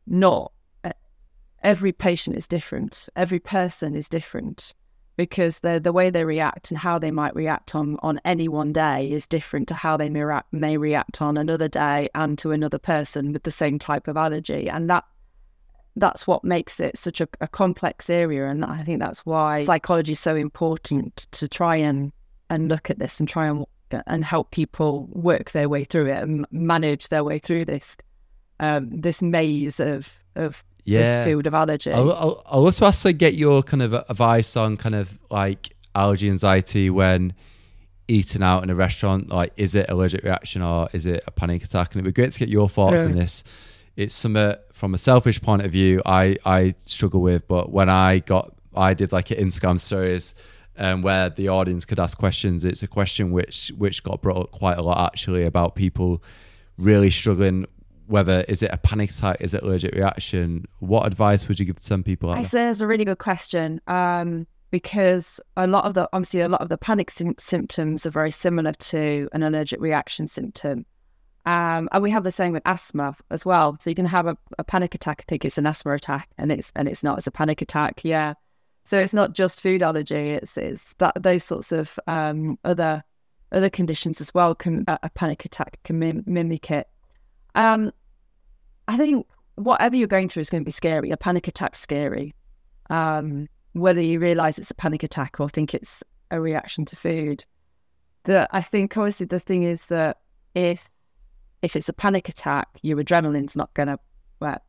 not 0.05 0.51
every 1.63 1.93
patient 1.93 2.35
is 2.35 2.47
different. 2.47 3.07
Every 3.15 3.39
person 3.39 3.95
is 3.95 4.09
different 4.09 4.73
because 5.15 5.59
the 5.59 5.79
the 5.79 5.93
way 5.93 6.09
they 6.09 6.25
react 6.25 6.71
and 6.71 6.77
how 6.77 6.99
they 6.99 7.11
might 7.11 7.35
react 7.35 7.75
on 7.75 7.97
on 8.01 8.19
any 8.25 8.47
one 8.47 8.73
day 8.73 9.09
is 9.09 9.27
different 9.27 9.67
to 9.67 9.73
how 9.73 9.97
they 9.97 10.09
may 10.09 10.23
react, 10.23 10.51
may 10.51 10.77
react 10.77 11.21
on 11.21 11.37
another 11.37 11.67
day 11.67 12.09
and 12.15 12.37
to 12.39 12.51
another 12.51 12.79
person 12.79 13.31
with 13.31 13.43
the 13.43 13.51
same 13.51 13.79
type 13.79 14.07
of 14.07 14.17
allergy. 14.17 14.69
And 14.69 14.89
that 14.89 15.05
that's 15.95 16.27
what 16.27 16.43
makes 16.43 16.79
it 16.79 16.97
such 16.97 17.21
a, 17.21 17.27
a 17.39 17.47
complex 17.47 18.09
area. 18.09 18.49
And 18.49 18.65
I 18.65 18.83
think 18.83 18.99
that's 18.99 19.25
why 19.25 19.63
psychology 19.63 20.11
is 20.11 20.19
so 20.19 20.35
important 20.35 21.27
to 21.31 21.47
try 21.47 21.77
and 21.77 22.11
and 22.49 22.69
look 22.69 22.89
at 22.89 22.99
this 22.99 23.19
and 23.19 23.29
try 23.29 23.47
and 23.47 23.65
and 24.07 24.25
help 24.25 24.51
people 24.51 25.07
work 25.11 25.51
their 25.51 25.69
way 25.69 25.83
through 25.83 26.07
it 26.07 26.21
and 26.21 26.45
manage 26.51 27.09
their 27.09 27.23
way 27.23 27.39
through 27.39 27.65
this 27.65 27.97
um, 28.59 28.89
this 28.89 29.21
maze 29.21 29.79
of 29.79 30.19
of 30.35 30.63
Yeah. 30.85 30.99
this 30.99 31.25
field 31.25 31.47
of 31.47 31.53
allergy. 31.53 31.91
I'll, 31.91 32.11
I'll, 32.11 32.43
I'll 32.45 32.65
also 32.65 32.85
ask 32.85 33.01
to 33.03 33.13
get 33.13 33.33
your 33.33 33.63
kind 33.63 33.81
of 33.81 33.93
advice 33.93 34.55
on 34.55 34.77
kind 34.77 34.95
of 34.95 35.17
like 35.29 35.75
allergy 35.93 36.29
anxiety 36.29 36.89
when 36.89 37.33
eating 38.07 38.43
out 38.43 38.63
in 38.63 38.69
a 38.69 38.75
restaurant. 38.75 39.29
Like, 39.29 39.51
is 39.57 39.75
it 39.75 39.87
allergic 39.89 40.23
reaction 40.23 40.61
or 40.61 40.87
is 40.93 41.05
it 41.05 41.23
a 41.25 41.31
panic 41.31 41.63
attack? 41.63 41.93
And 41.93 42.01
it'd 42.01 42.13
be 42.13 42.21
great 42.21 42.31
to 42.31 42.39
get 42.39 42.49
your 42.49 42.69
thoughts 42.69 43.03
on 43.03 43.15
this. 43.15 43.43
It's 43.95 44.13
something 44.13 44.55
from 44.71 44.93
a 44.93 44.97
selfish 44.97 45.41
point 45.41 45.63
of 45.63 45.71
view 45.71 46.01
I 46.05 46.37
I 46.45 46.75
struggle 46.85 47.21
with, 47.21 47.47
but 47.47 47.71
when 47.71 47.89
I 47.89 48.19
got 48.19 48.53
I 48.75 48.93
did 48.93 49.11
like 49.11 49.31
an 49.31 49.37
Instagram 49.37 49.79
stories. 49.79 50.35
Um, 50.77 51.01
where 51.01 51.29
the 51.29 51.47
audience 51.47 51.85
could 51.85 52.01
ask 52.01 52.17
questions. 52.17 52.65
It's 52.65 52.83
a 52.83 52.87
question 52.87 53.31
which 53.31 53.71
which 53.77 54.03
got 54.03 54.21
brought 54.21 54.37
up 54.37 54.51
quite 54.51 54.77
a 54.77 54.81
lot 54.81 55.09
actually 55.13 55.45
about 55.45 55.75
people 55.75 56.21
really 56.77 57.09
struggling. 57.09 57.65
Whether 58.07 58.45
is 58.47 58.61
it 58.61 58.69
a 58.71 58.77
panic 58.77 59.09
attack, 59.09 59.37
is 59.41 59.53
it 59.53 59.63
allergic 59.63 59.95
reaction? 59.95 60.65
What 60.79 61.07
advice 61.07 61.47
would 61.47 61.59
you 61.59 61.65
give 61.65 61.77
to 61.77 61.83
some 61.83 62.03
people 62.03 62.29
I 62.29 62.43
say 62.43 62.69
it's 62.69 62.81
a 62.81 62.87
really 62.87 63.05
good 63.05 63.17
question 63.17 63.81
um, 63.87 64.47
because 64.71 65.39
a 65.57 65.67
lot 65.67 65.85
of 65.85 65.93
the 65.93 66.09
obviously 66.13 66.41
a 66.41 66.49
lot 66.49 66.61
of 66.61 66.69
the 66.69 66.77
panic 66.77 67.09
sym- 67.09 67.35
symptoms 67.39 68.05
are 68.05 68.11
very 68.11 68.31
similar 68.31 68.73
to 68.73 69.29
an 69.33 69.41
allergic 69.43 69.79
reaction 69.79 70.27
symptom, 70.27 70.85
um, 71.45 71.87
and 71.91 72.03
we 72.03 72.11
have 72.11 72.23
the 72.23 72.31
same 72.31 72.53
with 72.53 72.63
asthma 72.65 73.15
as 73.31 73.45
well. 73.45 73.77
So 73.79 73.89
you 73.89 73.95
can 73.95 74.05
have 74.05 74.27
a, 74.27 74.37
a 74.57 74.63
panic 74.63 74.95
attack, 74.95 75.23
I 75.25 75.25
think 75.27 75.45
it's 75.45 75.57
an 75.57 75.65
asthma 75.65 75.93
attack, 75.93 76.29
and 76.37 76.51
it's 76.51 76.71
and 76.75 76.87
it's 76.87 77.03
not. 77.03 77.17
It's 77.17 77.27
a 77.27 77.31
panic 77.31 77.61
attack, 77.61 78.01
yeah. 78.03 78.33
So 78.83 78.99
it's 78.99 79.13
not 79.13 79.33
just 79.33 79.61
food 79.61 79.81
allergy; 79.81 80.31
it's 80.31 80.57
it's 80.57 80.93
that 80.95 81.21
those 81.21 81.43
sorts 81.43 81.71
of 81.71 81.97
um, 82.07 82.59
other 82.63 83.03
other 83.51 83.69
conditions 83.69 84.21
as 84.21 84.33
well. 84.33 84.55
Can 84.55 84.83
a, 84.87 84.99
a 85.03 85.09
panic 85.09 85.45
attack 85.45 85.79
can 85.83 85.99
mim- 85.99 86.23
mimic 86.25 86.69
it. 86.71 86.87
Um, 87.55 87.91
I 88.87 88.97
think 88.97 89.25
whatever 89.55 89.95
you're 89.95 90.07
going 90.07 90.29
through 90.29 90.41
is 90.41 90.49
going 90.49 90.61
to 90.61 90.65
be 90.65 90.71
scary. 90.71 91.11
A 91.11 91.17
panic 91.17 91.47
attack's 91.47 91.79
scary. 91.79 92.35
Um, 92.89 93.47
whether 93.73 94.01
you 94.01 94.19
realize 94.19 94.59
it's 94.59 94.71
a 94.71 94.75
panic 94.75 95.03
attack 95.03 95.39
or 95.39 95.49
think 95.49 95.73
it's 95.73 96.03
a 96.31 96.39
reaction 96.39 96.85
to 96.85 96.95
food. 96.95 97.43
That 98.23 98.49
I 98.51 98.61
think 98.61 98.95
obviously 98.97 99.25
the 99.25 99.39
thing 99.39 99.63
is 99.63 99.87
that 99.87 100.17
if 100.53 100.89
if 101.61 101.75
it's 101.75 101.89
a 101.89 101.93
panic 101.93 102.29
attack, 102.29 102.67
your 102.81 102.97
adrenaline's 102.97 103.55
not 103.55 103.73
going 103.73 103.87
to 103.87 103.99
work. 104.39 104.61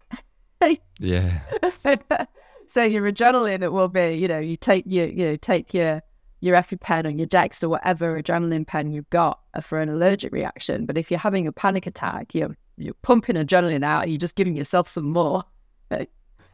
Yeah. 0.99 1.41
so 2.67 2.83
your 2.83 3.11
adrenaline 3.11 3.63
it 3.63 3.73
will 3.73 3.89
be, 3.89 4.15
you 4.15 4.29
know, 4.29 4.39
you 4.39 4.57
take 4.57 4.85
your 4.87 5.09
you 5.09 5.27
know 5.27 5.37
take 5.37 5.73
your 5.75 6.03
your 6.41 6.57
EpiPen 6.57 7.07
or 7.07 7.11
your 7.11 7.27
Jext 7.27 7.63
or 7.63 7.69
whatever 7.69 8.21
adrenaline 8.21 8.67
pen 8.67 8.93
you've 8.93 9.11
got 9.11 9.41
for 9.63 9.81
an 9.81 9.89
allergic 9.89 10.33
reaction. 10.33 10.85
But 10.87 10.99
if 10.99 11.11
you're 11.11 11.21
having 11.21 11.47
a 11.47 11.53
panic 11.53 11.87
attack, 11.87 12.35
you're 12.35 12.57
you're 12.77 12.95
pumping 13.03 13.37
adrenaline 13.37 13.83
out. 13.85 14.03
and 14.03 14.11
You're 14.13 14.19
just 14.19 14.35
giving 14.37 14.57
yourself 14.57 14.89
some 14.89 15.11
more. 15.11 15.45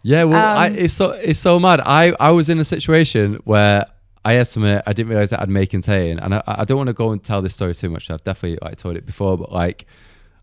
Yeah, 0.04 0.24
well, 0.24 0.58
I, 0.58 0.66
Um, 0.68 0.76
it's 0.78 0.94
so 0.94 1.10
it's 1.12 1.38
so 1.38 1.60
mad. 1.60 1.80
I, 1.86 2.12
I 2.18 2.30
was 2.32 2.48
in 2.48 2.58
a 2.58 2.64
situation 2.64 3.38
where 3.44 3.86
I 4.24 4.32
had 4.32 4.48
something 4.48 4.80
I 4.84 4.92
didn't 4.92 5.10
realize 5.10 5.30
that 5.30 5.40
I'd 5.40 5.48
may 5.48 5.64
contain, 5.64 6.18
and 6.18 6.34
I, 6.34 6.42
I 6.46 6.64
don't 6.64 6.76
want 6.76 6.88
to 6.88 6.92
go 6.92 7.12
and 7.12 7.22
tell 7.22 7.40
this 7.40 7.54
story 7.54 7.72
too 7.74 7.88
much. 7.88 8.10
I've 8.10 8.24
definitely 8.24 8.58
like 8.62 8.78
told 8.78 8.96
it 8.96 9.06
before, 9.06 9.38
but 9.38 9.52
like 9.52 9.86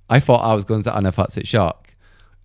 I 0.10 0.22
thought 0.22 0.46
I 0.46 0.54
was 0.54 0.64
going 0.64 0.84
to 0.84 0.92
anaphylactic 0.92 1.46
shock, 1.46 1.94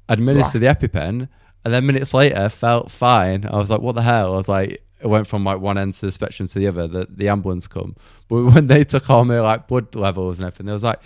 administered 0.08 0.62
the 0.62 0.66
EpiPen, 0.66 1.28
and 1.64 1.74
then 1.74 1.86
minutes 1.86 2.14
later 2.14 2.48
felt 2.48 2.90
fine. 2.90 3.44
I 3.46 3.56
was 3.58 3.70
like, 3.70 3.80
what 3.80 3.94
the 3.94 4.02
hell? 4.02 4.34
I 4.34 4.36
was 4.36 4.48
like, 4.48 4.82
it 5.00 5.06
went 5.06 5.28
from 5.28 5.44
like 5.44 5.60
one 5.60 5.78
end 5.78 5.92
to 5.94 6.06
the 6.06 6.12
spectrum 6.12 6.48
to 6.48 6.58
the 6.58 6.66
other. 6.66 6.88
The 6.88 7.06
the 7.08 7.28
ambulance 7.28 7.68
come, 7.68 7.94
but 8.28 8.42
when 8.42 8.66
they 8.66 8.82
took 8.82 9.08
all 9.08 9.24
my 9.24 9.38
like 9.38 9.68
blood 9.68 9.94
levels 9.94 10.40
and 10.40 10.46
everything, 10.48 10.66
they 10.66 10.72
was 10.72 10.82
like. 10.84 11.00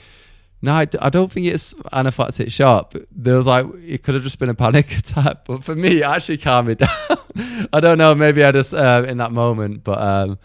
No, 0.60 0.72
I, 0.72 0.84
d- 0.86 0.98
I 1.00 1.08
don't 1.08 1.30
think 1.30 1.46
it's 1.46 1.74
anaphylactic 1.92 2.50
shock. 2.50 2.92
There 3.12 3.36
was 3.36 3.46
like 3.46 3.66
it 3.76 4.02
could 4.02 4.14
have 4.14 4.24
just 4.24 4.38
been 4.38 4.48
a 4.48 4.54
panic 4.54 4.90
attack, 4.98 5.44
but 5.44 5.62
for 5.62 5.74
me, 5.74 5.98
it 5.98 6.02
actually 6.02 6.38
calmed 6.38 6.68
me 6.68 6.74
down. 6.76 6.88
I 7.72 7.80
don't 7.80 7.98
know, 7.98 8.14
maybe 8.14 8.42
I 8.42 8.50
just 8.50 8.74
uh, 8.74 9.04
in 9.06 9.18
that 9.18 9.30
moment, 9.30 9.84
but 9.84 10.00
um, 10.00 10.38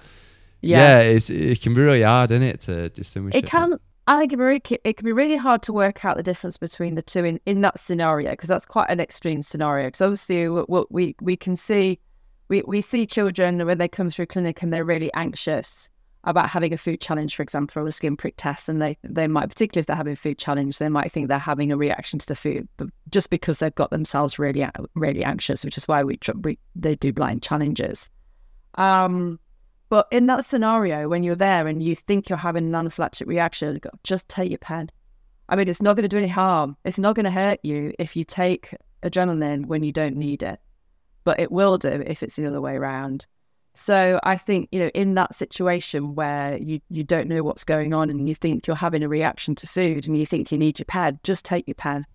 yeah, 0.61 0.99
it's, 0.99 1.29
it 1.29 1.61
can 1.61 1.73
be 1.73 1.81
really 1.81 2.03
hard, 2.03 2.31
isn't 2.31 2.43
it, 2.43 2.59
to 2.61 2.89
distinguish 2.89 3.35
it 3.35 3.45
can. 3.45 3.79
I 4.05 4.19
think 4.19 4.33
it, 4.33 4.37
very, 4.37 4.61
it 4.83 4.97
can 4.97 5.05
be 5.05 5.13
really 5.13 5.37
hard 5.37 5.63
to 5.63 5.73
work 5.73 6.03
out 6.03 6.17
the 6.17 6.23
difference 6.23 6.57
between 6.57 6.95
the 6.95 7.01
two 7.01 7.23
in, 7.23 7.39
in 7.45 7.61
that 7.61 7.79
scenario 7.79 8.31
because 8.31 8.49
that's 8.49 8.65
quite 8.65 8.89
an 8.89 8.99
extreme 8.99 9.41
scenario. 9.41 9.87
Because 9.87 10.01
obviously, 10.01 10.49
what 10.49 10.91
we 10.91 11.15
we 11.21 11.37
can 11.37 11.55
see, 11.55 11.99
we, 12.49 12.61
we 12.67 12.81
see 12.81 13.05
children 13.05 13.65
when 13.65 13.77
they 13.77 13.87
come 13.87 14.09
through 14.09 14.25
clinic 14.25 14.61
and 14.61 14.73
they're 14.73 14.83
really 14.83 15.11
anxious 15.13 15.89
about 16.25 16.49
having 16.49 16.73
a 16.73 16.77
food 16.77 17.01
challenge, 17.01 17.35
for 17.35 17.43
example, 17.43 17.83
or 17.83 17.87
a 17.87 17.91
skin 17.91 18.15
prick 18.15 18.35
test, 18.37 18.69
and 18.69 18.81
they 18.81 18.97
they 19.03 19.27
might, 19.27 19.49
particularly 19.49 19.81
if 19.81 19.87
they're 19.87 19.95
having 19.95 20.13
a 20.13 20.17
food 20.17 20.37
challenge, 20.37 20.77
they 20.77 20.89
might 20.89 21.11
think 21.11 21.27
they're 21.27 21.37
having 21.37 21.71
a 21.71 21.77
reaction 21.77 22.19
to 22.19 22.27
the 22.27 22.35
food, 22.35 22.67
but 22.77 22.87
just 23.09 23.29
because 23.29 23.59
they've 23.59 23.75
got 23.75 23.91
themselves 23.91 24.39
really 24.39 24.65
really 24.95 25.23
anxious, 25.23 25.65
which 25.65 25.77
is 25.77 25.87
why 25.87 26.03
we, 26.03 26.17
we 26.43 26.57
they 26.75 26.95
do 26.95 27.11
blind 27.11 27.43
challenges. 27.43 28.09
Um, 28.75 29.39
but 29.89 30.07
in 30.11 30.25
that 30.27 30.45
scenario, 30.45 31.07
when 31.07 31.23
you're 31.23 31.35
there 31.35 31.67
and 31.67 31.83
you 31.83 31.95
think 31.95 32.29
you're 32.29 32.37
having 32.37 32.65
an 32.65 32.71
anaphylactic 32.71 33.27
reaction, 33.27 33.79
just 34.03 34.27
take 34.27 34.49
your 34.49 34.57
pen. 34.57 34.89
I 35.49 35.55
mean, 35.55 35.67
it's 35.67 35.81
not 35.81 35.95
going 35.95 36.03
to 36.03 36.07
do 36.07 36.17
any 36.17 36.27
harm. 36.27 36.77
It's 36.83 36.97
not 36.97 37.15
going 37.15 37.25
to 37.25 37.31
hurt 37.31 37.59
you 37.63 37.93
if 37.99 38.15
you 38.15 38.23
take 38.23 38.75
adrenaline 39.03 39.65
when 39.67 39.83
you 39.83 39.91
don't 39.91 40.15
need 40.15 40.41
it, 40.41 40.59
but 41.25 41.39
it 41.39 41.51
will 41.51 41.77
do 41.77 41.89
if 41.89 42.23
it's 42.23 42.37
the 42.37 42.47
other 42.47 42.61
way 42.61 42.75
around. 42.75 43.27
So 43.73 44.19
I 44.23 44.37
think 44.37 44.69
you 44.71 44.79
know, 44.79 44.91
in 44.93 45.15
that 45.15 45.33
situation 45.33 46.13
where 46.15 46.57
you 46.57 46.79
you 46.89 47.03
don't 47.03 47.27
know 47.27 47.41
what's 47.43 47.63
going 47.63 47.93
on 47.93 48.09
and 48.09 48.27
you 48.27 48.35
think 48.35 48.67
you're 48.67 48.75
having 48.75 49.03
a 49.03 49.09
reaction 49.09 49.55
to 49.55 49.67
food 49.67 50.07
and 50.07 50.17
you 50.17 50.25
think 50.25 50.51
you 50.51 50.57
need 50.57 50.79
your 50.79 50.85
pen, 50.85 51.19
just 51.23 51.43
take 51.43 51.67
your 51.67 51.75
pen. 51.75 52.05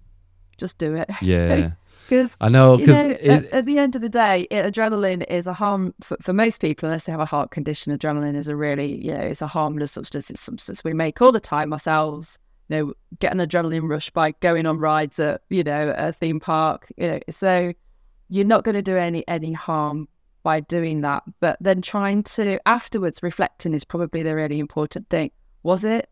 Just 0.56 0.78
do 0.78 0.94
it. 0.94 1.09
Yeah, 1.22 1.72
Because 2.09 2.36
I 2.40 2.48
know 2.48 2.76
because 2.76 2.96
at, 2.96 3.44
at 3.46 3.64
the 3.64 3.78
end 3.78 3.96
of 3.96 4.02
the 4.02 4.09
day, 4.09 4.46
it, 4.50 4.72
adrenaline 4.72 5.26
is 5.28 5.46
a 5.46 5.52
harm 5.52 5.94
for, 6.00 6.16
for 6.20 6.32
most 6.32 6.61
people, 6.61 6.88
unless 6.88 7.06
they 7.06 7.12
have 7.12 7.20
a 7.20 7.26
heart 7.26 7.50
condition. 7.50 7.96
Adrenaline 7.96 8.36
is 8.36 8.48
a 8.48 8.56
really, 8.56 9.04
you 9.04 9.12
know, 9.12 9.20
it's 9.20 9.42
a 9.42 9.46
harmless 9.46 9.92
substance. 9.92 10.30
It's 10.30 10.40
substance 10.40 10.84
we 10.84 10.94
make 10.94 11.20
all 11.20 11.32
the 11.32 11.40
time 11.40 11.72
ourselves. 11.72 12.38
You 12.68 12.76
know, 12.76 12.92
get 13.18 13.32
an 13.32 13.38
adrenaline 13.38 13.88
rush 13.88 14.11
by 14.11 14.32
going 14.32 14.66
on 14.66 14.78
rides 14.78 15.18
at, 15.18 15.42
you 15.48 15.64
know, 15.64 15.94
a 15.96 16.12
theme 16.12 16.40
park. 16.40 16.90
You 16.96 17.09
know, 17.09 17.20
so 17.30 17.72
you're 18.28 18.44
not 18.44 18.64
going 18.64 18.74
to 18.74 18.82
do 18.82 18.96
any 18.96 19.26
any 19.26 19.52
harm 19.52 20.09
by 20.49 20.61
doing 20.61 21.03
that. 21.03 21.24
But 21.40 21.59
then 21.61 21.82
trying 21.82 22.22
to 22.22 22.59
afterwards 22.66 23.22
reflecting 23.22 23.74
is 23.74 23.84
probably 23.84 24.22
the 24.22 24.34
really 24.34 24.59
important 24.59 25.11
thing. 25.11 25.30
Was 25.62 25.84
it 25.84 26.09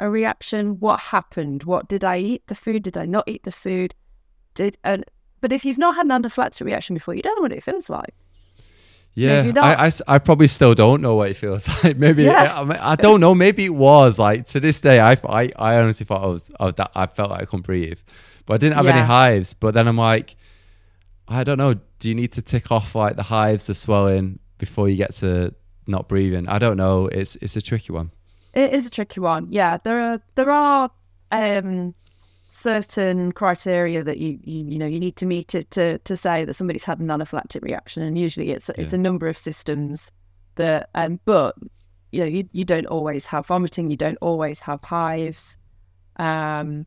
a 0.00 0.10
reaction? 0.10 0.80
What 0.80 0.98
happened? 0.98 1.62
What 1.62 1.88
did 1.88 2.02
I 2.02 2.18
eat 2.18 2.48
the 2.48 2.56
food? 2.56 2.82
Did 2.82 2.96
I 2.96 3.06
not 3.06 3.28
eat 3.28 3.44
the 3.44 3.52
food? 3.52 3.94
Did 4.54 4.76
and 4.82 5.04
but 5.40 5.52
if 5.52 5.64
you've 5.64 5.78
not 5.78 5.94
had 5.94 6.06
an 6.06 6.20
anaphylactic 6.20 6.66
reaction 6.66 6.94
before, 6.94 7.14
you 7.14 7.22
don't 7.22 7.36
know 7.36 7.42
what 7.42 7.52
it 7.52 7.62
feels 7.62 7.88
like. 7.88 8.12
yeah, 9.14 9.52
I, 9.54 9.86
I 9.86 9.90
I 10.08 10.18
probably 10.18 10.48
still 10.48 10.74
don't 10.74 11.00
know 11.00 11.14
what 11.14 11.30
it 11.30 11.34
feels 11.34 11.68
like. 11.84 11.96
Maybe 11.96 12.24
Yeah. 12.24 12.66
I, 12.68 12.94
I 12.94 12.96
don't 12.96 13.20
know. 13.20 13.36
Maybe 13.36 13.66
it 13.66 13.76
was 13.90 14.18
like 14.18 14.46
to 14.46 14.58
this 14.58 14.80
day. 14.80 14.98
I 14.98 15.12
I, 15.28 15.52
I 15.54 15.76
honestly 15.76 16.06
thought 16.06 16.24
I 16.24 16.26
was, 16.26 16.50
I 16.58 16.64
was 16.64 16.74
that 16.74 16.90
I 16.96 17.06
felt 17.06 17.30
like 17.30 17.42
I 17.42 17.44
couldn't 17.44 17.66
breathe, 17.66 18.00
but 18.46 18.54
I 18.54 18.56
didn't 18.56 18.74
have 18.78 18.88
any 18.88 19.06
hives. 19.06 19.54
But 19.54 19.74
then 19.74 19.86
I'm 19.86 19.96
like, 19.96 20.34
I 21.28 21.44
don't 21.44 21.58
know. 21.58 21.74
Do 21.98 22.08
you 22.08 22.14
need 22.14 22.32
to 22.32 22.42
tick 22.42 22.70
off 22.70 22.94
like 22.94 23.16
the 23.16 23.22
hives, 23.22 23.66
the 23.66 23.74
swelling 23.74 24.38
before 24.58 24.88
you 24.88 24.96
get 24.96 25.12
to 25.14 25.54
not 25.86 26.08
breathing? 26.08 26.48
I 26.48 26.58
don't 26.58 26.76
know. 26.76 27.06
It's 27.06 27.36
it's 27.36 27.56
a 27.56 27.62
tricky 27.62 27.92
one. 27.92 28.10
It 28.54 28.72
is 28.72 28.86
a 28.86 28.90
tricky 28.90 29.20
one. 29.20 29.48
Yeah, 29.50 29.78
there 29.84 30.00
are 30.00 30.20
there 30.34 30.50
are 30.50 30.90
um, 31.32 31.94
certain 32.48 33.32
criteria 33.32 34.02
that 34.02 34.18
you, 34.18 34.38
you 34.42 34.64
you 34.64 34.78
know 34.78 34.86
you 34.86 35.00
need 35.00 35.16
to 35.16 35.26
meet 35.26 35.54
it 35.54 35.70
to 35.72 35.98
to 35.98 36.16
say 36.16 36.44
that 36.44 36.54
somebody's 36.54 36.84
had 36.84 37.00
an 37.00 37.08
anaphylactic 37.08 37.62
reaction, 37.62 38.02
and 38.02 38.16
usually 38.16 38.50
it's 38.50 38.70
it's 38.70 38.92
a 38.92 38.98
number 38.98 39.28
of 39.28 39.36
systems 39.36 40.12
that 40.54 40.88
um 40.94 41.20
but 41.26 41.54
you 42.12 42.20
know 42.20 42.26
you, 42.26 42.48
you 42.52 42.64
don't 42.64 42.86
always 42.86 43.26
have 43.26 43.46
vomiting, 43.46 43.90
you 43.90 43.96
don't 43.96 44.18
always 44.20 44.60
have 44.60 44.82
hives, 44.82 45.58
um, 46.16 46.86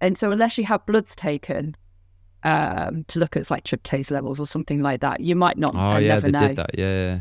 and 0.00 0.16
so 0.18 0.30
unless 0.30 0.58
you 0.58 0.64
have 0.64 0.84
bloods 0.86 1.14
taken. 1.14 1.76
Um, 2.46 3.04
to 3.04 3.18
look 3.18 3.38
at 3.38 3.50
like 3.50 3.64
tryptase 3.64 4.10
levels 4.10 4.38
or 4.38 4.46
something 4.46 4.82
like 4.82 5.00
that, 5.00 5.20
you 5.20 5.34
might 5.34 5.56
not. 5.56 5.74
Oh 5.74 5.78
uh, 5.78 5.98
yeah, 5.98 6.08
never 6.08 6.30
they 6.30 6.38
know. 6.38 6.48
did 6.48 6.56
that. 6.56 6.78
Yeah, 6.78 6.94
yeah, 6.94 7.20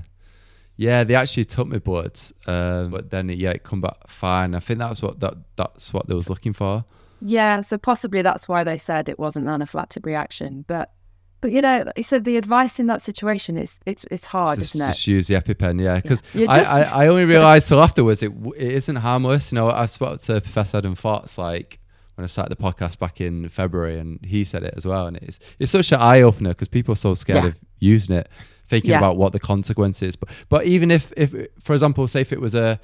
yeah. 0.75 1.03
They 1.05 1.15
actually 1.15 1.45
took 1.45 1.67
my 1.67 1.77
blood, 1.77 2.19
um, 2.45 2.91
but 2.91 3.09
then 3.09 3.29
yeah, 3.29 3.51
it 3.51 3.63
come 3.63 3.79
back 3.79 4.07
fine. 4.07 4.53
I 4.53 4.59
think 4.59 4.79
that's 4.79 5.01
what 5.01 5.21
that 5.21 5.35
that's 5.55 5.93
what 5.93 6.07
they 6.07 6.13
was 6.13 6.29
looking 6.29 6.51
for. 6.51 6.83
Yeah, 7.21 7.61
so 7.61 7.77
possibly 7.77 8.21
that's 8.21 8.49
why 8.49 8.65
they 8.65 8.77
said 8.77 9.07
it 9.07 9.17
wasn't 9.17 9.47
an 9.47 9.61
anaphylactic 9.61 10.05
reaction. 10.05 10.65
But 10.67 10.91
but 11.39 11.51
you 11.51 11.61
know, 11.61 11.85
he 11.95 12.03
said 12.03 12.23
the 12.23 12.37
advice 12.37 12.79
in 12.79 12.87
that 12.87 13.01
situation 13.01 13.57
is 13.57 13.79
it's 13.85 14.05
it's 14.11 14.25
hard, 14.25 14.59
Just, 14.59 14.75
isn't 14.75 14.87
it? 14.87 14.91
just 14.91 15.07
use 15.07 15.27
the 15.27 15.35
EpiPen, 15.35 15.79
yeah. 15.81 16.01
Because 16.01 16.21
You 16.33 16.47
I, 16.47 16.59
I, 16.59 16.81
I 16.81 17.07
only 17.07 17.25
realised 17.25 17.67
till 17.67 17.81
afterwards 17.81 18.23
it, 18.23 18.31
it 18.57 18.71
isn't 18.73 18.95
harmless. 18.95 19.51
You 19.51 19.57
know, 19.57 19.69
I 19.69 19.85
spoke 19.87 20.19
to 20.21 20.41
Professor 20.41 20.77
Adam 20.77 20.95
Fox 20.95 21.37
like 21.37 21.79
when 22.15 22.23
I 22.23 22.27
started 22.27 22.55
the 22.55 22.61
podcast 22.61 22.99
back 22.99 23.19
in 23.21 23.49
February, 23.49 23.97
and 23.99 24.19
he 24.23 24.43
said 24.43 24.63
it 24.63 24.73
as 24.77 24.85
well. 24.85 25.07
And 25.07 25.17
it's 25.17 25.39
it's 25.59 25.71
such 25.71 25.91
an 25.91 25.99
eye 25.99 26.21
opener 26.21 26.49
because 26.49 26.67
people 26.67 26.93
are 26.93 26.95
so 27.07 27.13
scared 27.15 27.43
Yeah. 27.43 27.49
of 27.49 27.55
using 27.79 28.15
it, 28.15 28.29
thinking 28.67 28.91
Yeah. 28.91 28.99
about 28.99 29.17
what 29.17 29.31
the 29.33 29.39
consequences. 29.39 30.15
But 30.15 30.29
but 30.49 30.65
even 30.65 30.91
if 30.91 31.11
if 31.17 31.33
for 31.59 31.73
example, 31.73 32.07
say 32.07 32.21
if 32.21 32.31
it 32.31 32.41
was 32.41 32.55
a 32.55 32.79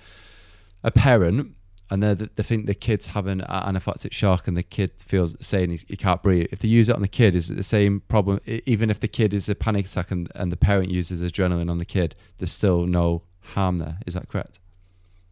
a 0.84 0.92
parent 0.92 1.56
and 1.92 2.02
they 2.04 2.14
they 2.14 2.44
think 2.44 2.66
the 2.68 2.74
kid's 2.76 3.08
having 3.08 3.42
an 3.42 3.48
anaphylactic 3.76 4.12
shock 4.14 4.48
and 4.48 4.56
the 4.56 4.64
kid 4.64 4.92
feels 5.06 5.36
saying 5.46 5.72
he, 5.72 5.80
he 5.88 5.96
can't 5.98 6.22
breathe. 6.24 6.48
If 6.52 6.60
they 6.60 6.68
use 6.68 6.88
it 6.90 6.96
on 6.96 7.02
the 7.02 7.08
kid, 7.08 7.36
is 7.36 7.50
it 7.52 7.56
the 7.56 7.64
same 7.64 8.02
problem? 8.08 8.40
Even 8.66 8.90
if 8.90 9.00
the 9.00 9.08
kid 9.08 9.34
is 9.34 9.50
a 9.50 9.56
panic 9.56 9.86
attack 9.88 10.12
and, 10.12 10.30
and 10.36 10.52
the 10.52 10.58
parent 10.58 10.90
uses 10.90 11.22
adrenaline 11.24 11.70
on 11.70 11.78
the 11.80 11.86
kid, 11.86 12.16
there's 12.38 12.52
still 12.52 12.86
no 12.86 13.24
harm 13.56 13.80
there. 13.80 13.98
Is 14.08 14.14
that 14.14 14.28
correct? 14.30 14.60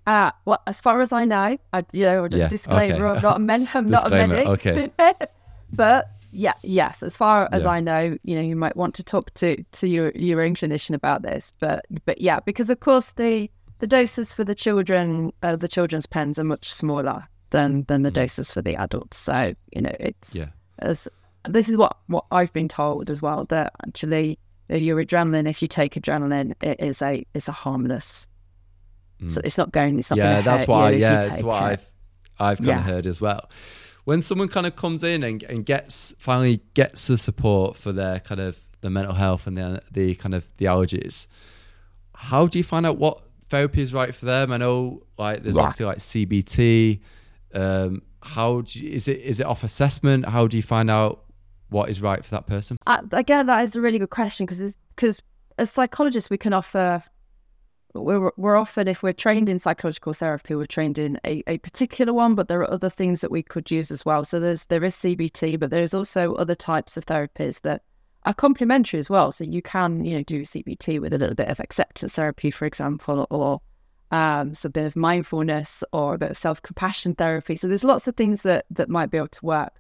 Uh, 0.07 0.31
well, 0.45 0.61
as 0.67 0.79
far 0.79 1.01
as 1.01 1.11
I 1.11 1.25
know, 1.25 1.57
I, 1.73 1.85
you 1.91 2.05
know, 2.05 2.29
yeah, 2.31 2.47
disclaimer, 2.47 3.07
okay. 3.07 3.17
I'm 3.17 3.21
not 3.21 3.35
a 3.35 3.39
men, 3.39 3.69
I'm 3.73 3.87
not 3.87 4.07
a 4.07 4.09
medic. 4.09 4.47
Okay. 4.47 4.89
but 5.73 6.09
yeah, 6.31 6.53
yes, 6.63 7.03
as 7.03 7.17
far 7.17 7.49
as 7.51 7.65
yeah. 7.65 7.71
I 7.71 7.79
know, 7.81 8.17
you 8.23 8.35
know, 8.35 8.41
you 8.41 8.55
might 8.55 8.77
want 8.77 8.95
to 8.95 9.03
talk 9.03 9.33
to 9.35 9.61
to 9.63 9.87
your 9.87 10.11
your 10.15 10.41
own 10.41 10.55
clinician 10.55 10.95
about 10.95 11.23
this. 11.23 11.51
But 11.59 11.85
but 12.05 12.21
yeah, 12.21 12.39
because 12.39 12.69
of 12.69 12.79
course 12.79 13.11
the 13.11 13.51
the 13.79 13.87
doses 13.87 14.31
for 14.31 14.45
the 14.45 14.55
children, 14.55 15.33
uh, 15.43 15.57
the 15.57 15.67
children's 15.67 16.05
pens 16.05 16.39
are 16.39 16.45
much 16.45 16.71
smaller 16.71 17.27
than 17.49 17.83
than 17.83 18.03
the 18.03 18.11
mm. 18.11 18.15
doses 18.15 18.49
for 18.49 18.61
the 18.61 18.77
adults. 18.77 19.17
So 19.17 19.55
you 19.73 19.81
know, 19.81 19.95
it's 19.99 20.35
yeah. 20.35 20.49
as 20.79 21.09
this 21.49 21.67
is 21.67 21.75
what 21.75 21.97
what 22.07 22.23
I've 22.31 22.53
been 22.53 22.69
told 22.69 23.09
as 23.09 23.21
well 23.21 23.43
that 23.49 23.73
actually 23.85 24.39
your 24.69 25.03
adrenaline, 25.03 25.49
if 25.49 25.61
you 25.61 25.67
take 25.67 25.95
adrenaline, 25.95 26.53
it 26.61 26.79
is 26.79 27.01
a 27.01 27.25
is 27.33 27.49
a 27.49 27.53
harmless. 27.53 28.27
Mm. 29.21 29.31
So 29.31 29.41
it's 29.43 29.57
not 29.57 29.71
going. 29.71 29.99
It's 29.99 30.09
not. 30.09 30.17
Yeah, 30.17 30.41
that's 30.41 30.67
why. 30.67 30.91
Yeah, 30.91 31.23
it's 31.23 31.41
what 31.41 31.61
it. 31.61 31.65
I've 31.65 31.91
I've 32.39 32.57
kind 32.57 32.67
yeah. 32.67 32.79
of 32.79 32.85
heard 32.85 33.07
as 33.07 33.19
well. 33.19 33.49
When 34.03 34.21
someone 34.21 34.47
kind 34.47 34.65
of 34.65 34.75
comes 34.75 35.03
in 35.03 35.23
and, 35.23 35.43
and 35.43 35.65
gets 35.65 36.13
finally 36.17 36.61
gets 36.73 37.07
the 37.07 37.17
support 37.17 37.75
for 37.75 37.91
their 37.91 38.19
kind 38.19 38.39
of 38.39 38.57
the 38.81 38.89
mental 38.89 39.13
health 39.13 39.47
and 39.47 39.57
the 39.57 39.81
the 39.91 40.15
kind 40.15 40.35
of 40.35 40.45
the 40.57 40.65
allergies, 40.65 41.27
how 42.15 42.47
do 42.47 42.57
you 42.57 42.63
find 42.63 42.85
out 42.85 42.97
what 42.97 43.21
therapy 43.49 43.81
is 43.81 43.93
right 43.93 44.13
for 44.13 44.25
them? 44.25 44.51
I 44.51 44.57
know 44.57 45.03
like 45.17 45.43
there's 45.43 45.55
right. 45.55 45.63
obviously 45.63 45.85
like 45.85 45.97
CBT. 45.97 47.01
Um, 47.53 48.01
how 48.21 48.61
do 48.61 48.79
you, 48.79 48.91
is 48.91 49.07
it 49.07 49.19
is 49.19 49.39
it 49.39 49.45
off 49.45 49.63
assessment? 49.63 50.25
How 50.25 50.47
do 50.47 50.57
you 50.57 50.63
find 50.63 50.89
out 50.89 51.23
what 51.69 51.89
is 51.89 52.01
right 52.01 52.23
for 52.23 52.31
that 52.31 52.47
person? 52.47 52.77
Uh, 52.85 53.01
again, 53.11 53.47
that 53.47 53.63
is 53.63 53.75
a 53.75 53.81
really 53.81 53.99
good 53.99 54.09
question 54.09 54.45
because 54.45 54.77
because 54.95 55.21
as 55.57 55.71
psychologists 55.71 56.29
we 56.29 56.37
can 56.37 56.53
offer. 56.53 57.03
We're, 57.93 58.31
we're 58.37 58.57
often, 58.57 58.87
if 58.87 59.01
we're 59.01 59.13
trained 59.13 59.49
in 59.49 59.59
psychological 59.59 60.13
therapy, 60.13 60.55
we're 60.55 60.65
trained 60.65 60.97
in 60.97 61.19
a, 61.25 61.43
a 61.47 61.57
particular 61.59 62.13
one, 62.13 62.35
but 62.35 62.47
there 62.47 62.59
are 62.59 62.71
other 62.71 62.89
things 62.89 63.21
that 63.21 63.31
we 63.31 63.41
could 63.41 63.71
use 63.71 63.91
as 63.91 64.05
well. 64.05 64.23
So 64.23 64.39
there's 64.39 64.65
there 64.65 64.83
is 64.83 64.95
CBT, 64.95 65.59
but 65.59 65.69
there's 65.69 65.93
also 65.93 66.35
other 66.35 66.55
types 66.55 66.97
of 66.97 67.05
therapies 67.05 67.61
that 67.61 67.81
are 68.25 68.33
complementary 68.33 68.99
as 68.99 69.09
well. 69.09 69.31
So 69.31 69.45
you 69.45 69.61
can, 69.61 70.03
you 70.05 70.17
know, 70.17 70.23
do 70.23 70.41
CBT 70.41 70.99
with 70.99 71.13
a 71.13 71.17
little 71.17 71.35
bit 71.35 71.47
of 71.47 71.59
acceptance 71.59 72.13
therapy, 72.13 72.51
for 72.51 72.65
example, 72.65 73.25
or 73.29 73.61
um, 74.11 74.53
so 74.53 74.67
a 74.67 74.69
bit 74.69 74.85
of 74.85 74.95
mindfulness 74.95 75.83
or 75.91 76.13
a 76.13 76.17
bit 76.17 76.31
of 76.31 76.37
self 76.37 76.61
compassion 76.61 77.15
therapy. 77.15 77.55
So 77.55 77.67
there's 77.67 77.83
lots 77.83 78.07
of 78.07 78.15
things 78.15 78.41
that 78.43 78.65
that 78.71 78.89
might 78.89 79.11
be 79.11 79.17
able 79.17 79.27
to 79.29 79.45
work. 79.45 79.73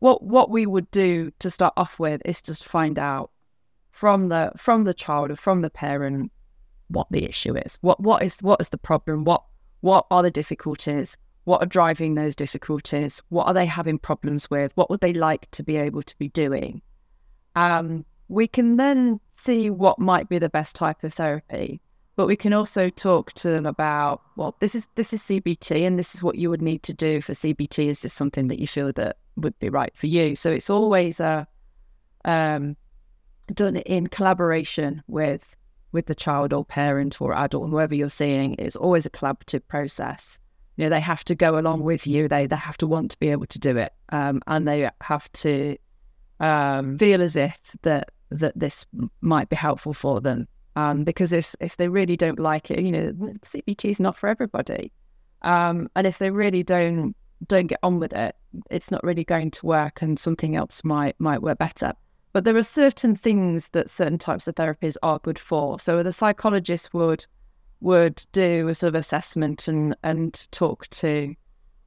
What 0.00 0.22
what 0.22 0.50
we 0.50 0.66
would 0.66 0.90
do 0.90 1.30
to 1.38 1.50
start 1.50 1.74
off 1.76 1.98
with 1.98 2.22
is 2.24 2.42
just 2.42 2.64
find 2.64 2.98
out 2.98 3.30
from 3.90 4.28
the 4.28 4.52
from 4.56 4.84
the 4.84 4.94
child 4.94 5.30
or 5.30 5.36
from 5.36 5.62
the 5.62 5.70
parent 5.70 6.32
what 6.92 7.10
the 7.10 7.24
issue 7.24 7.56
is. 7.56 7.78
What 7.80 8.00
what 8.00 8.22
is 8.22 8.38
what 8.40 8.60
is 8.60 8.68
the 8.68 8.78
problem? 8.78 9.24
What 9.24 9.42
what 9.80 10.06
are 10.10 10.22
the 10.22 10.30
difficulties? 10.30 11.16
What 11.44 11.62
are 11.62 11.66
driving 11.66 12.14
those 12.14 12.36
difficulties? 12.36 13.20
What 13.30 13.48
are 13.48 13.54
they 13.54 13.66
having 13.66 13.98
problems 13.98 14.48
with? 14.48 14.76
What 14.76 14.90
would 14.90 15.00
they 15.00 15.12
like 15.12 15.50
to 15.52 15.62
be 15.64 15.76
able 15.76 16.02
to 16.02 16.18
be 16.18 16.28
doing? 16.28 16.82
Um, 17.56 18.04
we 18.28 18.46
can 18.46 18.76
then 18.76 19.20
see 19.32 19.68
what 19.68 19.98
might 19.98 20.28
be 20.28 20.38
the 20.38 20.48
best 20.48 20.76
type 20.76 21.02
of 21.02 21.12
therapy, 21.12 21.80
but 22.14 22.26
we 22.26 22.36
can 22.36 22.52
also 22.52 22.88
talk 22.88 23.32
to 23.32 23.50
them 23.50 23.66
about, 23.66 24.22
well, 24.36 24.54
this 24.60 24.74
is 24.74 24.86
this 24.94 25.12
is 25.12 25.22
CBT, 25.22 25.84
and 25.84 25.98
this 25.98 26.14
is 26.14 26.22
what 26.22 26.36
you 26.36 26.48
would 26.48 26.62
need 26.62 26.82
to 26.84 26.94
do 26.94 27.20
for 27.20 27.32
CBT. 27.32 27.88
Is 27.88 28.02
this 28.02 28.14
something 28.14 28.48
that 28.48 28.60
you 28.60 28.66
feel 28.68 28.92
that 28.92 29.16
would 29.36 29.58
be 29.58 29.68
right 29.68 29.94
for 29.96 30.06
you? 30.06 30.36
So 30.36 30.50
it's 30.50 30.70
always 30.70 31.18
a 31.18 31.46
um, 32.24 32.76
done 33.52 33.76
in 33.76 34.06
collaboration 34.06 35.02
with 35.08 35.56
with 35.92 36.06
the 36.06 36.14
child 36.14 36.52
or 36.52 36.64
parent 36.64 37.20
or 37.20 37.34
adult, 37.34 37.70
whoever 37.70 37.94
you're 37.94 38.10
seeing. 38.10 38.54
It's 38.58 38.76
always 38.76 39.06
a 39.06 39.10
collaborative 39.10 39.62
process. 39.68 40.40
You 40.76 40.84
know, 40.84 40.90
they 40.90 41.00
have 41.00 41.24
to 41.26 41.34
go 41.34 41.58
along 41.58 41.82
with 41.82 42.06
you. 42.06 42.28
They 42.28 42.46
they 42.46 42.56
have 42.56 42.78
to 42.78 42.86
want 42.86 43.10
to 43.12 43.18
be 43.18 43.28
able 43.28 43.46
to 43.46 43.58
do 43.58 43.76
it, 43.76 43.92
um, 44.08 44.40
and 44.46 44.66
they 44.66 44.90
have 45.02 45.30
to 45.32 45.76
um, 46.40 46.98
feel 46.98 47.20
as 47.20 47.36
if 47.36 47.58
that 47.82 48.10
that 48.30 48.58
this 48.58 48.86
might 49.20 49.50
be 49.50 49.56
helpful 49.56 49.92
for 49.92 50.20
them. 50.20 50.48
Um, 50.74 51.04
because 51.04 51.32
if 51.32 51.54
if 51.60 51.76
they 51.76 51.88
really 51.88 52.16
don't 52.16 52.38
like 52.38 52.70
it, 52.70 52.80
you 52.80 52.90
know, 52.90 53.12
CBT 53.44 53.90
is 53.90 54.00
not 54.00 54.16
for 54.16 54.28
everybody. 54.28 54.92
Um, 55.42 55.90
and 55.94 56.06
if 56.06 56.18
they 56.18 56.30
really 56.30 56.62
don't 56.62 57.14
don't 57.48 57.66
get 57.66 57.80
on 57.82 57.98
with 57.98 58.12
it, 58.14 58.34
it's 58.70 58.90
not 58.90 59.04
really 59.04 59.24
going 59.24 59.50
to 59.50 59.66
work, 59.66 60.00
and 60.00 60.18
something 60.18 60.56
else 60.56 60.82
might 60.84 61.18
might 61.20 61.42
work 61.42 61.58
better. 61.58 61.92
But 62.32 62.44
there 62.44 62.56
are 62.56 62.62
certain 62.62 63.14
things 63.14 63.68
that 63.70 63.90
certain 63.90 64.18
types 64.18 64.48
of 64.48 64.54
therapies 64.54 64.96
are 65.02 65.18
good 65.18 65.38
for. 65.38 65.78
So 65.78 66.02
the 66.02 66.12
psychologist 66.12 66.94
would 66.94 67.26
would 67.80 68.24
do 68.30 68.68
a 68.68 68.74
sort 68.74 68.88
of 68.88 68.94
assessment 68.94 69.68
and 69.68 69.96
and 70.02 70.46
talk 70.52 70.86
to 70.88 71.34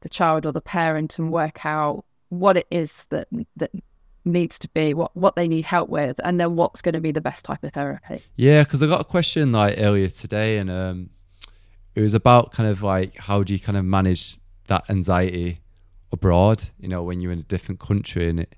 the 0.01 0.09
child 0.09 0.45
or 0.45 0.51
the 0.51 0.61
parent 0.61 1.17
and 1.17 1.31
work 1.31 1.65
out 1.65 2.05
what 2.29 2.57
it 2.57 2.67
is 2.69 3.05
that 3.07 3.27
that 3.55 3.71
needs 4.25 4.59
to 4.59 4.67
be, 4.69 4.93
what 4.93 5.15
what 5.15 5.35
they 5.35 5.47
need 5.47 5.65
help 5.65 5.89
with, 5.89 6.19
and 6.23 6.39
then 6.39 6.55
what's 6.55 6.81
going 6.81 6.93
to 6.93 7.01
be 7.01 7.11
the 7.11 7.21
best 7.21 7.45
type 7.45 7.63
of 7.63 7.71
therapy. 7.73 8.21
Yeah, 8.35 8.63
because 8.63 8.83
I 8.83 8.87
got 8.87 9.01
a 9.01 9.05
question 9.05 9.51
like 9.51 9.75
earlier 9.77 10.09
today, 10.09 10.57
and 10.57 10.69
um, 10.69 11.09
it 11.93 12.01
was 12.01 12.13
about 12.13 12.51
kind 12.51 12.69
of 12.69 12.83
like 12.83 13.15
how 13.17 13.43
do 13.43 13.53
you 13.53 13.59
kind 13.59 13.77
of 13.77 13.85
manage 13.85 14.37
that 14.67 14.89
anxiety 14.89 15.61
abroad? 16.11 16.63
You 16.79 16.89
know, 16.89 17.03
when 17.03 17.21
you're 17.21 17.31
in 17.31 17.39
a 17.39 17.43
different 17.43 17.79
country, 17.79 18.29
and 18.29 18.41
it 18.41 18.55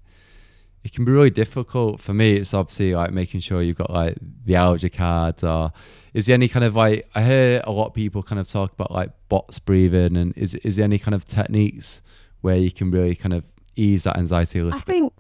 it 0.88 0.94
can 0.94 1.04
be 1.04 1.12
really 1.12 1.30
difficult 1.30 2.00
for 2.00 2.14
me. 2.14 2.36
It's 2.36 2.54
obviously 2.54 2.96
like 2.96 3.12
making 3.12 3.42
sure 3.42 3.62
you've 3.62 3.76
got 3.76 3.92
like 3.92 4.16
the 4.46 4.56
allergy 4.56 4.90
cards, 4.90 5.44
or 5.44 5.74
is 6.14 6.28
there 6.28 6.34
any 6.34 6.48
kind 6.48 6.64
of 6.64 6.78
like 6.78 7.10
I 7.14 7.24
hear 7.24 7.62
a 7.66 7.72
lot 7.74 7.88
of 7.88 7.94
people 7.94 8.24
kind 8.24 8.40
of 8.40 8.48
talk 8.48 8.72
about 8.72 8.92
like 8.92 9.12
box 9.28 9.60
breathing, 9.60 10.16
and 10.16 10.36
is 10.38 10.56
is 10.56 10.78
there 10.78 10.86
any 10.86 10.98
kind 10.98 11.14
of 11.14 11.26
techniques 11.26 12.02
where 12.40 12.56
you 12.56 12.72
can 12.72 12.90
really 12.90 13.16
kind 13.16 13.34
of 13.34 13.44
ease 13.76 14.06
that 14.06 14.16
anxiety 14.16 14.60
a 14.60 14.64
little 14.64 14.78
I 14.78 14.80
bit? 14.80 14.86
think 14.86 15.14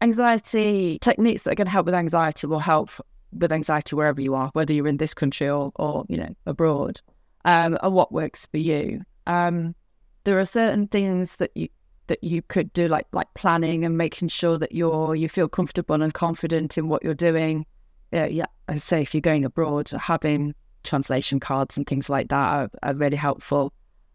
anxiety 0.00 0.98
techniques 1.00 1.44
that 1.44 1.52
are 1.52 1.54
going 1.54 1.68
to 1.68 1.70
help 1.70 1.86
with 1.86 1.94
anxiety 1.94 2.48
will 2.48 2.58
help 2.58 2.90
with 3.32 3.52
anxiety 3.52 3.94
wherever 3.94 4.20
you 4.20 4.34
are, 4.34 4.50
whether 4.54 4.72
you're 4.72 4.88
in 4.88 4.96
this 4.96 5.14
country 5.14 5.48
or, 5.48 5.70
or 5.76 6.04
you 6.08 6.16
know, 6.16 6.34
abroad, 6.46 7.00
um, 7.44 7.78
and 7.80 7.94
what 7.94 8.10
works 8.10 8.44
for 8.46 8.58
you. 8.58 9.02
Um, 9.28 9.76
there 10.24 10.40
are 10.40 10.44
certain 10.44 10.88
things 10.88 11.36
that 11.36 11.52
you 11.56 11.68
that 12.10 12.22
you 12.24 12.42
could 12.42 12.72
do, 12.72 12.88
like 12.88 13.06
like 13.12 13.32
planning 13.34 13.84
and 13.84 13.96
making 13.96 14.28
sure 14.28 14.58
that 14.58 14.72
you're 14.72 15.14
you 15.14 15.28
feel 15.28 15.48
comfortable 15.48 16.02
and 16.02 16.12
confident 16.12 16.76
in 16.76 16.88
what 16.88 17.04
you're 17.04 17.14
doing. 17.14 17.64
Yeah, 18.12 18.26
yeah. 18.26 18.46
I 18.68 18.76
say 18.76 19.00
if 19.00 19.14
you're 19.14 19.20
going 19.20 19.44
abroad, 19.44 19.88
having 19.90 20.54
translation 20.82 21.38
cards 21.38 21.76
and 21.76 21.86
things 21.86 22.10
like 22.10 22.28
that 22.28 22.34
are, 22.34 22.70
are 22.82 22.94
really 22.94 23.16
helpful. 23.16 23.72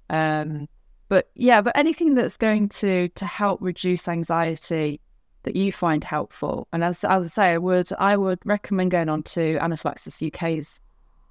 Um, 0.10 0.68
but 1.08 1.30
yeah, 1.36 1.62
but 1.62 1.78
anything 1.78 2.16
that's 2.16 2.36
going 2.36 2.70
to 2.70 3.08
to 3.10 3.26
help 3.26 3.62
reduce 3.62 4.08
anxiety 4.10 5.00
that 5.44 5.56
you 5.56 5.72
find 5.72 6.04
helpful. 6.04 6.68
And 6.74 6.84
as, 6.84 7.04
as 7.06 7.24
I 7.24 7.28
say, 7.28 7.46
I 7.54 7.58
would 7.58 7.88
I 7.98 8.18
would 8.18 8.40
recommend 8.44 8.92
going 8.92 9.08
on 9.08 9.24
to 9.24 9.58
Anaphylaxis 9.58 10.22
UK's 10.22 10.82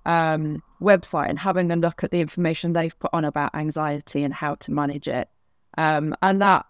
um, 0.06 0.62
website 0.80 1.28
and 1.28 1.38
having 1.38 1.70
a 1.70 1.76
look 1.76 2.04
at 2.04 2.10
the 2.10 2.20
information 2.20 2.72
they've 2.72 2.98
put 2.98 3.10
on 3.12 3.24
about 3.24 3.54
anxiety 3.54 4.22
and 4.22 4.32
how 4.32 4.54
to 4.56 4.72
manage 4.72 5.08
it, 5.08 5.28
um, 5.76 6.14
and 6.22 6.40
that 6.42 6.66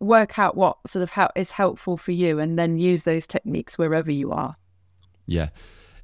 work 0.00 0.38
out 0.38 0.56
what 0.56 0.78
sort 0.86 1.02
of 1.02 1.10
how 1.10 1.30
is 1.36 1.50
helpful 1.50 1.96
for 1.96 2.12
you, 2.12 2.38
and 2.38 2.58
then 2.58 2.78
use 2.78 3.04
those 3.04 3.26
techniques 3.26 3.78
wherever 3.78 4.10
you 4.10 4.32
are. 4.32 4.56
Yeah. 5.26 5.50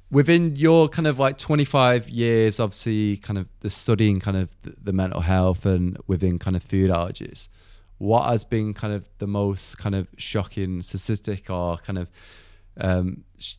Within 0.09 0.55
your 0.55 0.87
kind 0.87 1.05
of 1.05 1.19
like 1.19 1.37
25 1.37 2.07
years, 2.07 2.59
obviously, 2.61 3.17
kind 3.17 3.37
of 3.37 3.47
the 3.59 3.69
studying 3.69 4.21
kind 4.21 4.37
of 4.37 4.55
the, 4.61 4.93
mental 4.93 5.19
health 5.19 5.65
and 5.65 5.97
within 6.07 6.39
kind 6.39 6.55
of 6.55 6.63
food 6.63 6.89
allergies, 6.89 7.49
what 7.97 8.29
has 8.29 8.45
been 8.45 8.73
kind 8.73 8.93
of 8.93 9.09
the 9.17 9.27
most 9.27 9.77
kind 9.77 9.95
of 9.95 10.07
shocking 10.17 10.81
statistic 10.81 11.49
or 11.49 11.75
kind 11.77 11.99
of 11.99 12.09
um, 12.79 13.25
sh- 13.37 13.55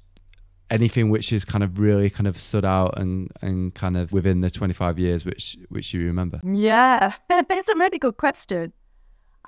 anything 0.70 1.11
which 1.11 1.32
is 1.32 1.45
kind 1.45 1.64
of 1.64 1.80
really 1.80 2.11
kind 2.11 2.26
of 2.26 2.39
stood 2.39 2.64
out 2.64 2.99
and 2.99 3.30
and 3.41 3.74
kind 3.74 3.97
of 3.97 4.12
within 4.12 4.41
the 4.41 4.51
25 4.51 4.99
years 4.99 5.24
which 5.24 5.57
which 5.70 5.95
you 5.95 6.05
remember 6.05 6.41
yeah 6.45 7.12
it's 7.30 7.68
a 7.68 7.76
really 7.76 7.99
good 7.99 8.16
question 8.16 8.72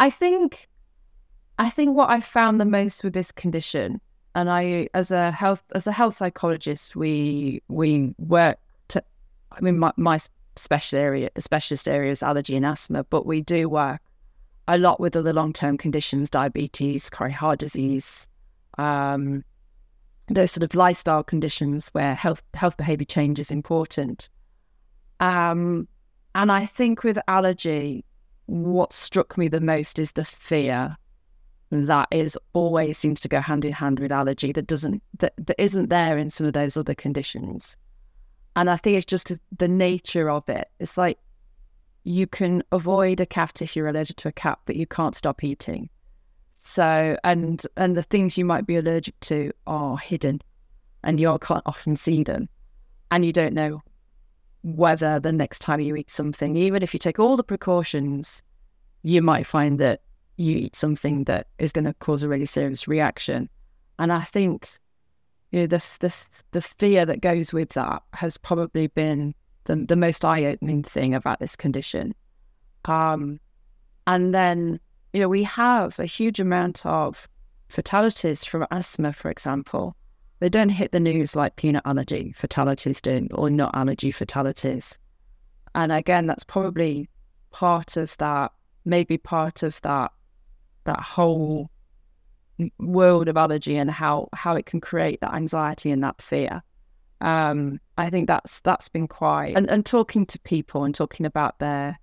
i 0.00 0.10
think 0.10 0.68
i 1.58 1.70
think 1.70 1.96
what 1.96 2.10
i 2.10 2.20
found 2.20 2.60
the 2.60 2.64
most 2.64 3.04
with 3.04 3.12
this 3.12 3.30
condition 3.30 4.00
and 4.34 4.50
i 4.50 4.88
as 4.94 5.12
a 5.12 5.30
health 5.30 5.62
as 5.76 5.86
a 5.86 5.92
health 5.92 6.14
psychologist 6.14 6.96
we 6.96 7.62
we 7.68 8.12
work 8.18 8.58
to 8.88 9.00
i 9.52 9.60
mean 9.60 9.78
my, 9.78 9.92
my 9.96 10.18
special 10.56 10.98
area 10.98 11.30
specialist 11.38 11.86
area 11.86 12.10
is 12.10 12.22
allergy 12.22 12.56
and 12.56 12.66
asthma 12.66 13.04
but 13.04 13.24
we 13.24 13.40
do 13.40 13.68
work 13.68 14.00
a 14.70 14.78
lot 14.78 15.00
with 15.00 15.16
other 15.16 15.32
long 15.32 15.52
term 15.52 15.76
conditions, 15.76 16.30
diabetes, 16.30 17.10
coronary 17.10 17.34
heart 17.34 17.58
disease, 17.58 18.28
um, 18.78 19.44
those 20.28 20.52
sort 20.52 20.62
of 20.62 20.76
lifestyle 20.76 21.24
conditions 21.24 21.88
where 21.88 22.14
health 22.14 22.42
health 22.54 22.76
behavior 22.76 23.04
change 23.04 23.40
is 23.40 23.50
important. 23.50 24.28
Um, 25.18 25.88
and 26.36 26.52
I 26.52 26.66
think 26.66 27.02
with 27.02 27.18
allergy, 27.26 28.04
what 28.50 28.92
struck 28.92 29.38
me 29.38 29.46
the 29.46 29.60
most 29.60 30.00
is 30.00 30.12
the 30.12 30.24
fear 30.24 30.96
that 31.70 32.08
is 32.10 32.36
always 32.52 32.98
seems 32.98 33.20
to 33.20 33.28
go 33.28 33.40
hand 33.40 33.64
in 33.64 33.72
hand 33.72 34.00
with 34.00 34.10
allergy 34.10 34.50
that 34.50 34.66
doesn't 34.66 35.00
that, 35.18 35.32
that 35.38 35.62
isn't 35.62 35.88
there 35.88 36.18
in 36.18 36.30
some 36.30 36.46
of 36.46 36.52
those 36.52 36.76
other 36.76 36.94
conditions. 36.94 37.76
And 38.56 38.68
I 38.68 38.76
think 38.76 38.96
it's 38.96 39.06
just 39.06 39.32
the 39.56 39.68
nature 39.68 40.28
of 40.28 40.48
it. 40.48 40.68
It's 40.80 40.98
like 40.98 41.18
you 42.02 42.26
can 42.26 42.64
avoid 42.72 43.20
a 43.20 43.26
cat 43.26 43.62
if 43.62 43.76
you're 43.76 43.86
allergic 43.86 44.16
to 44.16 44.28
a 44.28 44.32
cat, 44.32 44.58
but 44.66 44.74
you 44.74 44.86
can't 44.86 45.14
stop 45.14 45.44
eating. 45.44 45.88
So 46.58 47.16
and 47.22 47.64
and 47.76 47.96
the 47.96 48.02
things 48.02 48.36
you 48.36 48.44
might 48.44 48.66
be 48.66 48.76
allergic 48.76 49.18
to 49.20 49.52
are 49.68 49.96
hidden 49.96 50.42
and 51.04 51.20
you 51.20 51.38
can't 51.38 51.62
often 51.66 51.94
see 51.94 52.24
them. 52.24 52.48
And 53.12 53.24
you 53.24 53.32
don't 53.32 53.54
know 53.54 53.80
whether 54.62 55.18
the 55.18 55.32
next 55.32 55.60
time 55.60 55.80
you 55.80 55.96
eat 55.96 56.10
something, 56.10 56.56
even 56.56 56.82
if 56.82 56.92
you 56.92 56.98
take 56.98 57.18
all 57.18 57.36
the 57.36 57.44
precautions, 57.44 58.42
you 59.02 59.22
might 59.22 59.46
find 59.46 59.78
that 59.78 60.02
you 60.36 60.56
eat 60.56 60.76
something 60.76 61.24
that 61.24 61.46
is 61.58 61.72
going 61.72 61.84
to 61.84 61.94
cause 61.94 62.22
a 62.22 62.28
really 62.28 62.46
serious 62.46 62.88
reaction. 62.88 63.48
And 63.98 64.12
I 64.12 64.22
think 64.22 64.68
you 65.50 65.60
know, 65.60 65.66
this, 65.66 65.98
this, 65.98 66.28
the 66.52 66.62
fear 66.62 67.04
that 67.04 67.20
goes 67.20 67.52
with 67.52 67.70
that 67.70 68.02
has 68.12 68.38
probably 68.38 68.86
been 68.86 69.34
the, 69.64 69.76
the 69.76 69.96
most 69.96 70.24
eye 70.24 70.44
opening 70.44 70.82
thing 70.82 71.14
about 71.14 71.40
this 71.40 71.56
condition. 71.56 72.14
Um, 72.84 73.40
and 74.06 74.34
then, 74.34 74.80
you 75.12 75.20
know, 75.20 75.28
we 75.28 75.42
have 75.42 75.98
a 75.98 76.06
huge 76.06 76.40
amount 76.40 76.86
of 76.86 77.28
fatalities 77.68 78.44
from 78.44 78.66
asthma, 78.70 79.12
for 79.12 79.30
example. 79.30 79.96
They 80.40 80.48
don't 80.48 80.70
hit 80.70 80.92
the 80.92 81.00
news 81.00 81.36
like 81.36 81.56
peanut 81.56 81.82
allergy 81.84 82.32
fatalities 82.32 83.00
do, 83.00 83.28
or 83.32 83.50
nut 83.50 83.70
allergy 83.74 84.10
fatalities. 84.10 84.98
And 85.74 85.92
again, 85.92 86.26
that's 86.26 86.44
probably 86.44 87.08
part 87.50 87.96
of 87.96 88.16
that, 88.18 88.52
maybe 88.84 89.18
part 89.18 89.62
of 89.62 89.80
that, 89.82 90.12
that 90.84 91.00
whole 91.00 91.70
world 92.78 93.28
of 93.28 93.36
allergy 93.36 93.76
and 93.76 93.90
how 93.90 94.28
how 94.34 94.54
it 94.54 94.66
can 94.66 94.80
create 94.80 95.20
that 95.20 95.34
anxiety 95.34 95.90
and 95.90 96.02
that 96.04 96.20
fear. 96.20 96.62
Um, 97.20 97.80
I 97.98 98.10
think 98.10 98.26
that's 98.26 98.60
that's 98.60 98.88
been 98.88 99.08
quite 99.08 99.56
and, 99.56 99.70
and 99.70 99.84
talking 99.84 100.26
to 100.26 100.38
people 100.40 100.84
and 100.84 100.94
talking 100.94 101.26
about 101.26 101.58
their 101.58 101.98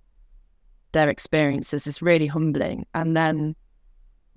their 0.92 1.08
experiences 1.08 1.86
is 1.86 2.00
really 2.00 2.26
humbling. 2.26 2.86
And 2.94 3.16
then 3.16 3.56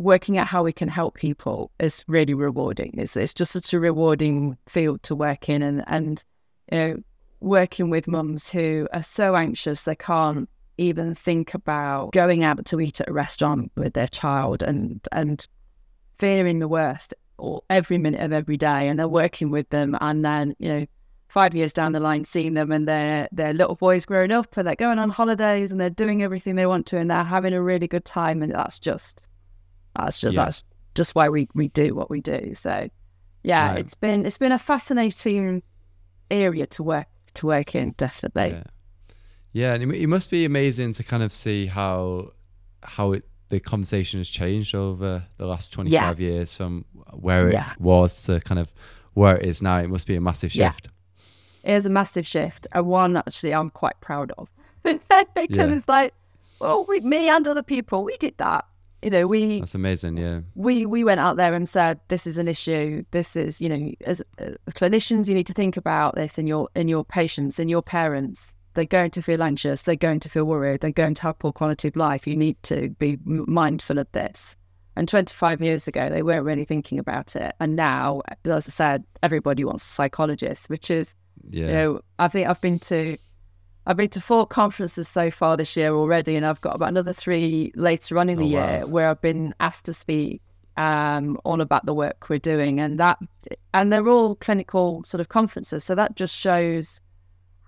working 0.01 0.37
out 0.37 0.47
how 0.47 0.63
we 0.63 0.73
can 0.73 0.89
help 0.89 1.15
people 1.15 1.71
is 1.79 2.03
really 2.07 2.33
rewarding. 2.33 2.93
It's, 2.97 3.15
it's 3.15 3.33
just 3.33 3.51
such 3.51 3.73
a 3.73 3.79
rewarding 3.79 4.57
field 4.67 5.03
to 5.03 5.15
work 5.15 5.49
in, 5.49 5.61
and 5.61 5.83
and 5.87 6.23
you 6.71 6.77
know, 6.77 6.97
working 7.39 7.89
with 7.89 8.07
mums 8.07 8.49
who 8.49 8.87
are 8.93 9.03
so 9.03 9.35
anxious 9.35 9.83
they 9.83 9.95
can't 9.95 10.49
even 10.77 11.13
think 11.15 11.53
about 11.53 12.11
going 12.11 12.43
out 12.43 12.65
to 12.65 12.79
eat 12.79 13.01
at 13.01 13.09
a 13.09 13.13
restaurant 13.13 13.71
with 13.75 13.93
their 13.93 14.07
child, 14.07 14.63
and 14.63 15.07
and 15.11 15.47
fearing 16.19 16.59
the 16.59 16.67
worst 16.67 17.13
or 17.37 17.61
every 17.69 17.97
minute 17.97 18.21
of 18.21 18.33
every 18.33 18.57
day, 18.57 18.87
and 18.87 18.99
they're 18.99 19.07
working 19.07 19.51
with 19.51 19.69
them, 19.69 19.97
and 20.01 20.25
then 20.25 20.55
you 20.59 20.69
know. 20.69 20.85
Five 21.27 21.55
years 21.55 21.71
down 21.71 21.93
the 21.93 22.01
line, 22.01 22.25
seeing 22.25 22.55
them 22.55 22.73
and 22.73 22.85
their 22.85 23.29
their 23.31 23.53
little 23.53 23.75
boys 23.75 24.03
growing 24.03 24.33
up, 24.33 24.57
and 24.57 24.67
they're 24.67 24.75
going 24.75 24.99
on 24.99 25.09
holidays 25.09 25.71
and 25.71 25.79
they're 25.79 25.89
doing 25.89 26.21
everything 26.21 26.55
they 26.55 26.65
want 26.65 26.85
to, 26.87 26.97
and 26.97 27.09
they're 27.09 27.23
having 27.23 27.53
a 27.53 27.61
really 27.61 27.87
good 27.87 28.03
time, 28.03 28.43
and 28.43 28.51
that's 28.51 28.79
just 28.79 29.21
that's 29.95 30.19
just 30.19 30.33
yeah. 30.33 30.45
that's 30.45 30.63
just 30.95 31.15
why 31.15 31.29
we 31.29 31.47
we 31.53 31.67
do 31.69 31.95
what 31.95 32.09
we 32.09 32.21
do. 32.21 32.53
So 32.55 32.89
yeah, 33.43 33.69
right. 33.69 33.79
it's 33.79 33.95
been 33.95 34.25
it's 34.25 34.37
been 34.37 34.51
a 34.51 34.59
fascinating 34.59 35.63
area 36.29 36.67
to 36.67 36.83
work 36.83 37.07
to 37.35 37.47
work 37.47 37.75
in, 37.75 37.91
definitely. 37.97 38.51
Yeah, 38.51 38.63
yeah 39.53 39.73
and 39.73 39.91
it, 39.91 40.01
it 40.01 40.07
must 40.07 40.29
be 40.29 40.45
amazing 40.45 40.93
to 40.93 41.03
kind 41.03 41.23
of 41.23 41.31
see 41.33 41.65
how 41.65 42.31
how 42.83 43.13
it 43.13 43.25
the 43.49 43.59
conversation 43.59 44.19
has 44.19 44.29
changed 44.29 44.73
over 44.73 45.25
the 45.37 45.45
last 45.45 45.73
25 45.73 45.91
yeah. 46.19 46.25
years 46.25 46.55
from 46.55 46.85
where 47.11 47.49
it 47.49 47.53
yeah. 47.53 47.73
was 47.79 48.23
to 48.23 48.39
kind 48.39 48.59
of 48.59 48.73
where 49.13 49.35
it 49.35 49.45
is 49.45 49.61
now. 49.61 49.77
It 49.79 49.89
must 49.89 50.07
be 50.07 50.15
a 50.15 50.21
massive 50.21 50.53
shift. 50.53 50.87
Yeah. 51.63 51.73
It 51.73 51.75
is 51.75 51.85
a 51.85 51.89
massive 51.89 52.25
shift, 52.25 52.65
and 52.71 52.87
one 52.87 53.17
actually 53.17 53.53
I'm 53.53 53.69
quite 53.69 53.99
proud 53.99 54.31
of 54.37 54.49
because 54.83 55.71
it's 55.71 55.87
like, 55.87 56.13
well, 56.59 56.85
we, 56.87 57.01
me 57.01 57.29
and 57.29 57.45
other 57.47 57.61
people, 57.61 58.03
we 58.03 58.17
did 58.17 58.35
that 58.37 58.65
you 59.01 59.09
know 59.09 59.27
we 59.27 59.59
that's 59.59 59.75
amazing 59.75 60.17
yeah. 60.17 60.41
we 60.55 60.85
we 60.85 61.03
went 61.03 61.19
out 61.19 61.37
there 61.37 61.53
and 61.53 61.67
said 61.67 61.99
this 62.07 62.27
is 62.27 62.37
an 62.37 62.47
issue. 62.47 63.03
This 63.11 63.35
is 63.35 63.59
you 63.59 63.69
know 63.69 63.91
as 64.05 64.21
uh, 64.39 64.51
clinicians 64.71 65.27
you 65.27 65.33
need 65.33 65.47
to 65.47 65.53
think 65.53 65.77
about 65.77 66.15
this 66.15 66.37
in 66.37 66.47
your 66.47 66.69
in 66.75 66.87
your 66.87 67.03
patients 67.03 67.59
in 67.59 67.69
your 67.69 67.81
parents. 67.81 68.53
They're 68.73 68.85
going 68.85 69.11
to 69.11 69.21
feel 69.21 69.43
anxious. 69.43 69.83
They're 69.83 69.97
going 69.97 70.21
to 70.21 70.29
feel 70.29 70.45
worried. 70.45 70.79
They're 70.79 70.91
going 70.91 71.15
to 71.15 71.23
have 71.23 71.39
poor 71.39 71.51
quality 71.51 71.89
of 71.89 71.97
life. 71.97 72.25
You 72.25 72.37
need 72.37 72.61
to 72.63 72.89
be 72.91 73.19
mindful 73.25 73.99
of 73.99 74.09
this. 74.13 74.55
And 74.95 75.09
25 75.09 75.61
years 75.61 75.87
ago 75.87 76.09
they 76.09 76.21
weren't 76.21 76.45
really 76.45 76.65
thinking 76.65 76.99
about 76.99 77.35
it. 77.35 77.53
And 77.59 77.75
now 77.75 78.21
as 78.45 78.67
i 78.67 78.71
said 78.71 79.03
everybody 79.23 79.63
wants 79.63 79.85
a 79.85 79.89
psychologist 79.89 80.69
which 80.69 80.91
is 80.91 81.15
yeah. 81.49 81.65
you 81.65 81.73
know 81.73 82.01
i 82.19 82.27
think 82.27 82.47
i've 82.47 82.61
been 82.61 82.77
to 82.77 83.17
I've 83.85 83.97
been 83.97 84.09
to 84.09 84.21
four 84.21 84.45
conferences 84.45 85.07
so 85.07 85.31
far 85.31 85.57
this 85.57 85.75
year 85.75 85.93
already, 85.93 86.35
and 86.35 86.45
I've 86.45 86.61
got 86.61 86.75
about 86.75 86.89
another 86.89 87.13
three 87.13 87.71
later 87.75 88.17
on 88.19 88.29
in 88.29 88.37
the 88.37 88.45
oh, 88.45 88.47
year 88.47 88.87
where 88.87 89.09
I've 89.09 89.21
been 89.21 89.55
asked 89.59 89.85
to 89.85 89.93
speak 89.93 90.41
um, 90.77 91.39
all 91.43 91.61
about 91.61 91.85
the 91.85 91.93
work 91.93 92.29
we're 92.29 92.39
doing, 92.39 92.79
and 92.79 92.99
that, 92.99 93.17
and 93.73 93.91
they're 93.91 94.07
all 94.07 94.35
clinical 94.35 95.03
sort 95.03 95.19
of 95.19 95.29
conferences. 95.29 95.83
So 95.83 95.95
that 95.95 96.15
just 96.15 96.35
shows 96.35 97.01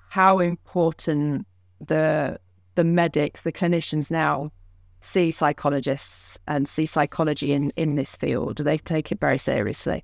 how 0.10 0.40
important 0.40 1.48
the 1.86 2.40
the 2.76 2.84
medics, 2.84 3.42
the 3.42 3.52
clinicians 3.52 4.10
now 4.12 4.52
see 5.00 5.32
psychologists 5.32 6.40
and 6.48 6.68
see 6.68 6.86
psychology 6.86 7.54
in 7.54 7.72
in 7.76 7.96
this 7.96 8.16
field. 8.16 8.58
They 8.60 8.78
take 8.78 9.12
it 9.12 9.20
very 9.20 9.40
seriously. 9.40 10.04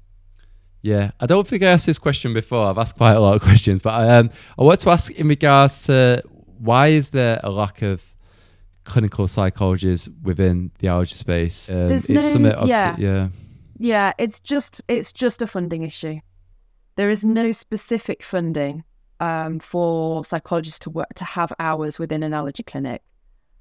Yeah, 0.82 1.12
I 1.20 1.26
don't 1.26 1.48
think 1.48 1.62
I 1.64 1.68
asked 1.68 1.86
this 1.86 2.00
question 2.00 2.34
before. 2.34 2.68
I've 2.68 2.78
asked 2.78 2.96
quite 2.96 3.14
a 3.14 3.20
lot 3.20 3.36
of 3.36 3.42
questions, 3.50 3.82
but 3.82 4.10
um, 4.10 4.30
I 4.58 4.64
want 4.64 4.80
to 4.82 4.90
ask 4.90 5.12
in 5.12 5.28
regards 5.28 5.84
to 5.84 6.24
why 6.58 6.88
is 6.88 7.10
there 7.12 7.40
a 7.44 7.50
lack 7.50 7.82
of 7.82 8.04
clinical 8.84 9.28
psychologists 9.28 10.10
within 10.24 10.72
the 10.80 10.88
allergy 10.88 11.16
space? 11.16 11.70
Um, 11.70 11.92
it's 11.92 12.10
no, 12.10 12.20
something, 12.20 12.68
yeah. 12.68 12.96
yeah, 12.98 13.30
yeah. 13.78 14.14
It's 14.18 14.40
just 14.40 14.82
it's 14.88 15.12
just 15.12 15.42
a 15.42 15.48
funding 15.48 15.84
issue. 15.84 16.20
There 16.96 17.10
is 17.10 17.24
no 17.24 17.52
specific 17.52 18.24
funding 18.24 18.84
um, 19.20 19.60
for 19.60 20.26
psychologists 20.26 20.80
to 20.80 20.90
work 20.90 21.14
to 21.16 21.24
have 21.24 21.54
hours 21.60 22.00
within 22.00 22.24
an 22.24 22.34
allergy 22.34 22.64
clinic. 22.64 23.02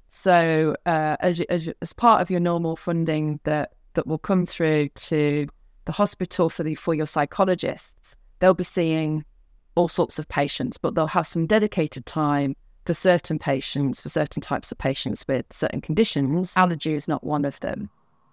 So, 0.09 0.75
uh, 0.85 1.17
as, 1.19 1.39
as 1.41 1.69
as 1.81 1.93
part 1.93 2.21
of 2.21 2.29
your 2.29 2.39
normal 2.39 2.75
funding 2.75 3.39
that 3.43 3.73
that 3.93 4.07
will 4.07 4.17
come 4.17 4.45
through 4.45 4.89
to 4.89 5.47
the 5.89 5.93
hospital 5.93 6.49
for 6.49 6.61
the 6.61 6.75
for 6.75 6.93
your 6.93 7.07
psychologists, 7.07 8.15
they'll 8.37 8.53
be 8.53 8.63
seeing 8.63 9.25
all 9.73 9.87
sorts 9.87 10.19
of 10.19 10.27
patients, 10.27 10.77
but 10.77 10.93
they'll 10.93 11.07
have 11.07 11.25
some 11.25 11.47
dedicated 11.47 12.05
time 12.05 12.55
for 12.85 12.93
certain 12.93 13.39
patients, 13.39 13.99
for 13.99 14.07
certain 14.07 14.39
types 14.39 14.71
of 14.71 14.77
patients 14.77 15.25
with 15.27 15.47
certain 15.49 15.81
conditions. 15.81 16.53
Allergy 16.55 16.93
is 16.93 17.07
not 17.07 17.23
one 17.23 17.43
of 17.43 17.59
them. 17.61 17.89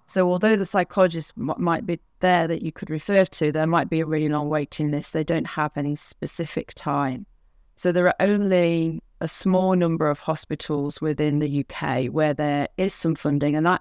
So, 0.06 0.30
although 0.30 0.56
the 0.56 0.66
psychologist 0.66 1.32
m- 1.38 1.54
might 1.56 1.86
be 1.86 1.98
there 2.20 2.46
that 2.46 2.60
you 2.60 2.72
could 2.72 2.90
refer 2.90 3.24
to, 3.24 3.50
there 3.50 3.66
might 3.66 3.88
be 3.88 4.00
a 4.00 4.06
really 4.06 4.28
long 4.28 4.50
waiting 4.50 4.90
list. 4.90 5.14
They 5.14 5.24
don't 5.24 5.46
have 5.46 5.72
any 5.76 5.96
specific 5.96 6.74
time. 6.74 7.24
So, 7.76 7.90
there 7.90 8.06
are 8.06 8.20
only 8.20 9.02
a 9.22 9.28
small 9.28 9.74
number 9.76 10.10
of 10.10 10.18
hospitals 10.18 11.00
within 11.00 11.38
the 11.38 11.64
UK 11.64 12.08
where 12.08 12.34
there 12.34 12.68
is 12.76 12.92
some 12.92 13.14
funding, 13.14 13.56
and 13.56 13.64
that 13.64 13.80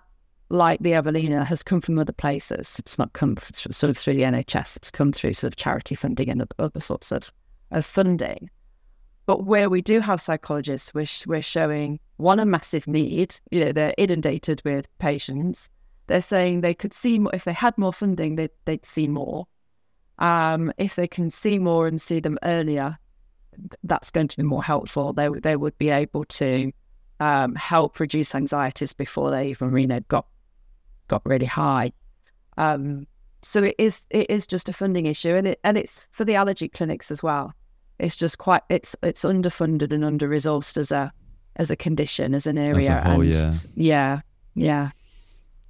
like 0.50 0.80
the 0.80 0.94
Evelina, 0.94 1.44
has 1.44 1.64
come 1.64 1.82
from 1.82 2.00
other 2.00 2.14
places. 2.14 2.78
It's 2.80 2.98
not 2.98 3.14
come 3.14 3.38
sort 3.54 3.90
of 3.90 3.98
through 3.98 4.16
the 4.16 4.22
NHS. 4.22 4.78
It's 4.78 4.92
come 4.92 5.12
through 5.12 5.34
sort 5.34 5.54
of 5.54 5.58
charity 5.58 5.96
funding 5.96 6.30
and 6.30 6.46
other 6.60 6.80
sorts 6.80 7.12
of, 7.12 7.32
funding. 7.82 8.50
But 9.26 9.46
where 9.46 9.70
we 9.70 9.82
do 9.82 10.00
have 10.00 10.22
psychologists, 10.22 10.94
we're, 10.94 11.08
we're 11.26 11.42
showing 11.42 12.00
one 12.18 12.40
a 12.40 12.46
massive 12.46 12.88
need. 12.88 13.40
You 13.50 13.66
know, 13.66 13.72
they're 13.72 13.96
inundated 13.98 14.62
with 14.64 14.88
patients. 15.00 15.70
They're 16.08 16.22
saying 16.22 16.62
they 16.62 16.76
could 16.76 16.94
see 16.94 17.18
more, 17.18 17.34
if 17.34 17.44
they 17.44 17.54
had 17.54 17.76
more 17.78 17.92
funding, 17.92 18.36
they'd, 18.36 18.52
they'd 18.66 18.86
see 18.86 19.08
more. 19.08 19.48
Um, 20.20 20.72
if 20.78 20.96
they 20.96 21.08
can 21.08 21.32
see 21.32 21.58
more 21.58 21.88
and 21.88 22.00
see 22.00 22.20
them 22.20 22.38
earlier, 22.44 22.98
that's 23.84 24.12
going 24.12 24.28
to 24.28 24.38
be 24.38 24.44
more 24.44 24.64
helpful. 24.64 25.14
They 25.14 25.30
they 25.30 25.56
would 25.56 25.78
be 25.78 25.90
able 25.90 26.26
to 26.26 26.72
um, 27.20 27.56
help 27.56 28.00
reduce 28.00 28.36
anxieties 28.36 28.94
before 28.94 29.32
they 29.32 29.50
even 29.50 29.72
really 29.72 30.00
got 30.08 30.28
got 31.08 31.22
really 31.26 31.46
high. 31.46 31.92
Um, 32.58 33.08
so 33.42 33.64
it 33.64 33.76
is 33.78 34.08
it 34.10 34.30
is 34.30 34.48
just 34.48 34.70
a 34.70 34.74
funding 34.74 35.06
issue, 35.06 35.36
and 35.36 35.48
it 35.48 35.60
and 35.64 35.78
it's 35.78 36.08
for 36.12 36.26
the 36.26 36.36
allergy 36.36 36.68
clinics 36.68 37.12
as 37.12 37.22
well. 37.22 37.54
It's 38.00 38.16
just 38.16 38.38
quite 38.38 38.64
it's 38.70 38.96
it's 39.04 39.24
underfunded 39.24 39.94
and 39.94 40.04
under 40.04 40.28
resourced 40.28 40.78
as 40.78 40.92
a 40.92 41.12
as 41.56 41.70
a 41.70 41.76
condition 41.76 42.34
as 42.34 42.48
an 42.48 42.58
area. 42.58 42.92
As 42.92 43.04
whole, 43.06 43.22
and 43.22 43.34
yeah, 43.36 43.52
yeah, 43.76 44.20
yeah. 44.56 44.90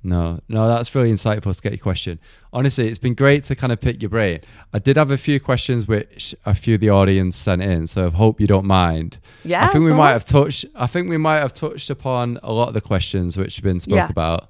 No, 0.04 0.40
no, 0.48 0.68
that's 0.68 0.94
really 0.94 1.12
insightful 1.12 1.56
to 1.56 1.62
get 1.64 1.72
your 1.72 1.80
question. 1.80 2.20
Honestly, 2.54 2.88
it's 2.88 3.00
been 3.00 3.16
great 3.16 3.44
to 3.46 3.56
kind 3.56 3.74
of 3.74 3.82
pick 3.82 4.04
your 4.04 4.10
brain. 4.10 4.40
I 4.72 4.78
did 4.78 4.98
have 4.98 5.10
a 5.10 5.18
few 5.18 5.40
questions 5.40 5.88
which 5.88 6.36
a 6.46 6.54
few 6.54 6.76
of 6.76 6.82
the 6.82 6.92
audience 6.92 7.36
sent 7.36 7.64
in, 7.64 7.88
so 7.88 8.06
I 8.06 8.10
hope 8.12 8.40
you 8.40 8.46
don't 8.46 8.68
mind. 8.68 9.18
Yeah, 9.44 9.66
I 9.66 9.70
think 9.70 9.84
we 9.84 9.90
might 9.90 9.98
what- 9.98 10.14
have 10.14 10.26
touched. 10.26 10.66
I 10.76 10.86
think 10.86 11.10
we 11.10 11.18
might 11.18 11.40
have 11.40 11.54
touched 11.56 11.90
upon 11.90 12.40
a 12.44 12.54
lot 12.54 12.68
of 12.68 12.76
the 12.76 12.82
questions 12.82 13.36
which 13.36 13.56
have 13.56 13.64
been 13.64 13.80
spoke 13.80 13.96
Yeah. 13.96 14.08
about. 14.10 14.48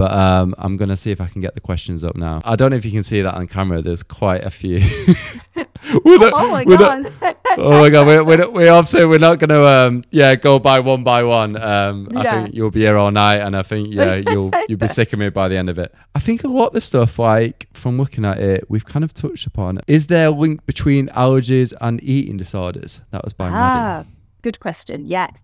But 0.00 0.12
um, 0.12 0.54
I'm 0.56 0.78
gonna 0.78 0.96
see 0.96 1.10
if 1.10 1.20
I 1.20 1.26
can 1.26 1.42
get 1.42 1.54
the 1.54 1.60
questions 1.60 2.04
up 2.04 2.16
now. 2.16 2.40
I 2.42 2.56
don't 2.56 2.70
know 2.70 2.76
if 2.78 2.86
you 2.86 2.90
can 2.90 3.02
see 3.02 3.20
that 3.20 3.34
on 3.34 3.46
camera. 3.46 3.82
There's 3.82 4.02
quite 4.02 4.42
a 4.42 4.48
few. 4.48 4.78
Not- 5.56 6.32
Oh 6.34 6.50
my 6.52 6.64
not- 6.64 6.78
god! 6.78 7.12
oh 7.58 7.80
my 7.80 7.90
god, 7.90 8.06
we're, 8.06 8.24
we're, 8.24 8.50
we're 8.50 8.72
obviously 8.72 9.04
we're 9.04 9.18
not 9.18 9.38
going 9.38 9.50
to 9.50 9.68
um 9.68 10.02
yeah 10.10 10.36
go 10.36 10.58
by 10.58 10.80
one 10.80 11.04
by 11.04 11.22
one. 11.22 11.54
Um, 11.60 12.08
I 12.16 12.22
think 12.22 12.54
you'll 12.54 12.70
be 12.70 12.80
here 12.80 12.96
all 12.96 13.10
night, 13.10 13.38
and 13.40 13.54
I 13.54 13.60
think 13.62 13.92
yeah 13.92 14.14
you'll 14.30 14.50
you'll 14.70 14.78
be 14.78 14.88
sick 14.88 15.12
of 15.12 15.18
me 15.18 15.28
by 15.28 15.48
the 15.48 15.56
end 15.58 15.68
of 15.68 15.78
it. 15.78 15.94
I 16.14 16.18
think 16.20 16.44
a 16.44 16.48
lot 16.48 16.68
of 16.68 16.72
the 16.72 16.80
stuff 16.80 17.18
like 17.18 17.66
from 17.74 17.98
looking 17.98 18.24
at 18.24 18.38
it, 18.38 18.70
we've 18.70 18.86
kind 18.86 19.04
of 19.04 19.12
touched 19.12 19.46
upon. 19.46 19.80
Is 19.86 20.06
there 20.06 20.28
a 20.28 20.30
link 20.30 20.64
between 20.64 21.08
allergies 21.08 21.74
and 21.78 22.02
eating 22.02 22.38
disorders? 22.38 23.02
That 23.10 23.22
was 23.22 23.34
by 23.34 23.50
Maddie. 23.50 24.06
ah, 24.08 24.12
good 24.40 24.60
question. 24.60 25.06
Yes. 25.06 25.42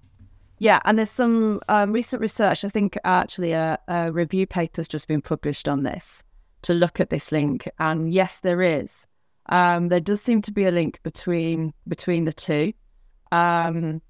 Yeah, 0.59 0.80
and 0.84 0.98
there's 0.98 1.11
some 1.11 1.61
um, 1.68 1.92
recent 1.92 2.22
research. 2.22 2.64
I 2.64 2.68
think 2.68 2.96
actually 3.04 3.52
a, 3.52 3.78
a 3.88 4.11
review 4.11 4.46
has 4.50 4.88
just 4.88 5.07
been 5.07 5.20
published 5.20 5.68
on 5.68 5.82
this 5.82 6.24
to 6.62 6.72
look 6.72 6.98
at 6.98 7.11
this 7.11 7.30
link. 7.30 7.68
And 7.78 8.12
yes, 8.12 8.40
there 8.40 8.62
is. 8.62 9.07
Um, 9.50 9.88
there 9.88 10.00
does 10.00 10.22
seem 10.22 10.42
to 10.42 10.52
be 10.52 10.64
a 10.64 10.70
link 10.70 10.98
between 11.02 11.72
between 11.86 12.24
the 12.24 12.32
two. 12.32 12.72
Um, 13.32 14.00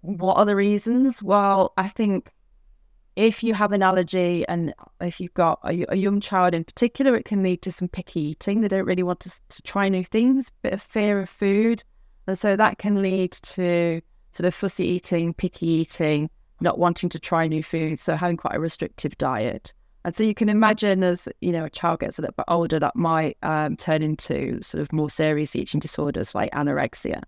what 0.00 0.36
are 0.36 0.46
the 0.46 0.56
reasons? 0.56 1.22
Well, 1.22 1.72
I 1.76 1.88
think 1.88 2.30
if 3.16 3.42
you 3.42 3.54
have 3.54 3.72
an 3.72 3.82
allergy 3.82 4.46
and 4.48 4.74
if 5.00 5.20
you've 5.20 5.34
got 5.34 5.60
a, 5.64 5.84
a 5.92 5.96
young 5.96 6.20
child 6.20 6.54
in 6.54 6.64
particular, 6.64 7.14
it 7.16 7.24
can 7.24 7.42
lead 7.42 7.62
to 7.62 7.72
some 7.72 7.88
picky 7.88 8.20
eating. 8.20 8.60
They 8.60 8.68
don't 8.68 8.86
really 8.86 9.02
want 9.02 9.20
to, 9.20 9.30
to 9.48 9.62
try 9.62 9.88
new 9.88 10.04
things, 10.04 10.50
bit 10.62 10.72
of 10.72 10.82
fear 10.82 11.20
of 11.20 11.28
food. 11.28 11.82
And 12.26 12.38
so 12.38 12.56
that 12.56 12.78
can 12.78 13.02
lead 13.02 13.32
to 13.32 14.00
sort 14.34 14.46
of 14.46 14.54
fussy 14.54 14.86
eating, 14.86 15.32
picky 15.32 15.66
eating, 15.66 16.28
not 16.60 16.78
wanting 16.78 17.08
to 17.10 17.20
try 17.20 17.46
new 17.46 17.62
foods, 17.62 18.02
so 18.02 18.16
having 18.16 18.36
quite 18.36 18.56
a 18.56 18.60
restrictive 18.60 19.16
diet. 19.16 19.72
And 20.04 20.14
so 20.14 20.24
you 20.24 20.34
can 20.34 20.48
imagine 20.48 21.02
as 21.02 21.28
you 21.40 21.52
know 21.52 21.64
a 21.64 21.70
child 21.70 22.00
gets 22.00 22.18
a 22.18 22.22
little 22.22 22.34
bit 22.36 22.44
older, 22.48 22.78
that 22.78 22.96
might 22.96 23.38
um, 23.42 23.76
turn 23.76 24.02
into 24.02 24.60
sort 24.62 24.82
of 24.82 24.92
more 24.92 25.08
serious 25.08 25.56
eating 25.56 25.80
disorders 25.80 26.34
like 26.34 26.50
anorexia. 26.52 27.22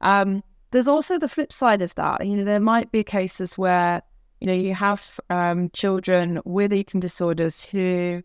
Um, 0.00 0.42
there's 0.70 0.88
also 0.88 1.18
the 1.18 1.28
flip 1.28 1.52
side 1.52 1.82
of 1.82 1.94
that. 1.96 2.24
You 2.24 2.36
know, 2.36 2.44
there 2.44 2.60
might 2.60 2.92
be 2.92 3.02
cases 3.02 3.58
where 3.58 4.02
you 4.40 4.46
know 4.46 4.52
you 4.52 4.74
have 4.74 5.18
um, 5.30 5.70
children 5.70 6.40
with 6.44 6.72
eating 6.72 7.00
disorders 7.00 7.64
who 7.64 8.22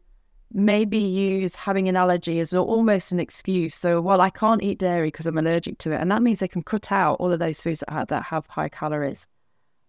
maybe 0.52 0.98
use 0.98 1.56
having 1.56 1.88
an 1.88 1.96
allergy 1.96 2.40
as 2.40 2.54
almost 2.54 3.12
an 3.12 3.20
excuse. 3.20 3.76
So, 3.76 4.02
well, 4.02 4.22
I 4.22 4.30
can't 4.30 4.64
eat 4.64 4.80
dairy 4.80 5.08
because 5.08 5.28
I'm 5.28 5.38
allergic 5.38 5.78
to 5.80 5.92
it, 5.92 6.02
and 6.02 6.12
that 6.12 6.22
means 6.22 6.40
they 6.40 6.48
can 6.48 6.64
cut 6.64 6.92
out 6.92 7.20
all 7.20 7.32
of 7.32 7.40
those 7.40 7.62
foods 7.62 7.82
that 7.82 7.94
have, 7.94 8.08
that 8.08 8.24
have 8.24 8.48
high 8.48 8.70
calories. 8.70 9.28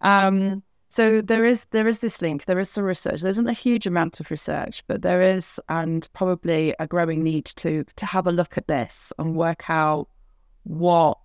Um, 0.00 0.62
so 0.88 1.20
there 1.20 1.44
is 1.44 1.66
there 1.66 1.86
is 1.86 2.00
this 2.00 2.20
link. 2.20 2.46
There 2.46 2.58
is 2.58 2.68
some 2.68 2.84
research. 2.84 3.20
There 3.20 3.30
isn't 3.30 3.46
a 3.46 3.52
huge 3.52 3.86
amount 3.86 4.18
of 4.18 4.30
research, 4.30 4.82
but 4.88 5.02
there 5.02 5.22
is, 5.22 5.60
and 5.68 6.08
probably 6.12 6.74
a 6.78 6.86
growing 6.86 7.22
need 7.22 7.46
to 7.46 7.84
to 7.96 8.06
have 8.06 8.26
a 8.26 8.32
look 8.32 8.58
at 8.58 8.66
this 8.66 9.12
and 9.18 9.36
work 9.36 9.70
out 9.70 10.08
what 10.64 11.18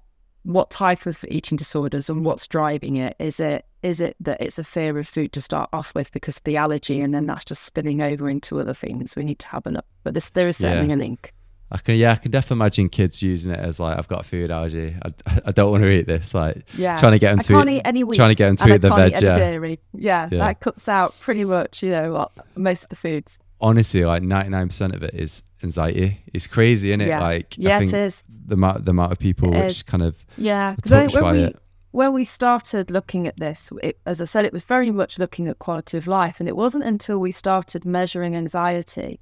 what 0.45 0.69
type 0.69 1.05
of 1.07 1.25
eating 1.27 1.55
disorders 1.57 2.09
and 2.09 2.23
what's 2.23 2.47
driving 2.47 2.95
it. 2.97 3.15
Is 3.19 3.39
it 3.39 3.65
is 3.83 3.99
it 3.99 4.15
that 4.19 4.39
it's 4.41 4.57
a 4.57 4.63
fear 4.63 4.97
of 4.97 5.07
food 5.07 5.33
to 5.33 5.41
start 5.41 5.69
off 5.73 5.93
with 5.93 6.11
because 6.11 6.37
of 6.37 6.43
the 6.43 6.55
allergy, 6.57 7.01
and 7.01 7.13
then 7.13 7.25
that's 7.25 7.43
just 7.45 7.63
spilling 7.63 8.01
over 8.01 8.29
into 8.29 8.59
other 8.59 8.73
things? 8.73 9.15
We 9.15 9.23
need 9.23 9.39
to 9.39 9.47
have 9.47 9.65
a 9.67 9.71
look. 9.71 9.85
But 10.03 10.13
this 10.13 10.29
there 10.29 10.47
is 10.47 10.59
Yeah. 10.61 10.71
certainly 10.73 10.93
a 10.93 10.97
link. 10.97 11.33
I 11.71 11.79
can 11.79 11.95
yeah 11.95 12.11
I 12.11 12.15
can 12.15 12.29
definitely 12.29 12.57
imagine 12.63 12.89
kids 12.89 13.23
using 13.23 13.51
it 13.51 13.59
as 13.59 13.79
like 13.79 13.97
I've 13.97 14.07
got 14.07 14.21
a 14.21 14.23
food 14.23 14.51
allergy. 14.51 14.95
I, 15.03 15.41
I 15.47 15.51
don't 15.51 15.71
want 15.71 15.83
to 15.83 15.89
eat 15.89 16.07
this. 16.07 16.33
Like 16.35 16.63
Yeah, 16.77 16.95
trying 16.95 17.13
to 17.13 17.19
get 17.19 17.31
them 17.31 17.39
I 17.57 17.63
to 17.65 17.69
eat. 17.71 17.77
eat 17.77 17.81
any 17.85 18.03
wheat. 18.03 18.15
trying 18.17 18.29
to 18.29 18.35
get 18.35 18.47
them 18.47 18.55
to 18.57 18.75
eat 18.75 18.81
the 18.81 18.89
veg, 18.93 19.13
yeah. 19.13 19.33
dairy. 19.33 19.79
Yeah, 19.93 20.29
Yeah. 20.31 20.37
that 20.37 20.59
cuts 20.59 20.87
out 20.87 21.19
pretty 21.19 21.43
much, 21.43 21.81
you 21.81 21.89
know, 21.89 22.11
what 22.13 22.31
most 22.55 22.83
of 22.83 22.89
the 22.89 22.95
foods. 22.95 23.39
Honestly, 23.65 24.03
like 24.05 24.23
ninety 24.23 24.49
nine 24.49 24.67
percent 24.67 24.93
of 24.95 25.01
it 25.03 25.13
is 25.13 25.43
anxiety. 25.63 26.21
It's 26.33 26.47
crazy, 26.47 26.91
isn't 26.91 27.01
it? 27.01 27.07
Yeah. 27.07 27.21
Like 27.21 27.57
Yeah, 27.57 27.75
I 27.75 27.79
think 27.79 27.93
it 27.93 27.99
is. 27.99 28.23
the 28.47 28.55
amount 28.55 28.85
the 28.85 28.91
amount 28.91 29.11
of 29.11 29.19
people 29.19 29.47
It 29.53 29.59
which 29.63 29.71
is. 29.77 29.83
kind 29.83 30.03
of 30.03 30.25
Yeah, 30.37 30.75
'cause 30.81 30.91
I 30.91 30.99
think 30.99 31.11
touched 31.11 31.21
by 31.21 31.31
when 31.31 31.41
we 31.41 31.47
it. 31.47 31.55
when 31.91 32.13
we 32.13 32.23
started 32.25 32.91
looking 32.91 33.25
at 33.27 33.37
this, 33.37 33.71
it, 33.81 33.97
as 34.05 34.21
I 34.21 34.25
said, 34.25 34.45
it 34.45 34.53
was 34.53 34.63
very 34.63 34.91
much 34.91 35.17
looking 35.19 35.47
at 35.47 35.59
quality 35.59 35.97
of 35.97 36.07
life, 36.07 36.39
and 36.39 36.47
it 36.49 36.55
wasn't 36.55 36.83
until 36.83 37.17
we 37.19 37.31
started 37.31 37.85
measuring 37.85 38.35
anxiety 38.35 39.19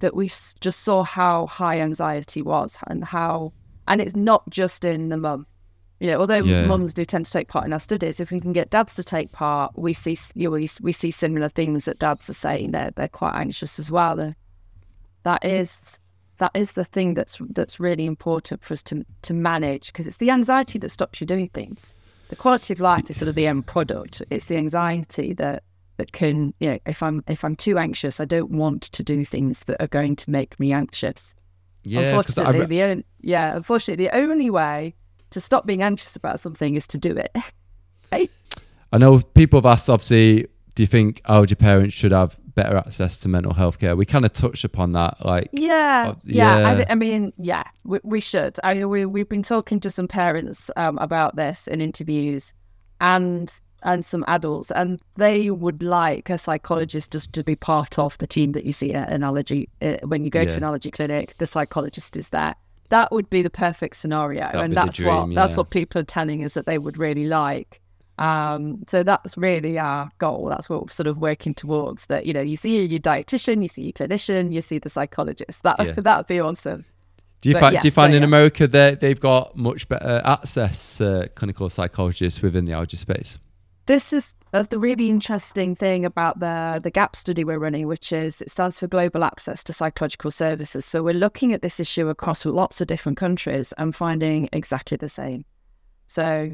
that 0.00 0.14
we 0.14 0.26
just 0.60 0.80
saw 0.80 1.02
how 1.02 1.46
high 1.46 1.80
anxiety 1.80 2.42
was 2.42 2.76
and 2.88 3.04
how, 3.04 3.52
and 3.88 4.00
it's 4.00 4.14
not 4.16 4.42
just 4.50 4.84
in 4.84 5.08
the 5.08 5.16
mum. 5.16 5.46
You 6.04 6.10
know, 6.10 6.20
although 6.20 6.44
Yeah. 6.44 6.66
mums 6.66 6.92
do 6.92 7.02
tend 7.06 7.24
to 7.24 7.32
take 7.32 7.48
part 7.48 7.64
in 7.64 7.72
our 7.72 7.80
studies, 7.80 8.20
if 8.20 8.30
we 8.30 8.38
can 8.38 8.52
get 8.52 8.68
dads 8.68 8.94
to 8.96 9.02
take 9.02 9.32
part, 9.32 9.72
we 9.74 9.94
see 9.94 10.18
you 10.34 10.50
know, 10.50 10.50
we, 10.50 10.68
we 10.82 10.92
see 10.92 11.10
similar 11.10 11.48
things 11.48 11.86
that 11.86 11.98
dads 11.98 12.28
are 12.28 12.34
saying. 12.34 12.72
They're 12.72 12.90
they're 12.94 13.08
quite 13.08 13.34
anxious 13.34 13.78
as 13.78 13.90
well. 13.90 14.16
They're, 14.16 14.36
that 15.22 15.40
mm. 15.40 15.60
is 15.60 15.98
that 16.40 16.50
is 16.54 16.72
the 16.72 16.84
thing 16.84 17.14
that's 17.14 17.38
that's 17.48 17.80
really 17.80 18.04
important 18.04 18.62
for 18.62 18.74
us 18.74 18.82
to 18.82 19.02
to 19.22 19.32
manage 19.32 19.86
because 19.86 20.06
it's 20.06 20.18
the 20.18 20.30
anxiety 20.30 20.78
that 20.80 20.90
stops 20.90 21.22
you 21.22 21.26
doing 21.26 21.48
things. 21.54 21.94
The 22.28 22.36
quality 22.36 22.74
of 22.74 22.80
life 22.80 23.08
is 23.08 23.16
sort 23.16 23.30
of 23.30 23.34
the 23.34 23.46
end 23.46 23.64
product. 23.64 24.20
It's 24.28 24.44
the 24.44 24.58
anxiety 24.58 25.32
that 25.32 25.62
that 25.96 26.12
can 26.12 26.52
you 26.60 26.72
know 26.72 26.78
if 26.84 27.02
I'm 27.02 27.24
if 27.28 27.46
I'm 27.46 27.56
too 27.56 27.78
anxious, 27.78 28.20
I 28.20 28.26
don't 28.26 28.50
want 28.50 28.82
to 28.82 29.02
do 29.02 29.24
things 29.24 29.60
that 29.60 29.82
are 29.82 29.88
going 29.88 30.16
to 30.16 30.30
make 30.30 30.60
me 30.60 30.70
anxious. 30.70 31.34
yeah. 31.82 32.14
Because 32.18 32.36
unfortunately, 32.36 32.60
re- 32.60 32.66
the 32.66 32.82
on- 32.92 33.04
yeah, 33.22 33.56
unfortunately, 33.56 34.04
the 34.04 34.14
only 34.14 34.50
way 34.50 34.94
to 35.34 35.40
stop 35.40 35.66
being 35.66 35.82
anxious 35.82 36.16
about 36.16 36.40
something 36.40 36.74
is 36.74 36.86
to 36.88 36.98
do 36.98 37.14
it. 37.16 37.36
I 38.92 38.98
know 38.98 39.18
people 39.20 39.58
have 39.58 39.66
asked. 39.66 39.90
Obviously, 39.90 40.46
do 40.74 40.82
you 40.82 40.86
think 40.86 41.20
allergy 41.26 41.54
parents 41.56 41.94
should 41.94 42.12
have 42.12 42.38
better 42.54 42.76
access 42.76 43.18
to 43.20 43.28
mental 43.28 43.52
health 43.52 43.78
care? 43.78 43.96
We 43.96 44.04
kind 44.06 44.24
of 44.24 44.32
touched 44.32 44.64
upon 44.64 44.92
that. 44.92 45.24
Like 45.24 45.48
Yeah, 45.52 46.14
yeah. 46.24 46.58
yeah. 46.60 46.68
I, 46.68 46.76
thi- 46.76 46.86
I 46.90 46.94
mean, 46.94 47.32
yeah, 47.38 47.64
we, 47.84 47.98
we 48.04 48.20
should. 48.20 48.56
I 48.62 48.74
mean, 48.74 48.88
we 48.88 49.04
we've 49.06 49.28
been 49.28 49.42
talking 49.42 49.80
to 49.80 49.90
some 49.90 50.06
parents 50.08 50.70
um, 50.76 50.98
about 50.98 51.34
this 51.36 51.66
in 51.66 51.80
interviews, 51.80 52.54
and 53.00 53.52
and 53.82 54.04
some 54.04 54.24
adults, 54.28 54.70
and 54.70 55.00
they 55.16 55.50
would 55.50 55.82
like 55.82 56.30
a 56.30 56.38
psychologist 56.38 57.12
just 57.12 57.32
to 57.34 57.42
be 57.44 57.54
part 57.56 57.98
of 57.98 58.16
the 58.18 58.26
team 58.26 58.52
that 58.52 58.64
you 58.64 58.72
see 58.72 58.94
at 58.94 59.12
an 59.12 59.22
allergy 59.24 59.68
uh, 59.82 59.96
when 60.06 60.24
you 60.24 60.30
go 60.30 60.44
to 60.44 60.50
Yeah. 60.52 60.56
an 60.58 60.62
allergy 60.64 60.90
clinic. 60.92 61.34
The 61.38 61.46
psychologist 61.46 62.16
is 62.16 62.30
there. 62.30 62.54
That 62.94 63.10
would 63.10 63.28
be 63.28 63.42
the 63.42 63.50
perfect 63.50 63.96
scenario, 63.96 64.42
That'd 64.42 64.60
and 64.60 64.74
that's 64.74 65.00
what 65.00 65.24
dream, 65.24 65.34
that's 65.34 65.56
what 65.56 65.70
people 65.70 66.00
are 66.00 66.04
telling 66.04 66.44
us 66.44 66.54
that 66.54 66.66
they 66.66 66.78
would 66.78 66.96
really 66.96 67.24
like. 67.24 67.80
Um, 68.18 68.84
so 68.86 69.02
that's 69.02 69.36
really 69.36 69.80
our 69.80 70.12
goal. 70.18 70.46
That's 70.48 70.70
what 70.70 70.82
we're 70.82 70.90
sort 70.90 71.08
of 71.08 71.18
working 71.18 71.54
towards. 71.54 72.06
That 72.06 72.24
you 72.24 72.32
know, 72.32 72.40
you 72.40 72.56
see 72.56 72.86
your 72.86 73.00
dietitian, 73.00 73.62
you 73.62 73.68
see 73.68 73.82
your 73.82 73.92
clinician, 73.94 74.52
you 74.52 74.62
see 74.62 74.78
the 74.78 74.88
psychologist. 74.88 75.64
That 75.64 75.76
Yeah. 75.84 75.92
that 75.96 76.16
would 76.18 76.26
be 76.28 76.38
awesome. 76.38 76.84
Do 77.40 77.48
you 77.48 77.56
But 77.56 77.62
find 77.62 77.74
yeah, 77.74 77.80
do 77.80 77.88
you 77.88 77.90
so 77.90 78.04
in 78.04 78.12
yeah. 78.12 78.22
America 78.22 78.68
that 78.68 79.00
they've 79.00 79.18
got 79.18 79.56
much 79.56 79.88
better 79.88 80.22
access 80.24 80.98
to 80.98 81.28
clinical 81.34 81.68
psychologists 81.68 82.42
within 82.42 82.64
the 82.64 82.74
allergy 82.74 82.96
space? 82.96 83.40
This 83.86 84.14
is 84.14 84.34
uh, 84.54 84.62
the 84.62 84.78
really 84.78 85.10
interesting 85.10 85.76
thing 85.76 86.06
about 86.06 86.40
the 86.40 86.80
the 86.82 86.90
GAP 86.90 87.14
study 87.14 87.44
we're 87.44 87.58
running, 87.58 87.86
which 87.86 88.12
is 88.12 88.40
it 88.40 88.50
stands 88.50 88.78
for 88.78 88.86
Global 88.86 89.24
Access 89.24 89.62
to 89.64 89.74
Psychological 89.74 90.30
Services. 90.30 90.86
So 90.86 91.02
we're 91.02 91.12
looking 91.12 91.52
at 91.52 91.60
this 91.60 91.78
issue 91.78 92.08
across 92.08 92.46
lots 92.46 92.80
of 92.80 92.86
different 92.86 93.18
countries 93.18 93.74
and 93.76 93.94
finding 93.94 94.48
exactly 94.52 94.96
the 94.96 95.08
same. 95.10 95.44
So 96.06 96.52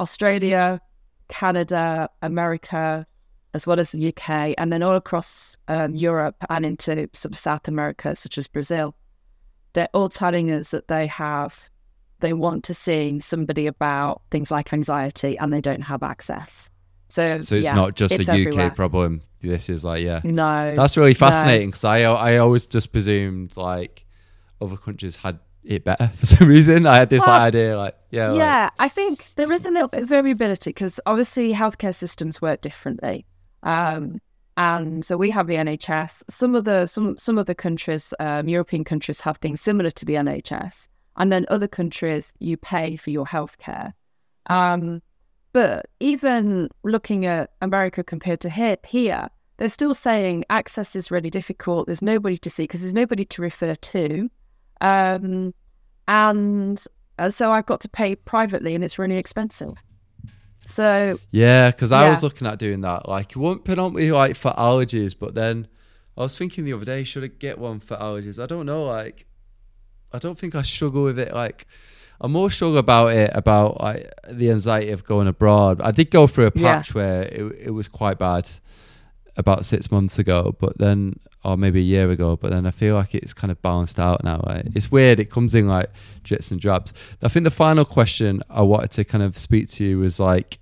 Australia, 0.00 0.80
Canada, 1.28 2.10
America, 2.20 3.06
as 3.54 3.64
well 3.64 3.78
as 3.78 3.92
the 3.92 4.08
UK, 4.08 4.54
and 4.58 4.72
then 4.72 4.82
all 4.82 4.96
across 4.96 5.56
um, 5.68 5.94
Europe 5.94 6.36
and 6.50 6.66
into 6.66 7.08
sort 7.12 7.32
of 7.32 7.38
South 7.38 7.68
America, 7.68 8.16
such 8.16 8.38
as 8.38 8.48
Brazil, 8.48 8.96
they're 9.74 9.88
all 9.94 10.08
telling 10.08 10.50
us 10.50 10.72
that 10.72 10.88
they 10.88 11.06
have, 11.06 11.70
they 12.18 12.32
want 12.32 12.64
to 12.64 12.74
see 12.74 13.20
somebody 13.20 13.68
about 13.68 14.22
things 14.32 14.50
like 14.50 14.72
anxiety 14.72 15.38
and 15.38 15.52
they 15.52 15.60
don't 15.60 15.82
have 15.82 16.02
access. 16.02 16.70
So, 17.12 17.40
So 17.40 17.56
it's 17.56 17.66
yeah, 17.66 17.74
not 17.74 17.94
just 17.94 18.14
it's 18.18 18.26
a 18.28 18.32
UK 18.32 18.38
everywhere. 18.46 18.70
problem. 18.70 19.20
This 19.42 19.68
is 19.68 19.84
like 19.84 20.02
yeah. 20.02 20.20
No, 20.24 20.74
That's 20.74 20.96
really 20.96 21.12
fascinating 21.14 21.68
because 21.68 21.84
I 21.84 21.98
I 22.04 22.38
always 22.38 22.66
just 22.66 22.90
presumed 22.92 23.56
like 23.56 24.06
other 24.62 24.78
countries 24.78 25.16
had 25.16 25.38
it 25.62 25.84
better 25.84 26.08
for 26.14 26.26
some 26.26 26.48
reason. 26.48 26.86
I 26.86 26.96
had 26.96 27.10
this 27.10 27.26
Well, 27.26 27.40
idea 27.48 27.76
like 27.76 27.96
yeah 28.10 28.28
like- 28.30 28.38
yeah, 28.38 28.70
I 28.78 28.88
think 28.88 29.26
there 29.36 29.52
is 29.52 29.66
a 29.66 29.70
little 29.70 29.88
bit 29.88 30.04
of 30.04 30.08
variability 30.08 30.70
because 30.70 30.98
obviously 31.04 31.52
healthcare 31.52 31.94
systems 31.94 32.40
work 32.40 32.62
differently. 32.62 33.26
Um, 33.62 34.18
and 34.56 35.04
so 35.04 35.16
we 35.18 35.30
have 35.30 35.46
the 35.46 35.56
NHS. 35.56 36.22
Some 36.30 36.54
of 36.54 36.64
the 36.64 36.86
some 36.86 37.18
some 37.18 37.36
of 37.36 37.44
the 37.46 37.54
countries, 37.54 38.14
um, 38.20 38.48
European 38.48 38.84
countries, 38.84 39.20
have 39.20 39.36
things 39.38 39.60
similar 39.60 39.90
to 39.90 40.04
the 40.06 40.14
NHS, 40.14 40.88
and 41.18 41.30
then 41.30 41.44
other 41.48 41.68
countries 41.68 42.32
you 42.38 42.56
pay 42.56 42.96
for 42.96 43.10
your 43.10 43.26
healthcare. 43.26 43.92
Um, 44.48 45.02
but 45.52 45.86
even 46.00 46.68
looking 46.82 47.26
at 47.26 47.50
America 47.60 48.02
compared 48.02 48.40
to 48.40 48.50
here, 48.50 48.76
here 48.86 49.28
they're 49.58 49.68
still 49.68 49.94
saying 49.94 50.44
access 50.50 50.96
is 50.96 51.10
really 51.10 51.30
difficult. 51.30 51.86
There's 51.86 52.02
nobody 52.02 52.36
to 52.38 52.50
see 52.50 52.64
because 52.64 52.80
there's 52.80 52.94
nobody 52.94 53.24
to 53.26 53.42
refer 53.42 53.74
to. 53.74 54.30
Um, 54.80 55.54
and 56.08 56.84
uh, 57.18 57.30
so 57.30 57.52
I've 57.52 57.66
got 57.66 57.80
to 57.82 57.88
pay 57.88 58.16
privately 58.16 58.74
and 58.74 58.82
it's 58.82 58.98
really 58.98 59.16
expensive. 59.16 59.72
So 60.66 61.18
yeah, 61.30 61.70
because 61.70 61.92
I 61.92 62.08
was 62.08 62.22
looking 62.22 62.46
at 62.46 62.58
doing 62.58 62.80
that. 62.82 63.08
Like, 63.08 63.30
it 63.32 63.36
won't 63.36 63.64
predominantly 63.64 64.10
like 64.10 64.36
for 64.36 64.52
allergies, 64.52 65.14
but 65.18 65.34
then 65.34 65.68
I 66.16 66.22
was 66.22 66.36
thinking 66.36 66.64
the 66.64 66.72
other 66.72 66.84
day, 66.84 67.04
should 67.04 67.24
I 67.24 67.28
get 67.28 67.58
one 67.58 67.80
for 67.80 67.96
allergies? 67.96 68.42
I 68.42 68.46
don't 68.46 68.66
know. 68.66 68.84
Like, 68.84 69.26
I 70.12 70.18
don't 70.18 70.38
think 70.38 70.54
I 70.54 70.62
struggle 70.62 71.04
with 71.04 71.18
it. 71.18 71.34
Like, 71.34 71.66
I 72.22 72.28
more 72.28 72.50
struggle 72.50 72.78
about 72.78 73.08
it 73.12 73.30
about 73.34 73.80
like 73.80 74.08
the 74.30 74.50
anxiety 74.50 74.90
of 74.90 75.04
going 75.04 75.26
abroad. 75.28 75.80
I 75.82 75.90
did 75.90 76.10
go 76.10 76.26
through 76.26 76.46
a 76.46 76.52
Yeah. 76.54 76.76
patch 76.76 76.94
where 76.94 77.22
it, 77.22 77.56
it 77.66 77.70
was 77.70 77.88
quite 77.88 78.18
bad 78.18 78.48
about 79.36 79.64
six 79.64 79.90
months 79.90 80.18
ago, 80.18 80.54
but 80.60 80.78
then 80.78 81.18
or 81.44 81.56
maybe 81.56 81.80
a 81.80 81.82
year 81.82 82.08
ago, 82.12 82.36
but 82.36 82.50
then 82.52 82.64
I 82.66 82.70
feel 82.70 82.94
like 82.94 83.16
it's 83.16 83.34
kind 83.34 83.50
of 83.50 83.60
balanced 83.62 83.98
out 83.98 84.22
now. 84.22 84.40
Right? 84.46 84.64
It's 84.76 84.92
weird. 84.92 85.18
It 85.18 85.28
comes 85.30 85.56
in 85.56 85.66
like 85.66 85.90
jits 86.22 86.52
and 86.52 86.60
drabs. 86.60 86.92
I 87.24 87.28
think 87.28 87.42
the 87.44 87.50
final 87.50 87.84
question 87.84 88.42
I 88.48 88.62
wanted 88.62 88.92
to 88.92 89.04
kind 89.04 89.24
of 89.24 89.36
speak 89.36 89.68
to 89.70 89.84
you 89.84 89.98
was 89.98 90.20
like, 90.20 90.60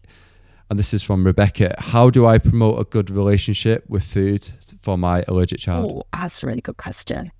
and 0.71 0.79
this 0.79 0.95
is 0.95 1.03
from 1.03 1.27
Rebecca. 1.27 1.75
How 1.79 2.09
do 2.09 2.27
I 2.27 2.39
promote 2.39 2.81
a 2.81 2.85
good 2.85 3.11
relationship 3.11 3.85
with 3.89 4.05
food 4.05 4.49
for 4.81 4.97
my 4.97 5.23
allergic 5.29 5.59
child? 5.61 5.91
Oh, 5.93 6.03
that's 6.19 6.43
a 6.43 6.47
really 6.47 6.63
good 6.63 6.79
question. 6.79 7.31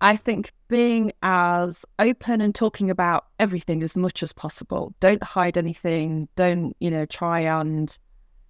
I 0.00 0.16
think 0.16 0.52
being 0.68 1.12
as 1.22 1.84
open 1.98 2.40
and 2.40 2.54
talking 2.54 2.90
about 2.90 3.26
everything 3.38 3.82
as 3.82 3.96
much 3.96 4.22
as 4.22 4.32
possible. 4.32 4.94
Don't 5.00 5.22
hide 5.22 5.56
anything. 5.56 6.28
Don't, 6.36 6.76
you 6.80 6.90
know, 6.90 7.06
try 7.06 7.40
and, 7.40 7.96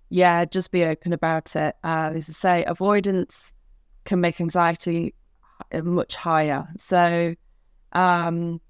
yeah, 0.09 0.45
just 0.45 0.71
be 0.71 0.85
open 0.85 1.13
about 1.13 1.55
it. 1.57 1.77
Uh, 1.85 2.13
as 2.15 2.29
I 2.29 2.33
say, 2.33 2.65
avoidance 2.67 3.53
can 4.05 4.21
make 4.21 4.41
anxiety 4.41 5.15
much 5.73 6.15
higher. 6.15 6.69
So, 6.79 7.35
um, 7.93 8.61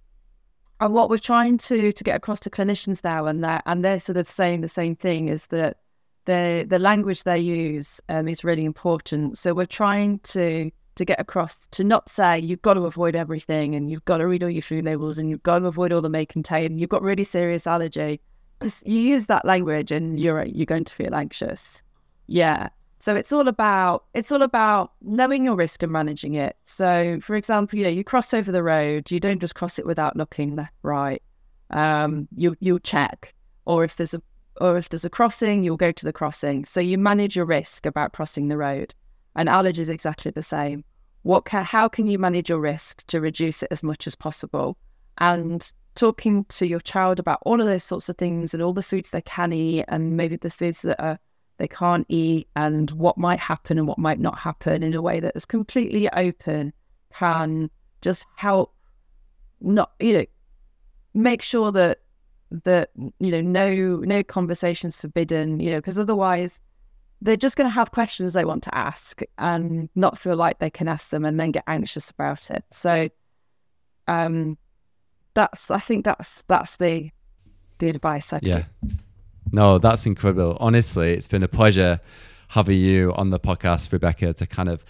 and 0.81 0.93
what 0.95 1.09
we're 1.09 1.19
trying 1.19 1.59
to 1.59 1.91
to 1.93 2.05
get 2.05 2.17
across 2.17 2.41
to 2.41 2.51
clinicians 2.51 3.03
now, 3.03 3.27
and 3.27 3.43
that 3.43 3.63
and 3.67 3.85
they're 3.85 3.99
sort 3.99 4.19
of 4.19 4.29
saying 4.29 4.61
the 4.61 4.69
same 4.69 4.95
thing, 4.95 5.29
is 5.29 5.47
that 5.49 5.79
the 6.27 6.67
the 6.69 6.79
language 6.79 7.25
they 7.25 7.39
use 7.39 8.01
um, 8.09 8.29
is 8.29 8.45
really 8.45 8.65
important. 8.65 9.39
So 9.39 9.55
we're 9.55 9.67
trying 9.67 10.19
to 10.21 10.71
to 10.97 11.05
get 11.05 11.21
across 11.21 11.67
to 11.69 11.85
not 11.85 12.09
say 12.09 12.39
you've 12.39 12.63
got 12.63 12.75
to 12.75 12.83
avoid 12.83 13.15
everything 13.15 13.75
and 13.75 13.91
you've 13.91 14.05
got 14.05 14.19
to 14.19 14.27
read 14.27 14.43
all 14.43 14.51
your 14.51 14.63
food 14.63 14.85
labels 14.85 15.19
and 15.19 15.31
you've 15.31 15.43
got 15.43 15.61
to 15.61 15.67
avoid 15.67 15.93
all 15.93 16.03
the 16.03 16.09
may 16.11 16.27
contain. 16.27 16.79
You've 16.79 16.91
got 16.91 17.03
really 17.03 17.25
serious 17.25 17.67
allergy. 17.67 18.21
Just- 18.63 18.87
You 18.87 18.99
use 18.99 19.27
that 19.27 19.45
language 19.45 19.93
and 19.93 20.19
you're 20.19 20.45
you're 20.45 20.67
going 20.67 20.85
to 20.85 20.95
feel 20.95 21.15
anxious. 21.15 21.83
Yeah. 22.27 22.69
So 22.99 23.15
it's 23.15 23.31
all 23.31 23.47
about 23.47 24.05
it's 24.15 24.33
all 24.33 24.43
about 24.43 24.93
knowing 25.03 25.45
your 25.45 25.55
risk 25.55 25.83
and 25.83 25.93
managing 25.93 26.35
it. 26.35 26.57
So 26.65 27.19
for 27.21 27.37
example, 27.37 27.79
you 27.79 27.85
know, 27.85 27.91
you 27.91 28.03
cross 28.03 28.33
over 28.35 28.51
the 28.51 28.63
road, 28.63 29.11
you 29.11 29.21
don't 29.21 29.41
just 29.41 29.55
cross 29.55 29.79
it 29.79 29.87
without 29.87 30.17
looking 30.17 30.57
left, 30.57 30.73
right. 30.83 31.23
Um, 31.71 32.27
you 32.37 32.57
you'll 32.61 32.79
check. 32.79 33.35
Or 33.67 33.85
if 33.85 33.97
there's 33.97 34.15
a 34.15 34.23
or 34.61 34.79
if 34.79 34.89
there's 34.89 35.05
a 35.05 35.11
crossing, 35.11 35.63
you'll 35.63 35.77
go 35.77 35.93
to 35.93 36.05
the 36.05 36.13
crossing. 36.13 36.65
So 36.65 36.81
you 36.81 36.97
manage 36.97 37.37
your 37.37 37.45
risk 37.45 37.85
about 37.85 38.15
crossing 38.15 38.49
the 38.49 38.57
road. 38.57 38.95
And 39.37 39.49
allergy 39.49 39.83
is 39.83 39.89
exactly 39.89 40.31
the 40.31 40.43
same. 40.43 40.85
What 41.23 41.45
can, 41.45 41.65
how 41.65 41.89
can 41.89 42.07
you 42.07 42.19
manage 42.19 42.49
your 42.49 42.61
risk 42.61 43.07
to 43.09 43.21
reduce 43.21 43.63
it 43.63 43.69
as 43.71 43.83
much 43.83 44.07
as 44.07 44.15
possible? 44.15 44.77
And 45.19 45.73
talking 45.97 46.45
to 46.45 46.67
your 46.67 46.81
child 46.81 47.19
about 47.19 47.41
all 47.43 47.61
of 47.61 47.67
those 47.67 47.83
sorts 47.83 48.09
of 48.09 48.17
things 48.17 48.55
and 48.55 48.63
all 48.63 48.73
the 48.73 48.83
foods 48.83 49.11
they 49.11 49.23
can 49.23 49.53
eat 49.53 49.85
and 49.89 50.17
maybe 50.17 50.37
the 50.37 50.51
foods 50.51 50.83
that 50.83 51.03
are 51.03 51.19
they 51.59 51.67
can't 51.67 52.05
eat 52.11 52.47
and 52.55 52.91
what 52.91 53.17
might 53.17 53.41
happen 53.41 53.79
and 53.79 53.89
what 53.89 53.99
might 53.99 54.21
not 54.21 54.39
happen 54.39 54.83
in 54.83 54.93
a 54.93 55.01
way 55.01 55.21
that 55.21 55.35
is 55.35 55.47
completely 55.47 56.07
open 56.13 56.71
can 57.15 57.71
just 58.03 58.27
help 58.37 58.75
not 59.63 59.93
you 59.99 60.13
know 60.13 60.25
make 61.15 61.41
sure 61.41 61.73
that 61.73 62.01
that 62.51 62.91
you 63.19 63.31
know 63.31 63.41
no 63.41 63.97
no 64.01 64.23
conversations 64.23 65.01
forbidden 65.01 65.59
you 65.59 65.71
know 65.71 65.79
because 65.79 65.99
otherwise 65.99 66.61
they're 67.23 67.37
just 67.37 67.57
going 67.57 67.69
to 67.69 67.75
have 67.75 67.91
questions 67.91 68.33
they 68.33 68.45
want 68.45 68.63
to 68.63 68.75
ask 68.75 69.23
and 69.39 69.89
not 69.95 70.19
feel 70.19 70.37
like 70.37 70.59
they 70.59 70.71
can 70.71 70.87
ask 70.89 71.11
them 71.11 71.25
and 71.25 71.41
then 71.41 71.51
get 71.51 71.65
anxious 71.67 72.11
about 72.11 72.51
it 72.51 72.65
so 72.71 73.09
um 74.09 74.57
that's 75.35 75.71
i 75.71 75.79
think 75.79 76.05
that's 76.05 76.43
that's 76.49 76.77
the 76.77 77.11
the 77.79 77.89
advice 77.89 78.33
i'd 78.33 78.43
Yeah. 78.43 78.65
give 78.83 78.95
No, 79.53 79.79
that's 79.79 80.07
incredible. 80.07 80.57
Honestly, 80.59 81.13
it's 81.13 81.29
been 81.29 81.45
a 81.45 81.49
pleasure 81.49 82.01
having 82.49 82.79
you 82.79 83.13
on 83.15 83.31
the 83.31 83.39
podcast, 83.39 83.93
Rebecca, 83.93 84.33
to 84.35 84.47
kind 84.47 84.69
of 84.69 84.85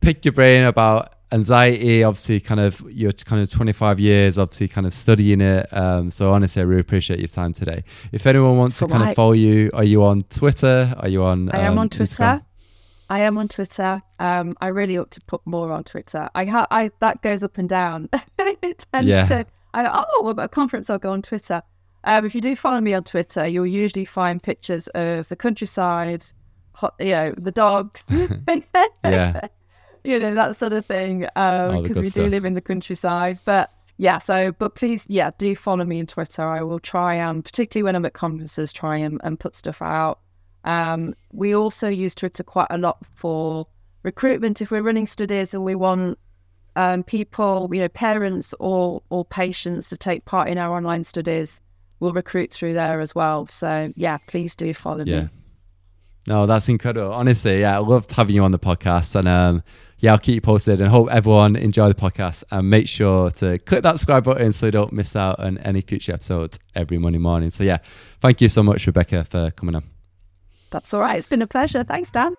pick 0.00 0.24
your 0.24 0.30
brain 0.32 0.62
about 0.64 1.15
anxiety. 1.32 2.02
Obviously, 2.04 2.40
kind 2.40 2.60
of 2.60 2.80
you're 2.90 3.12
kind 3.12 3.42
of 3.42 3.50
25 3.50 4.00
years, 4.00 4.38
obviously, 4.38 4.68
kind 4.68 4.86
of 4.86 4.94
studying 4.94 5.40
it. 5.40 5.72
Um, 5.72 6.10
so 6.10 6.32
honestly, 6.32 6.62
I 6.62 6.64
really 6.64 6.80
appreciate 6.80 7.18
your 7.18 7.28
time 7.28 7.52
today. 7.52 7.84
If 8.12 8.26
anyone 8.26 8.56
wants 8.58 8.76
So 8.76 8.86
to 8.86 8.92
kind 8.92 9.04
I- 9.04 9.10
of 9.10 9.16
follow 9.16 9.32
you, 9.32 9.70
are 9.74 9.84
you 9.84 10.04
on 10.04 10.22
Twitter? 10.22 10.94
Are 10.98 11.08
you 11.08 11.22
on? 11.22 11.50
I 11.50 11.60
am 11.60 11.72
um, 11.72 11.78
on 11.78 11.88
Twitter. 11.88 12.22
Instagram? 12.22 12.44
I 13.08 13.20
am 13.20 13.38
on 13.38 13.46
Twitter. 13.48 14.02
Um, 14.18 14.54
I 14.60 14.66
really 14.68 14.98
ought 14.98 15.12
to 15.12 15.20
put 15.26 15.40
more 15.46 15.70
on 15.72 15.84
Twitter. 15.84 16.28
I 16.34 16.44
ha- 16.44 16.66
I 16.70 16.90
that 17.00 17.22
goes 17.22 17.42
up 17.44 17.56
and 17.58 17.68
down. 17.68 18.08
it 18.38 18.84
tends 18.92 19.08
Yeah. 19.08 19.24
to. 19.26 19.46
I, 19.74 20.04
oh, 20.18 20.30
at 20.30 20.38
a 20.38 20.48
conference, 20.48 20.90
I'll 20.90 20.98
go 20.98 21.12
on 21.12 21.22
Twitter. 21.22 21.62
Um, 22.04 22.24
if 22.24 22.34
you 22.34 22.40
do 22.40 22.56
follow 22.56 22.80
me 22.80 22.94
on 22.94 23.04
Twitter, 23.04 23.46
you'll 23.46 23.66
usually 23.66 24.04
find 24.04 24.42
pictures 24.42 24.86
of 24.88 25.28
the 25.28 25.36
countryside, 25.36 26.24
hot, 26.72 26.94
you 26.98 27.06
know, 27.10 27.34
the 27.36 27.50
dogs. 27.52 28.04
Yeah. 29.04 29.48
you 30.06 30.18
know 30.18 30.34
that 30.34 30.56
sort 30.56 30.72
of 30.72 30.86
thing. 30.86 31.20
Because 31.20 31.88
good 31.88 31.96
we 31.96 32.08
stuff. 32.08 32.24
do 32.24 32.30
live 32.30 32.44
in 32.44 32.54
the 32.54 32.60
countryside, 32.60 33.38
but. 33.44 33.72
Yeah, 33.98 34.18
so 34.18 34.52
but 34.52 34.74
please, 34.74 35.06
yeah, 35.08 35.30
do 35.38 35.56
follow 35.56 35.82
me 35.86 36.00
on 36.00 36.06
Twitter. 36.06 36.42
I 36.42 36.60
will 36.62 36.78
try 36.78 37.14
and 37.14 37.42
particularly 37.42 37.82
when 37.82 37.96
I'm 37.96 38.04
at 38.04 38.12
conferences, 38.12 38.70
try 38.70 38.98
and, 38.98 39.18
and 39.24 39.40
put 39.40 39.54
stuff 39.54 39.80
out. 39.80 40.18
Um, 40.64 41.14
we 41.32 41.54
also 41.54 41.88
use 41.88 42.14
Twitter 42.14 42.42
quite 42.42 42.66
a 42.68 42.76
lot 42.76 42.98
for 43.14 43.66
recruitment. 44.02 44.60
If 44.60 44.70
we're 44.70 44.82
running 44.82 45.06
studies 45.06 45.54
and 45.54 45.64
we 45.64 45.74
want 45.74 46.18
um, 46.76 47.04
people, 47.04 47.70
you 47.72 47.80
know, 47.80 47.88
parents 47.88 48.54
or 48.60 49.02
or 49.08 49.24
patients 49.24 49.88
to 49.88 49.96
take 49.96 50.26
part 50.26 50.50
in 50.50 50.58
our 50.58 50.76
online 50.76 51.02
studies, 51.02 51.62
we'll 52.00 52.12
recruit 52.12 52.52
through 52.52 52.74
there 52.74 53.00
as 53.00 53.14
well. 53.14 53.46
So 53.46 53.94
yeah, 53.96 54.18
please 54.26 54.54
do 54.54 54.74
follow 54.74 55.04
Yeah. 55.06 55.22
me. 55.22 55.28
No, 56.28 56.46
that's 56.46 56.68
incredible. 56.68 57.12
Honestly, 57.12 57.60
yeah, 57.60 57.76
I 57.76 57.78
loved 57.78 58.10
having 58.10 58.34
you 58.34 58.42
on 58.42 58.50
the 58.50 58.58
podcast. 58.58 59.14
And 59.14 59.28
um, 59.28 59.62
yeah, 59.98 60.12
I'll 60.12 60.18
keep 60.18 60.34
you 60.34 60.40
posted 60.40 60.80
and 60.80 60.90
hope 60.90 61.08
everyone 61.10 61.56
enjoy 61.56 61.88
the 61.88 61.94
podcast 61.94 62.42
and 62.50 62.68
make 62.68 62.88
sure 62.88 63.30
to 63.30 63.58
click 63.58 63.82
that 63.82 63.92
subscribe 63.92 64.24
button 64.24 64.52
so 64.52 64.66
you 64.66 64.72
don't 64.72 64.92
miss 64.92 65.14
out 65.14 65.38
on 65.38 65.58
any 65.58 65.80
future 65.80 66.12
episodes 66.12 66.58
every 66.74 66.98
Monday 66.98 67.18
morning. 67.18 67.50
So 67.50 67.64
yeah, 67.64 67.78
thank 68.20 68.40
you 68.40 68.48
so 68.48 68.62
much, 68.62 68.86
Rebecca, 68.86 69.24
for 69.24 69.50
coming 69.52 69.76
on. 69.76 69.84
That's 70.70 70.92
all 70.92 71.00
right. 71.00 71.16
It's 71.16 71.28
been 71.28 71.42
a 71.42 71.46
pleasure. 71.46 71.84
Thanks, 71.84 72.10
Dan. 72.10 72.34